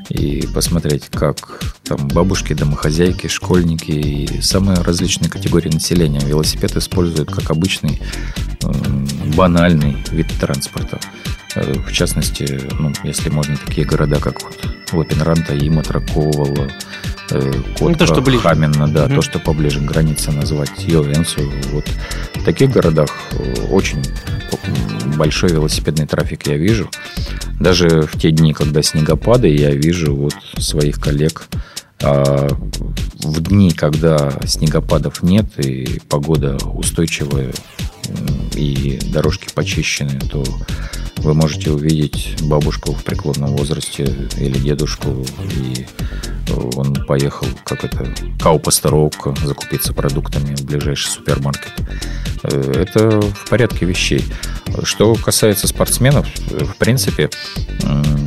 и 0.08 0.48
посмотреть, 0.54 1.10
как 1.12 1.62
там 1.84 2.08
бабушки, 2.08 2.54
домохозяйки, 2.54 3.28
школьники 3.28 3.92
и 3.92 4.42
самые 4.42 4.80
различные 4.82 5.30
категории 5.30 5.70
населения 5.70 6.22
велосипед 6.22 6.78
используют 6.78 7.32
как 7.32 7.50
обычный 7.50 8.00
банальный 9.36 9.98
вид 10.12 10.28
транспорта. 10.40 11.00
Э, 11.56 11.74
В 11.74 11.92
частности, 11.92 12.60
ну, 12.80 12.92
если 13.04 13.30
можно, 13.30 13.58
такие 13.58 13.86
города, 13.88 14.20
как 14.20 14.42
вот 14.44 14.58
Лапинранта, 14.92 15.58
Иматра, 15.58 16.00
Ковала, 16.00 16.70
э, 17.32 17.54
Котка, 17.78 18.00
то, 18.00 18.06
что 18.08 18.22
ближе. 18.22 18.40
Хаменно, 18.42 18.88
да, 18.88 19.06
Мгм. 19.06 19.16
то, 19.16 19.22
что 19.22 19.40
поближе 19.40 19.80
к 19.80 19.84
границе 19.84 20.32
назвать, 20.32 20.72
Йовенцу. 20.86 21.42
Вот 21.72 21.86
в 22.36 22.44
таких 22.44 22.72
городах 22.72 23.10
э, 23.32 23.62
очень 23.70 24.04
большой 25.18 25.52
велосипедный 25.52 26.08
трафик 26.08 26.48
я 26.48 26.58
вижу. 26.58 26.90
Даже 27.60 28.02
в 28.02 28.20
те 28.20 28.32
дни, 28.32 28.54
когда 28.54 28.82
снегопады, 28.84 29.48
я 29.48 29.72
вижу 29.72 30.14
вот 30.16 30.34
своих 30.58 31.00
коллег. 31.00 31.48
А 32.04 32.50
в 33.24 33.42
дни, 33.42 33.72
когда 33.72 34.34
снегопадов 34.46 35.24
нет 35.24 35.46
и 35.58 36.02
погода 36.10 36.58
устойчивая 36.58 37.52
и 38.54 39.00
дорожки 39.06 39.48
почищены, 39.54 40.20
то 40.20 40.44
вы 41.26 41.34
можете 41.34 41.72
увидеть 41.72 42.36
бабушку 42.44 42.94
в 42.94 43.04
преклонном 43.04 43.56
возрасте 43.56 44.04
или 44.38 44.58
дедушку, 44.60 45.26
и 45.56 45.86
он 46.76 46.94
поехал, 47.08 47.48
как 47.64 47.84
это, 47.84 48.14
Каупастеровка, 48.40 49.34
закупиться 49.44 49.94
продуктами 49.94 50.56
в 50.56 50.64
ближайший 50.66 51.08
супермаркет. 51.10 51.74
Э, 52.44 52.84
Это 52.88 53.20
в 53.22 53.50
порядке 53.50 53.86
вещей. 53.86 54.24
Что 54.84 55.16
касается 55.16 55.68
спортсменов, 55.68 56.28
э, 56.52 56.64
в 56.64 56.76
принципе, 56.78 57.30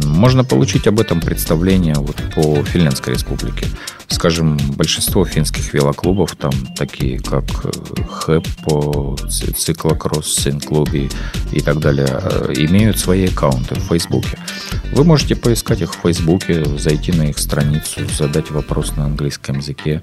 можно 0.04 0.42
получить 0.44 0.86
об 0.88 0.98
этом 0.98 1.20
представление 1.20 1.94
вот 1.94 2.16
по 2.34 2.62
Финляндской 2.64 3.14
республике. 3.14 3.66
Скажем, 4.08 4.56
большинство 4.56 5.24
финских 5.26 5.72
велоклубов, 5.74 6.34
там 6.34 6.50
такие 6.76 7.20
как 7.20 7.44
э, 7.64 7.70
Хэппо, 8.10 9.16
Ци- 9.28 9.52
Циклокросс, 9.52 10.34
Синклуби 10.34 11.10
и 11.52 11.60
так 11.60 11.78
далее, 11.78 12.08
э, 12.10 12.52
имеют 12.88 12.98
свои 12.98 13.26
аккаунты 13.26 13.74
в 13.74 13.80
Фейсбуке. 13.88 14.38
Вы 14.92 15.04
можете 15.04 15.36
поискать 15.36 15.82
их 15.82 15.94
в 15.94 15.98
Фейсбуке, 16.00 16.64
зайти 16.64 17.12
на 17.12 17.24
их 17.28 17.38
страницу, 17.38 18.00
задать 18.16 18.50
вопрос 18.50 18.96
на 18.96 19.04
английском 19.04 19.58
языке, 19.58 20.00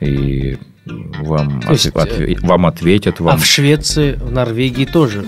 и 0.00 0.56
вам, 0.86 1.60
То 1.60 1.72
есть, 1.72 1.86
отве- 1.88 2.26
отве- 2.36 2.46
вам 2.46 2.66
ответят. 2.66 3.18
Вам 3.20 3.34
А 3.34 3.38
в 3.38 3.44
Швеции, 3.44 4.12
в 4.12 4.30
Норвегии 4.30 4.84
тоже. 4.84 5.24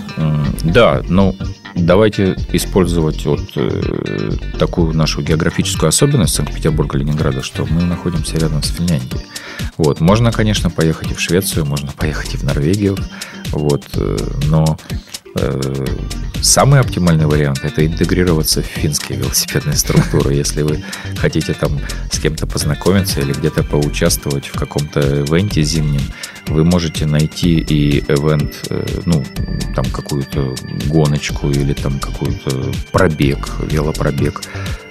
Да, 0.63 1.03
ну 1.09 1.35
давайте 1.75 2.35
использовать 2.51 3.25
вот 3.25 3.41
э, 3.55 4.31
такую 4.57 4.93
нашу 4.93 5.21
географическую 5.21 5.89
особенность 5.89 6.35
Санкт-Петербурга, 6.35 6.97
Ленинграда, 6.97 7.41
что 7.41 7.65
мы 7.65 7.81
находимся 7.83 8.37
рядом 8.37 8.63
с 8.63 8.69
Финляндией. 8.69 9.21
Вот, 9.77 9.99
можно, 9.99 10.31
конечно, 10.31 10.69
поехать 10.69 11.11
и 11.11 11.13
в 11.13 11.19
Швецию, 11.19 11.65
можно 11.65 11.91
поехать 11.91 12.33
и 12.33 12.37
в 12.37 12.43
Норвегию, 12.43 12.97
вот, 13.51 13.83
э, 13.95 14.17
но 14.47 14.77
э, 15.35 15.85
самый 16.41 16.79
оптимальный 16.79 17.25
вариант 17.25 17.61
это 17.63 17.85
интегрироваться 17.85 18.61
в 18.61 18.65
финские 18.65 19.19
велосипедные 19.19 19.75
структуры. 19.75 20.33
Если 20.33 20.61
вы 20.61 20.83
хотите 21.17 21.53
там 21.53 21.79
с 22.11 22.19
кем-то 22.19 22.45
познакомиться 22.45 23.21
или 23.21 23.33
где-то 23.33 23.63
поучаствовать 23.63 24.47
в 24.47 24.53
каком-то 24.53 24.99
ивенте 24.99 25.63
зимнем, 25.63 26.01
вы 26.47 26.63
можете 26.63 27.05
найти 27.05 27.59
и 27.59 27.99
ивент, 27.99 28.67
э, 28.69 28.85
ну, 29.05 29.23
там 29.75 29.85
какую-то 29.85 30.55
гоночку 30.87 31.49
или 31.49 31.62
там 31.71 31.99
какой-то 31.99 32.73
пробег, 32.91 33.47
велопробег 33.61 34.41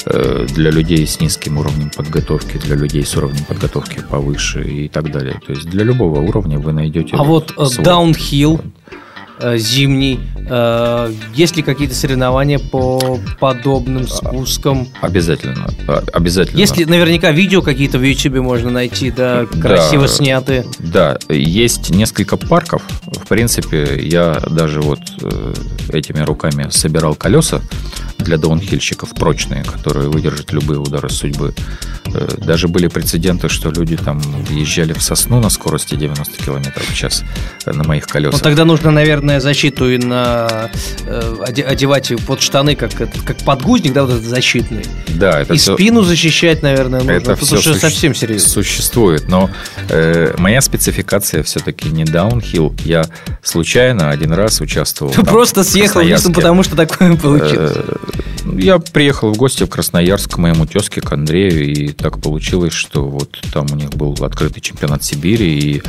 э, 0.07 0.47
для 0.49 0.70
людей 0.70 1.07
с 1.07 1.20
низким 1.20 1.59
уровнем 1.59 1.91
подготовки, 1.95 2.57
для 2.57 2.77
людей 2.77 3.05
с 3.05 3.14
уровнем 3.14 3.45
подготовки 3.45 4.03
повыше 4.09 4.64
и 4.64 4.89
так 4.89 5.12
далее. 5.12 5.39
То 5.47 5.53
есть 5.53 5.68
для 5.68 5.85
любого 5.85 6.20
уровня 6.20 6.59
вы 6.59 6.73
найдете... 6.73 7.16
А 7.16 7.23
вот 7.23 7.53
э, 7.59 7.66
свой 7.66 7.85
даунхилл 7.85 8.61
э, 8.61 8.93
зимний, 9.57 10.20
э, 10.49 11.12
есть 11.35 11.57
ли 11.57 11.62
какие-то 11.62 11.95
соревнования 11.95 12.59
по 12.59 13.18
подобным 13.41 14.07
спускам? 14.09 14.89
Обязательно. 15.01 15.68
а, 15.89 16.03
Обязательно. 16.12 16.59
Есть 16.59 16.76
ли 16.76 16.85
наверняка 16.85 17.30
видео 17.33 17.62
какие-то 17.62 17.99
в 17.99 18.03
YouTube 18.03 18.37
можно 18.43 18.70
найти, 18.70 19.11
да, 19.11 19.47
красиво 19.47 20.03
Да. 20.03 20.09
сняты? 20.09 20.64
Да, 20.78 21.18
есть 21.28 21.91
несколько 21.91 22.37
парков. 22.37 22.83
В 23.07 23.26
принципе, 23.26 23.99
я 24.03 24.41
даже 24.51 24.80
вот 24.80 25.01
э, 25.22 25.55
этими 25.93 26.20
руками 26.20 26.68
собирал 26.70 27.14
колеса 27.14 27.61
для 28.23 28.37
даунхильщиков 28.39 29.11
прочные, 29.14 29.64
которые 29.64 30.09
выдержат 30.09 30.53
любые 30.53 30.79
удары 30.81 31.11
судьбы. 31.11 31.55
Э, 32.07 32.29
Даже 32.39 32.68
были 32.68 32.89
прецеденты, 32.89 33.49
что 33.49 33.70
люди 33.70 33.97
там 33.97 34.18
въезжали 34.20 34.93
в 34.93 35.03
сосну 35.03 35.41
на 35.41 35.51
скорости 35.51 35.95
90 35.95 36.43
км 36.45 36.73
в 36.81 36.95
час 36.95 37.23
э, 37.66 37.73
на 37.73 37.85
моих 37.85 38.07
Ну, 38.07 38.12
колесах. 38.12 38.41
тогда 38.43 38.64
нужно, 38.64 38.91
наверное, 38.91 39.41
защиту 39.41 39.91
и 39.91 39.99
на 39.99 40.70
э, 41.07 41.35
оде- 41.49 41.62
одевать 41.64 42.12
под 42.27 42.41
штаны, 42.41 42.75
как, 42.77 42.93
как 42.95 43.37
подгузник, 43.45 43.93
да, 43.93 44.03
вот 44.05 44.12
этот 44.12 44.25
защитный. 44.25 44.85
Да, 45.09 45.41
это 45.41 45.55
и 45.55 45.57
всё- 45.59 45.75
спину 45.75 46.03
защищать, 46.03 46.62
наверное, 46.62 47.01
нужно. 47.01 47.12
Это 47.12 47.37
Тут 47.37 47.47
все 47.47 47.59
уже 47.59 47.75
совсем 47.75 48.14
серьезно. 48.14 48.49
существует, 48.49 49.29
но 49.29 49.51
э, 49.89 50.35
моя 50.39 50.61
спецификация 50.61 51.43
все-таки 51.43 51.89
не 51.89 52.05
даунхилл. 52.05 52.75
Я 52.85 53.05
случайно 53.43 54.11
один 54.11 54.33
раз 54.33 54.61
участвовал. 54.61 55.12
Ты 55.12 55.23
там, 55.23 55.27
просто 55.35 55.64
съехал 55.64 56.01
вниз, 56.03 56.25
ну, 56.25 56.33
потому 56.33 56.62
что 56.62 56.77
такое 56.77 57.16
получилось. 57.16 57.77
Я 58.45 58.78
приехал 58.78 59.32
в 59.32 59.36
гости 59.36 59.64
в 59.64 59.68
Красноярск 59.68 60.34
к 60.34 60.38
моему 60.38 60.66
тезке, 60.66 61.01
к 61.01 61.12
Андрею, 61.12 61.64
и 61.64 61.88
так 61.88 62.20
получилось, 62.20 62.72
что 62.72 63.05
вот 63.07 63.38
там 63.53 63.66
у 63.70 63.76
них 63.76 63.90
был 63.90 64.16
открытый 64.24 64.61
чемпионат 64.61 65.05
Сибири, 65.05 65.59
и 65.59 65.82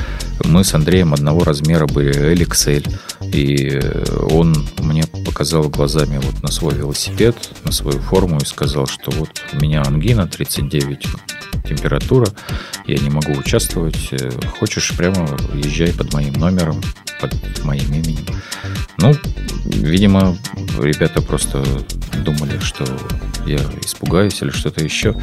мы 0.45 0.63
с 0.63 0.73
Андреем 0.73 1.13
одного 1.13 1.43
размера 1.43 1.87
были 1.87 2.33
LXL, 2.33 2.93
и 3.33 3.81
он 4.31 4.67
мне 4.79 5.03
показал 5.25 5.69
глазами 5.69 6.19
вот 6.21 6.43
на 6.43 6.51
свой 6.51 6.75
велосипед, 6.75 7.35
на 7.63 7.71
свою 7.71 7.99
форму 7.99 8.37
и 8.37 8.45
сказал, 8.45 8.85
что 8.87 9.11
вот 9.11 9.29
у 9.53 9.61
меня 9.61 9.81
ангина 9.81 10.27
39 10.27 11.07
температура, 11.67 12.27
я 12.85 12.97
не 12.97 13.09
могу 13.09 13.33
участвовать, 13.33 14.09
э, 14.11 14.31
хочешь 14.59 14.95
прямо 14.97 15.37
езжай 15.53 15.93
под 15.93 16.13
моим 16.13 16.33
номером, 16.33 16.81
под 17.21 17.33
моим 17.63 17.93
именем. 17.93 18.25
Ну, 18.97 19.13
видимо, 19.65 20.37
ребята 20.79 21.21
просто 21.21 21.63
думали, 22.43 22.59
что 22.59 22.85
я 23.45 23.57
испугаюсь 23.83 24.41
или 24.41 24.49
что-то 24.49 24.83
еще. 24.83 25.15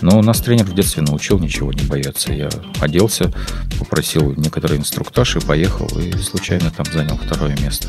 Но 0.00 0.20
нас 0.22 0.40
тренер 0.40 0.64
в 0.64 0.74
детстве 0.74 1.02
научил 1.02 1.38
ничего 1.38 1.72
не 1.72 1.82
бояться. 1.82 2.32
Я 2.32 2.50
оделся, 2.80 3.32
попросил 3.78 4.34
некоторый 4.36 4.78
инструктаж 4.78 5.36
и 5.36 5.40
поехал, 5.40 5.86
и 5.98 6.12
случайно 6.18 6.70
там 6.70 6.86
занял 6.92 7.16
второе 7.16 7.56
место. 7.60 7.88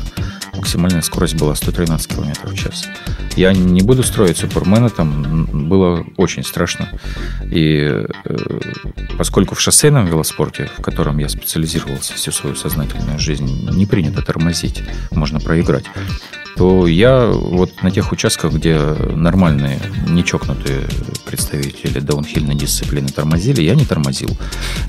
Максимальная 0.54 1.02
скорость 1.02 1.36
была 1.36 1.54
113 1.54 2.08
км 2.08 2.48
в 2.48 2.54
час. 2.54 2.86
Я 3.36 3.52
не 3.52 3.80
буду 3.82 4.02
строить 4.02 4.36
супермена, 4.36 4.90
там 4.90 5.68
было 5.68 6.04
очень 6.16 6.44
страшно. 6.44 6.88
И 7.50 8.04
э, 8.24 8.60
поскольку 9.16 9.54
в 9.54 9.60
шоссейном 9.60 10.06
велоспорте, 10.06 10.68
в 10.76 10.82
котором 10.82 11.18
я 11.18 11.28
специализировался 11.28 12.14
всю 12.14 12.32
свою 12.32 12.56
сознательную 12.56 13.18
жизнь, 13.18 13.70
не 13.70 13.86
принято 13.86 14.22
тормозить, 14.22 14.82
можно 15.10 15.40
проиграть, 15.40 15.84
то 16.56 16.86
я 16.86 17.26
вот 17.26 17.82
на 17.82 17.90
тех 17.90 18.12
участках, 18.12 18.52
где 18.52 18.76
нормальные, 19.14 19.78
не 20.08 20.24
чокнутые 20.24 20.88
представители 21.26 22.00
даунхильной 22.00 22.54
дисциплины 22.54 23.08
тормозили, 23.08 23.62
я 23.62 23.74
не 23.74 23.84
тормозил. 23.84 24.36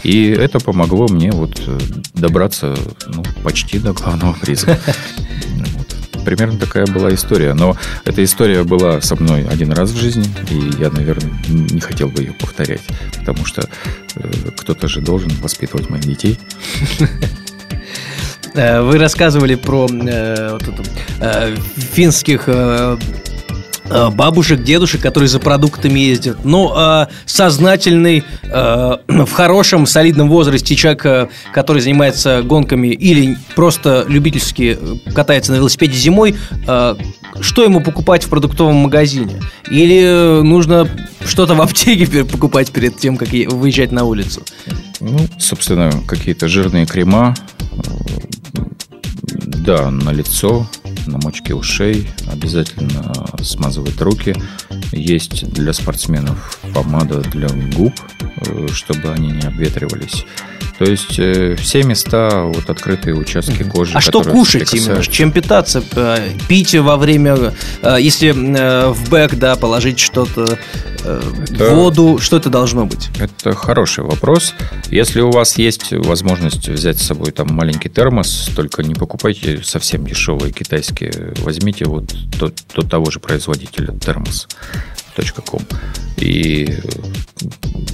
И 0.03 0.29
это 0.29 0.59
помогло 0.59 1.07
мне 1.07 1.31
вот 1.31 1.61
э, 1.65 1.79
добраться 2.13 2.75
ну, 3.07 3.23
почти 3.43 3.79
до 3.79 3.93
главного 3.93 4.33
приза. 4.33 4.79
Примерно 6.25 6.59
такая 6.59 6.85
была 6.85 7.13
история. 7.13 7.53
Но 7.53 7.75
эта 8.05 8.23
история 8.23 8.63
была 8.63 9.01
со 9.01 9.15
мной 9.15 9.47
один 9.47 9.71
раз 9.71 9.89
в 9.89 9.97
жизни, 9.97 10.25
и 10.49 10.81
я, 10.81 10.89
наверное, 10.91 11.31
не 11.47 11.79
хотел 11.79 12.09
бы 12.09 12.21
ее 12.21 12.33
повторять, 12.33 12.81
потому 13.19 13.45
что 13.45 13.67
э, 14.15 14.31
кто-то 14.57 14.87
же 14.87 15.01
должен 15.01 15.31
воспитывать 15.41 15.89
моих 15.89 16.05
детей. 16.05 16.39
Э, 18.53 18.81
Вы 18.81 18.97
рассказывали 18.97 19.55
про 19.55 19.87
э, 19.87 20.51
вот 20.51 20.63
это, 20.63 20.83
э, 21.21 21.55
финских 21.93 22.43
э, 22.47 22.97
бабушек, 24.11 24.63
дедушек, 24.63 25.01
которые 25.01 25.27
за 25.27 25.39
продуктами 25.39 25.99
ездят. 25.99 26.45
Но 26.45 27.07
э, 27.07 27.13
сознательный, 27.25 28.23
э, 28.43 28.97
в 29.07 29.31
хорошем, 29.31 29.85
солидном 29.85 30.29
возрасте 30.29 30.75
человек, 30.75 31.05
э, 31.05 31.27
который 31.53 31.81
занимается 31.81 32.41
гонками 32.43 32.87
или 32.87 33.37
просто 33.55 34.05
любительски 34.07 34.77
э, 34.79 35.11
катается 35.13 35.51
на 35.51 35.57
велосипеде 35.57 35.97
зимой, 35.97 36.35
э, 36.67 36.95
что 37.39 37.63
ему 37.63 37.81
покупать 37.81 38.23
в 38.23 38.29
продуктовом 38.29 38.75
магазине? 38.75 39.41
Или 39.69 40.01
э, 40.03 40.41
нужно 40.41 40.87
что-то 41.25 41.55
в 41.55 41.61
аптеке 41.61 42.25
покупать 42.25 42.71
перед 42.71 42.97
тем, 42.97 43.17
как 43.17 43.29
выезжать 43.29 43.91
на 43.91 44.03
улицу? 44.03 44.43
Ну, 44.99 45.19
собственно, 45.39 45.91
какие-то 46.07 46.47
жирные 46.47 46.85
крема, 46.85 47.35
э, 47.71 48.61
да, 49.31 49.89
на 49.89 50.11
лицо, 50.11 50.67
на 51.05 51.17
мочке 51.17 51.53
ушей, 51.53 52.07
обязательно 52.27 53.13
смазывать 53.41 53.99
руки. 54.01 54.35
Есть 54.91 55.49
для 55.51 55.73
спортсменов 55.73 56.59
помада 56.73 57.21
для 57.21 57.47
губ, 57.75 57.93
э, 58.19 58.67
чтобы 58.71 59.11
они 59.11 59.31
не 59.31 59.41
обветривались. 59.41 60.25
То 60.83 60.89
есть 60.89 61.19
э, 61.19 61.55
все 61.59 61.83
места, 61.83 62.45
вот 62.45 62.67
открытые 62.71 63.13
участки 63.13 63.61
кожи. 63.61 63.91
А 63.93 64.01
что 64.01 64.23
кушать 64.23 64.73
именно? 64.73 65.03
Чем 65.03 65.31
питаться? 65.31 65.83
Э, 65.95 66.31
Пить 66.47 66.73
во 66.73 66.97
время, 66.97 67.53
э, 67.83 67.97
если 67.99 68.29
э, 68.29 68.87
в 68.89 69.07
бэк, 69.11 69.35
да, 69.35 69.55
положить 69.57 69.99
что-то, 69.99 70.57
э, 71.03 71.21
Это- 71.51 71.75
воду, 71.75 72.17
что 72.19 72.37
это 72.37 72.49
должно 72.49 72.87
быть? 72.87 73.09
Это 73.19 73.53
хороший 73.53 74.03
вопрос. 74.03 74.55
Если 74.89 75.21
у 75.21 75.29
вас 75.29 75.59
есть 75.59 75.91
возможность 75.91 76.67
взять 76.67 76.97
с 76.97 77.05
собой 77.05 77.31
там 77.31 77.49
маленький 77.51 77.89
термос, 77.89 78.49
только 78.55 78.81
не 78.81 78.95
покупайте 78.95 79.61
совсем 79.63 80.03
дешевые 80.07 80.51
китайские. 80.51 81.35
Возьмите 81.41 81.85
вот 81.85 82.11
то, 82.39 82.51
то 82.73 82.81
того 82.81 83.11
же 83.11 83.19
производителя 83.19 83.93
термос.com. 85.15 85.61
И 86.17 86.77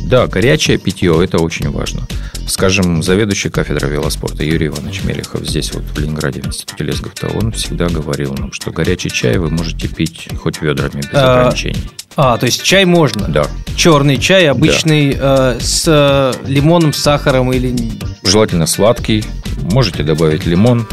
да, 0.08 0.28
горячее 0.28 0.78
питье 0.78 1.22
это 1.24 1.38
очень 1.40 1.70
важно. 1.70 2.08
Скажем, 2.48 3.04
заведующий 3.04 3.50
кафедрой 3.50 3.92
велоспорта 3.92 4.44
Юрий 4.44 4.68
Иванович 4.68 5.04
Мелехов 5.04 5.46
здесь 5.46 5.74
вот 5.74 5.84
в 5.84 6.00
Ленинграде 6.00 6.42
в 6.42 6.48
институте 6.48 6.86
Лесговта, 6.86 7.28
он 7.28 7.52
всегда 7.52 7.90
говорил 7.90 8.34
нам, 8.34 8.54
что 8.54 8.72
горячий 8.72 9.10
чай 9.10 9.38
вы 9.38 9.50
можете 9.50 9.88
пить 9.88 10.30
хоть 10.42 10.62
ведрами 10.62 11.02
без 11.02 11.10
А, 11.14 11.42
ограничений. 11.42 11.90
А, 12.18 12.36
то 12.40 12.48
есть 12.48 12.64
чай 12.64 12.84
можно? 12.86 13.28
Да. 13.28 13.46
Черный 13.76 14.18
чай, 14.18 14.50
обычный, 14.50 15.16
э, 15.18 15.58
с 15.60 15.84
э, 15.86 16.34
лимоном, 16.48 16.92
с 16.92 16.98
сахаром 16.98 17.54
или... 17.54 17.76
Желательно 18.24 18.66
сладкий. 18.66 19.24
Можете 19.72 20.02
добавить 20.02 20.48
лимон. 20.48 20.88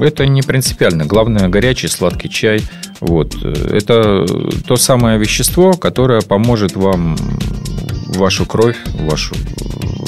Это 0.00 0.26
не 0.26 0.40
принципиально. 0.40 1.04
Главное 1.04 1.48
горячий 1.48 1.88
сладкий 1.88 2.30
чай. 2.30 2.62
Вот. 3.00 3.34
Это 3.44 4.24
то 4.66 4.76
самое 4.76 5.18
вещество, 5.18 5.74
которое 5.74 6.22
поможет 6.22 6.76
вам 6.76 7.18
вашу 8.06 8.46
кровь, 8.46 8.78
вашу, 9.00 9.34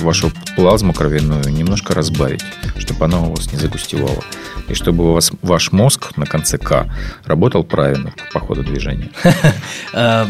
вашу 0.02 0.32
плазму 0.56 0.92
кровяную 0.92 1.44
немножко 1.48 1.94
разбавить, 1.94 2.42
чтобы 2.78 3.04
она 3.04 3.20
у 3.20 3.34
вас 3.34 3.52
не 3.52 3.58
загустевала. 3.58 4.22
И 4.70 4.74
чтобы 4.74 5.10
у 5.10 5.12
вас 5.14 5.32
ваш 5.42 5.72
мозг 5.72 6.16
на 6.16 6.26
конце 6.26 6.56
К 6.56 6.86
работал 7.24 7.64
правильно 7.64 8.12
по 8.32 8.40
ходу 8.40 8.62
движения. 8.62 9.10
Э, 9.92 10.26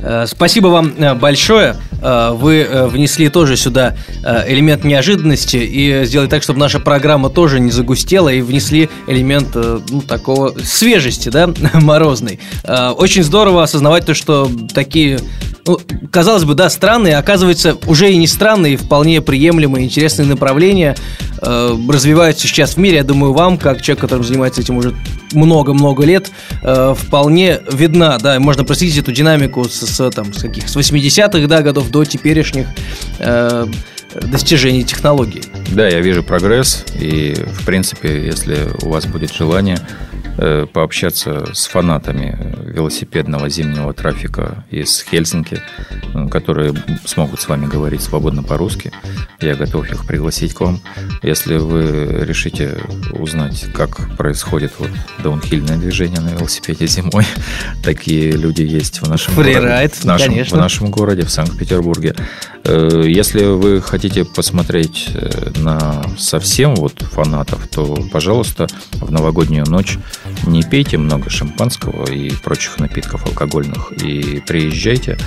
э, 0.00 0.26
Спасибо 0.26 0.68
вам 0.68 0.92
э, 0.98 1.14
большое. 1.14 1.76
Вы 2.02 2.66
внесли 2.88 3.28
тоже 3.28 3.56
сюда 3.56 3.96
элемент 4.46 4.84
неожиданности 4.84 5.56
и 5.56 6.04
сделали 6.04 6.28
так, 6.28 6.42
чтобы 6.42 6.58
наша 6.58 6.78
программа 6.80 7.30
тоже 7.30 7.60
не 7.60 7.70
загустела 7.70 8.28
и 8.28 8.42
внесли 8.42 8.90
элемент 9.06 9.54
ну, 9.54 10.02
такого 10.02 10.54
свежести, 10.58 11.28
да, 11.28 11.48
морозной. 11.74 12.40
Очень 12.96 13.22
здорово 13.22 13.62
осознавать 13.62 14.06
то, 14.06 14.14
что 14.14 14.50
такие, 14.74 15.20
ну, 15.66 15.80
казалось 16.10 16.44
бы, 16.44 16.54
да, 16.54 16.68
странные, 16.68 17.16
оказывается, 17.16 17.76
уже 17.86 18.12
и 18.12 18.16
не 18.16 18.26
странные, 18.26 18.76
вполне 18.76 19.05
приемлемые, 19.20 19.84
интересные 19.84 20.26
направления 20.26 20.96
э, 21.40 21.78
развиваются 21.88 22.46
сейчас 22.46 22.74
в 22.74 22.76
мире. 22.78 22.96
Я 22.96 23.04
думаю, 23.04 23.32
вам, 23.32 23.58
как 23.58 23.82
человек, 23.82 24.00
который 24.00 24.22
занимается 24.22 24.60
этим 24.60 24.76
уже 24.76 24.94
много-много 25.32 26.04
лет, 26.04 26.30
э, 26.62 26.94
вполне 26.96 27.60
видна, 27.72 28.18
да, 28.18 28.38
можно 28.40 28.64
проследить 28.64 28.98
эту 28.98 29.12
динамику 29.12 29.64
с, 29.64 29.86
с, 29.86 30.10
там, 30.10 30.32
с 30.32 30.42
каких, 30.42 30.68
с 30.68 30.76
80-х, 30.76 31.46
да, 31.46 31.62
годов 31.62 31.90
до 31.90 32.04
теперешних 32.04 32.66
э, 33.18 33.66
достижений 34.22 34.84
технологий. 34.84 35.42
Да, 35.72 35.88
я 35.88 36.00
вижу 36.00 36.22
прогресс, 36.22 36.84
и, 36.98 37.34
в 37.60 37.64
принципе, 37.64 38.24
если 38.24 38.68
у 38.82 38.88
вас 38.88 39.06
будет 39.06 39.32
желание, 39.34 39.78
пообщаться 40.72 41.46
с 41.54 41.66
фанатами 41.66 42.56
велосипедного 42.76 43.48
зимнего 43.48 43.92
трафика 43.92 44.64
из 44.70 45.02
Хельсинки, 45.02 45.62
э, 46.14 46.28
которые 46.28 46.74
смогут 47.04 47.40
с 47.40 47.48
вами 47.48 47.66
говорить 47.66 48.02
свободно 48.02 48.42
по-русски. 48.42 48.92
Я 49.40 49.54
готов 49.54 49.90
их 49.90 50.06
пригласить 50.06 50.54
к 50.54 50.60
вам. 50.60 50.80
Если 51.22 51.56
вы 51.56 52.24
решите 52.24 52.78
узнать, 53.12 53.66
как 53.72 54.16
происходит 54.16 54.72
вот 54.78 54.90
даунхильное 55.22 55.78
движение 55.78 56.20
на 56.20 56.30
велосипеде 56.30 56.86
зимой, 56.86 57.24
такие 57.82 58.32
люди 58.32 58.62
есть 58.62 59.00
в 59.00 59.08
нашем 59.08 59.34
Фрирайд, 59.34 59.92
городе. 59.92 60.00
В 60.00 60.04
нашем, 60.04 60.28
конечно. 60.28 60.58
в 60.58 60.60
нашем 60.60 60.90
городе, 60.90 61.22
в 61.24 61.30
Санкт-Петербурге. 61.30 62.14
Э, 62.64 63.02
Если 63.06 63.44
вы 63.44 63.80
хотите 63.80 64.24
посмотреть 64.24 65.08
э, 65.14 65.52
на 65.56 66.04
совсем 66.18 66.74
вот 66.74 67.00
фанатов, 67.00 67.66
то, 67.68 67.96
пожалуйста, 68.12 68.66
в 68.94 69.10
новогоднюю 69.10 69.64
ночь 69.66 69.98
не 70.46 70.62
пейте 70.62 70.98
много 70.98 71.30
шампанского 71.30 72.10
и 72.10 72.30
прочих 72.30 72.78
напитков 72.78 73.26
алкогольных 73.26 73.92
и 73.92 74.42
приезжайте 74.46 75.18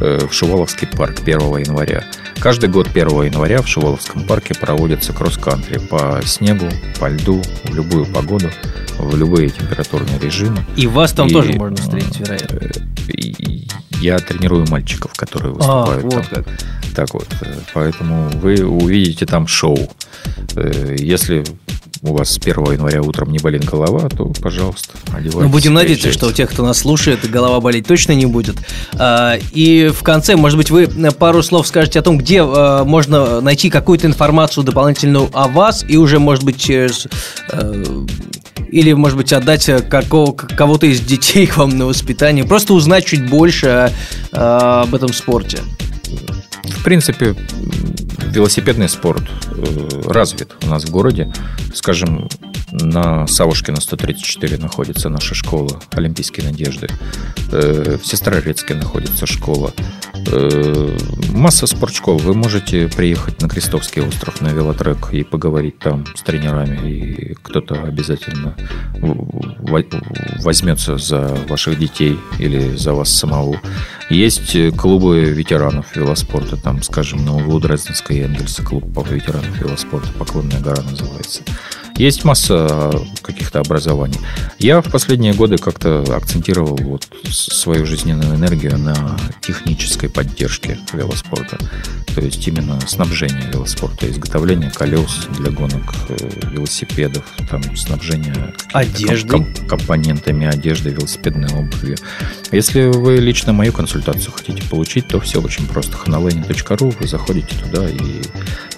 э, 0.00 0.26
в 0.28 0.32
Шуваловский 0.34 0.86
парк 0.88 1.20
1 1.22 1.38
января. 1.58 2.04
Каждый 2.38 2.68
год 2.68 2.88
1 2.94 3.22
января 3.22 3.62
в 3.62 3.68
Шуваловском 3.68 4.24
парке 4.24 4.54
проводится 4.54 5.12
кросс-кантри 5.12 5.78
по 5.78 6.20
снегу, 6.24 6.66
по 7.00 7.08
льду, 7.08 7.42
в 7.64 7.74
любую 7.74 8.06
погоду, 8.06 8.50
в 8.98 9.16
любые 9.16 9.50
температурные 9.50 10.18
режимы. 10.18 10.64
И 10.76 10.86
вас 10.86 11.12
там 11.12 11.28
И, 11.28 11.32
тоже 11.32 11.52
можно 11.52 11.76
встретить, 11.76 12.20
вероятно. 12.20 12.56
Э, 12.56 12.70
и 13.12 13.66
Я 14.00 14.18
тренирую 14.18 14.66
мальчиков, 14.68 15.12
которые 15.14 15.52
А, 15.52 15.84
выступают 15.86 16.04
вот 16.04 16.14
там. 16.14 16.44
как. 16.44 16.46
Так 16.94 17.14
вот, 17.14 17.28
э, 17.40 17.54
поэтому 17.72 18.28
вы 18.30 18.64
увидите 18.64 19.24
там 19.26 19.46
шоу. 19.46 19.90
Э, 20.56 20.96
Если 20.98 21.44
у 22.04 22.12
вас 22.16 22.30
с 22.30 22.38
1 22.38 22.72
января 22.72 23.00
утром 23.02 23.30
не 23.32 23.38
болит 23.38 23.64
голова, 23.64 24.08
то, 24.10 24.30
пожалуйста, 24.42 24.90
одевайтесь. 25.12 25.40
Ну, 25.42 25.48
будем 25.48 25.74
надеяться, 25.74 26.12
что 26.12 26.26
у 26.28 26.32
тех, 26.32 26.50
кто 26.50 26.64
нас 26.64 26.78
слушает, 26.78 27.28
голова 27.30 27.60
болеть 27.60 27.86
точно 27.86 28.12
не 28.12 28.26
будет. 28.26 28.56
А, 28.94 29.36
И 29.52 29.88
в 29.88 30.02
конце, 30.02 30.36
может 30.36 30.58
быть, 30.58 30.70
вы 30.70 30.86
пару 31.18 31.42
слов 31.42 31.66
скажете 31.66 31.98
о 31.98 32.02
том, 32.02 32.18
где 32.18 32.42
а, 32.42 32.84
можно 32.84 33.40
найти 33.40 33.70
какую-то 33.70 34.06
информацию 34.06 34.64
дополнительную 34.64 35.30
о 35.32 35.48
вас, 35.48 35.84
и 35.88 35.96
уже, 35.96 36.18
может 36.18 36.44
быть, 36.44 36.60
через... 36.60 37.06
э, 37.50 37.84
Или, 38.70 38.92
может 38.92 39.16
быть, 39.16 39.32
отдать 39.32 39.68
э, 39.68 39.80
какого- 39.80 40.32
кого-то 40.34 40.86
из 40.86 41.00
детей 41.00 41.46
к 41.52 41.56
вам 41.56 41.76
на 41.78 41.86
воспитание. 41.86 42.44
Просто 42.44 42.74
узнать 42.74 43.06
чуть 43.06 43.28
больше 43.30 43.90
а, 44.32 44.82
об 44.82 44.94
этом 44.94 45.12
спорте. 45.12 45.58
В 46.64 46.82
принципе, 46.84 47.34
велосипедный 48.34 48.88
спорт 48.88 49.22
э, 49.52 50.00
развит 50.06 50.54
у 50.62 50.66
нас 50.66 50.84
в 50.84 50.90
городе. 50.90 51.32
Скажем, 51.72 52.28
на 52.72 53.26
Савушкина 53.26 53.80
134 53.80 54.58
находится 54.58 55.08
наша 55.08 55.34
школа 55.34 55.80
Олимпийской 55.92 56.40
надежды. 56.40 56.88
Э, 57.52 57.96
В 58.02 58.06
Сестрорецке 58.06 58.74
находится 58.74 59.26
школа. 59.26 59.72
Э, 60.32 60.96
Масса 61.30 61.66
спортшкол. 61.66 62.18
Вы 62.18 62.34
можете 62.34 62.88
приехать 62.88 63.40
на 63.40 63.48
Крестовский 63.48 64.02
остров, 64.02 64.40
на 64.40 64.48
велотрек 64.48 65.12
и 65.12 65.22
поговорить 65.22 65.78
там 65.78 66.04
с 66.16 66.22
тренерами. 66.22 66.90
И 66.90 67.34
кто-то 67.34 67.80
обязательно 67.82 68.56
возьмется 70.42 70.98
за 70.98 71.38
ваших 71.48 71.78
детей 71.78 72.18
или 72.38 72.74
за 72.76 72.92
вас 72.94 73.10
самого. 73.10 73.60
Есть 74.10 74.54
э, 74.54 74.70
клубы 74.70 75.20
ветеранов 75.24 75.96
велоспорта, 75.96 76.56
там, 76.56 76.82
скажем, 76.82 77.24
на 77.24 77.36
углу 77.36 77.58
Дрезденской 77.58 78.18
и 78.18 78.22
Энгельса, 78.22 78.62
клуб 78.62 78.92
по 78.92 79.00
ветеранов 79.00 79.58
велоспорта, 79.58 80.08
Поклонная 80.18 80.60
гора 80.60 80.82
называется. 80.82 81.42
Есть 81.96 82.24
масса 82.24 82.90
каких-то 83.22 83.60
образований. 83.60 84.18
Я 84.58 84.80
в 84.80 84.90
последние 84.90 85.32
годы 85.32 85.58
как-то 85.58 86.02
акцентировал 86.14 86.76
вот 86.76 87.08
свою 87.30 87.86
жизненную 87.86 88.34
энергию 88.34 88.78
на 88.78 89.16
технической 89.40 90.08
поддержке 90.08 90.78
велоспорта. 90.92 91.58
То 92.14 92.20
есть 92.20 92.46
именно 92.48 92.80
снабжение 92.86 93.48
велоспорта, 93.52 94.10
изготовление 94.10 94.70
колес 94.70 95.26
для 95.38 95.50
гонок 95.50 95.94
э, 96.08 96.16
велосипедов, 96.50 97.24
там, 97.50 97.62
снабжение 97.76 98.34
какими-то 98.34 98.78
Одеждой. 98.78 99.30
ком- 99.30 99.54
ком- 99.54 99.66
компонентами 99.68 100.46
одежды, 100.46 100.90
велосипедной 100.90 101.48
обуви. 101.52 101.96
Если 102.52 102.86
вы 102.86 103.16
лично 103.16 103.52
мою 103.52 103.72
консультацию 103.72 104.32
хотите 104.32 104.62
получить, 104.68 105.08
то 105.08 105.20
все 105.20 105.40
очень 105.40 105.66
просто. 105.66 105.96
hanalane.ru, 105.96 106.94
вы 106.98 107.06
заходите 107.06 107.56
туда 107.56 107.88
и 107.88 108.22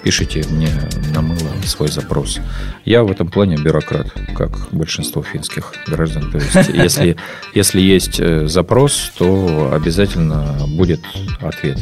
пишите 0.03 0.45
мне 0.49 0.71
на 1.13 1.21
мыло 1.21 1.51
свой 1.65 1.89
запрос. 1.89 2.39
Я 2.85 3.03
в 3.07 3.11
этом 3.11 3.29
плане 3.29 3.55
бюрократ, 3.55 4.11
как 4.35 4.67
большинство 4.71 5.23
финских 5.23 5.73
граждан. 5.87 6.29
То 6.31 6.37
есть, 6.37 6.69
если, 6.73 7.15
если 7.53 7.81
есть 7.81 8.19
э, 8.19 8.47
запрос, 8.47 9.11
то 9.17 9.71
обязательно 9.73 10.57
будет 10.67 10.99
ответ. 11.39 11.79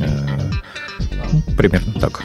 Э, 0.00 0.50
ну, 1.32 1.42
Примерно 1.56 1.92
так. 2.00 2.22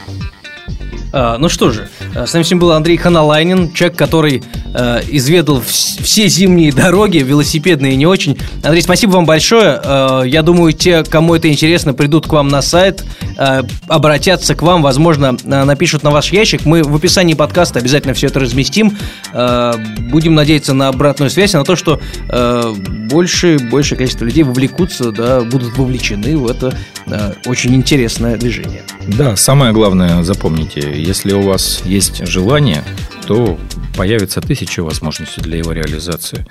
А, 1.16 1.38
ну 1.38 1.48
что 1.48 1.70
же, 1.70 1.88
а, 2.16 2.26
с 2.26 2.32
нами 2.32 2.42
сегодня 2.42 2.60
был 2.60 2.72
Андрей 2.72 2.96
Ханалайнин, 2.96 3.72
человек, 3.72 3.96
который 3.96 4.42
э, 4.74 5.00
изведал 5.08 5.60
вс- 5.60 6.02
все 6.02 6.26
зимние 6.26 6.72
дороги, 6.72 7.18
велосипедные 7.18 7.94
не 7.94 8.04
очень. 8.04 8.36
Андрей, 8.64 8.82
спасибо 8.82 9.12
вам 9.12 9.24
большое. 9.24 9.80
Э, 9.84 10.22
я 10.26 10.42
думаю, 10.42 10.72
те, 10.72 11.04
кому 11.04 11.36
это 11.36 11.48
интересно, 11.48 11.94
придут 11.94 12.26
к 12.26 12.32
вам 12.32 12.48
на 12.48 12.62
сайт, 12.62 13.04
э, 13.38 13.62
обратятся 13.86 14.56
к 14.56 14.62
вам, 14.62 14.82
возможно, 14.82 15.36
э, 15.44 15.64
напишут 15.64 16.02
на 16.02 16.10
ваш 16.10 16.32
ящик. 16.32 16.64
Мы 16.64 16.82
в 16.82 16.96
описании 16.96 17.34
подкаста 17.34 17.78
обязательно 17.78 18.12
все 18.14 18.26
это 18.26 18.40
разместим. 18.40 18.98
Э, 19.32 19.74
будем 20.10 20.34
надеяться 20.34 20.74
на 20.74 20.88
обратную 20.88 21.30
связь, 21.30 21.52
на 21.52 21.62
то, 21.62 21.76
что 21.76 22.00
э, 22.28 22.74
больше, 23.08 23.58
большее 23.70 23.98
количество 23.98 24.24
людей 24.24 24.42
вовлекутся, 24.42 25.12
да, 25.12 25.42
будут 25.42 25.78
вовлечены 25.78 26.36
в 26.36 26.50
это 26.50 26.76
э, 27.06 27.34
очень 27.46 27.72
интересное 27.76 28.36
движение. 28.36 28.82
Да, 29.06 29.36
самое 29.36 29.72
главное, 29.72 30.24
запомните, 30.24 30.80
если 31.04 31.32
у 31.32 31.42
вас 31.42 31.82
есть 31.84 32.26
желание, 32.26 32.82
то 33.26 33.58
появится 33.96 34.40
тысяча 34.40 34.82
возможностей 34.82 35.40
для 35.40 35.58
его 35.58 35.72
реализации. 35.72 36.46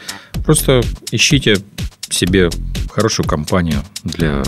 Просто 0.45 0.82
ищите 1.12 1.58
себе 2.10 2.49
хорошую 2.91 3.28
компанию 3.28 3.84
для 4.04 4.43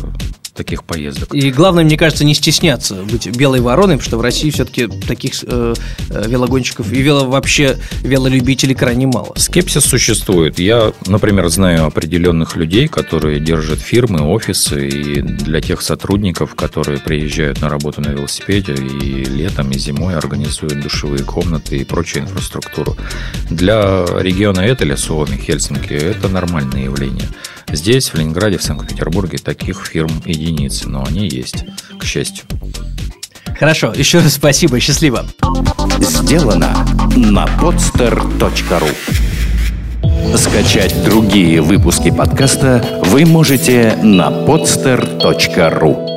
таких 0.56 0.84
поездок. 0.84 1.34
И 1.34 1.52
главное, 1.52 1.84
мне 1.84 1.98
кажется, 1.98 2.26
не 2.26 2.34
стесняться 2.34 2.96
быть 3.04 3.28
белой 3.36 3.60
вороной, 3.60 3.98
потому 3.98 4.08
что 4.08 4.18
в 4.18 4.22
России 4.22 4.50
все-таки 4.50 4.88
таких 4.88 5.34
э, 5.44 5.74
э, 6.10 6.28
велогонщиков 6.28 6.92
и 6.92 7.02
вело, 7.02 7.26
вообще 7.26 7.78
велолюбителей 8.02 8.74
крайне 8.74 9.06
мало. 9.06 9.34
Скепсис 9.36 9.84
существует. 9.84 10.58
Я, 10.58 10.94
например, 11.08 11.50
знаю 11.50 11.86
определенных 11.86 12.56
людей, 12.56 12.88
которые 12.88 13.40
держат 13.40 13.80
фирмы, 13.80 14.22
офисы, 14.22 14.88
и 14.88 15.22
для 15.22 15.62
тех 15.62 15.82
сотрудников, 15.82 16.56
которые 16.56 17.00
приезжают 17.00 17.62
на 17.62 17.70
работу 17.70 18.02
на 18.02 18.10
велосипеде 18.10 18.74
и 18.74 19.26
летом, 19.26 19.72
и 19.72 19.78
зимой 19.78 20.16
организуют 20.16 20.80
душевые 20.80 21.24
комнаты 21.24 21.78
и 21.78 21.84
прочую 21.84 22.24
инфраструктуру. 22.24 22.96
Для 23.50 24.06
региона 24.20 24.62
Этеля, 24.72 24.96
Суоми, 24.96 25.38
Хельсинки 25.38 25.94
это 25.94 26.30
нормальное 26.30 26.86
явление. 26.86 27.28
Здесь, 27.72 28.10
в 28.10 28.16
Ленинграде, 28.16 28.58
в 28.58 28.64
Санкт-Петербурге 28.64 29.38
таких 29.38 29.86
фирм 29.86 30.10
единицы, 30.26 30.88
но 30.88 31.04
они 31.06 31.28
есть, 31.28 31.66
к 32.00 32.04
счастью. 32.06 32.46
Хорошо, 33.58 33.94
еще 33.96 34.20
раз 34.20 34.34
спасибо, 34.34 34.80
счастливо. 34.80 35.26
Сделано 36.00 36.86
на 37.16 37.46
podster.ru 37.46 38.96
Скачать 40.38 41.04
другие 41.04 41.62
выпуски 41.62 42.12
подкаста 42.12 42.84
вы 43.06 43.26
можете 43.26 43.98
на 44.04 44.30
podster.ru 44.30 46.15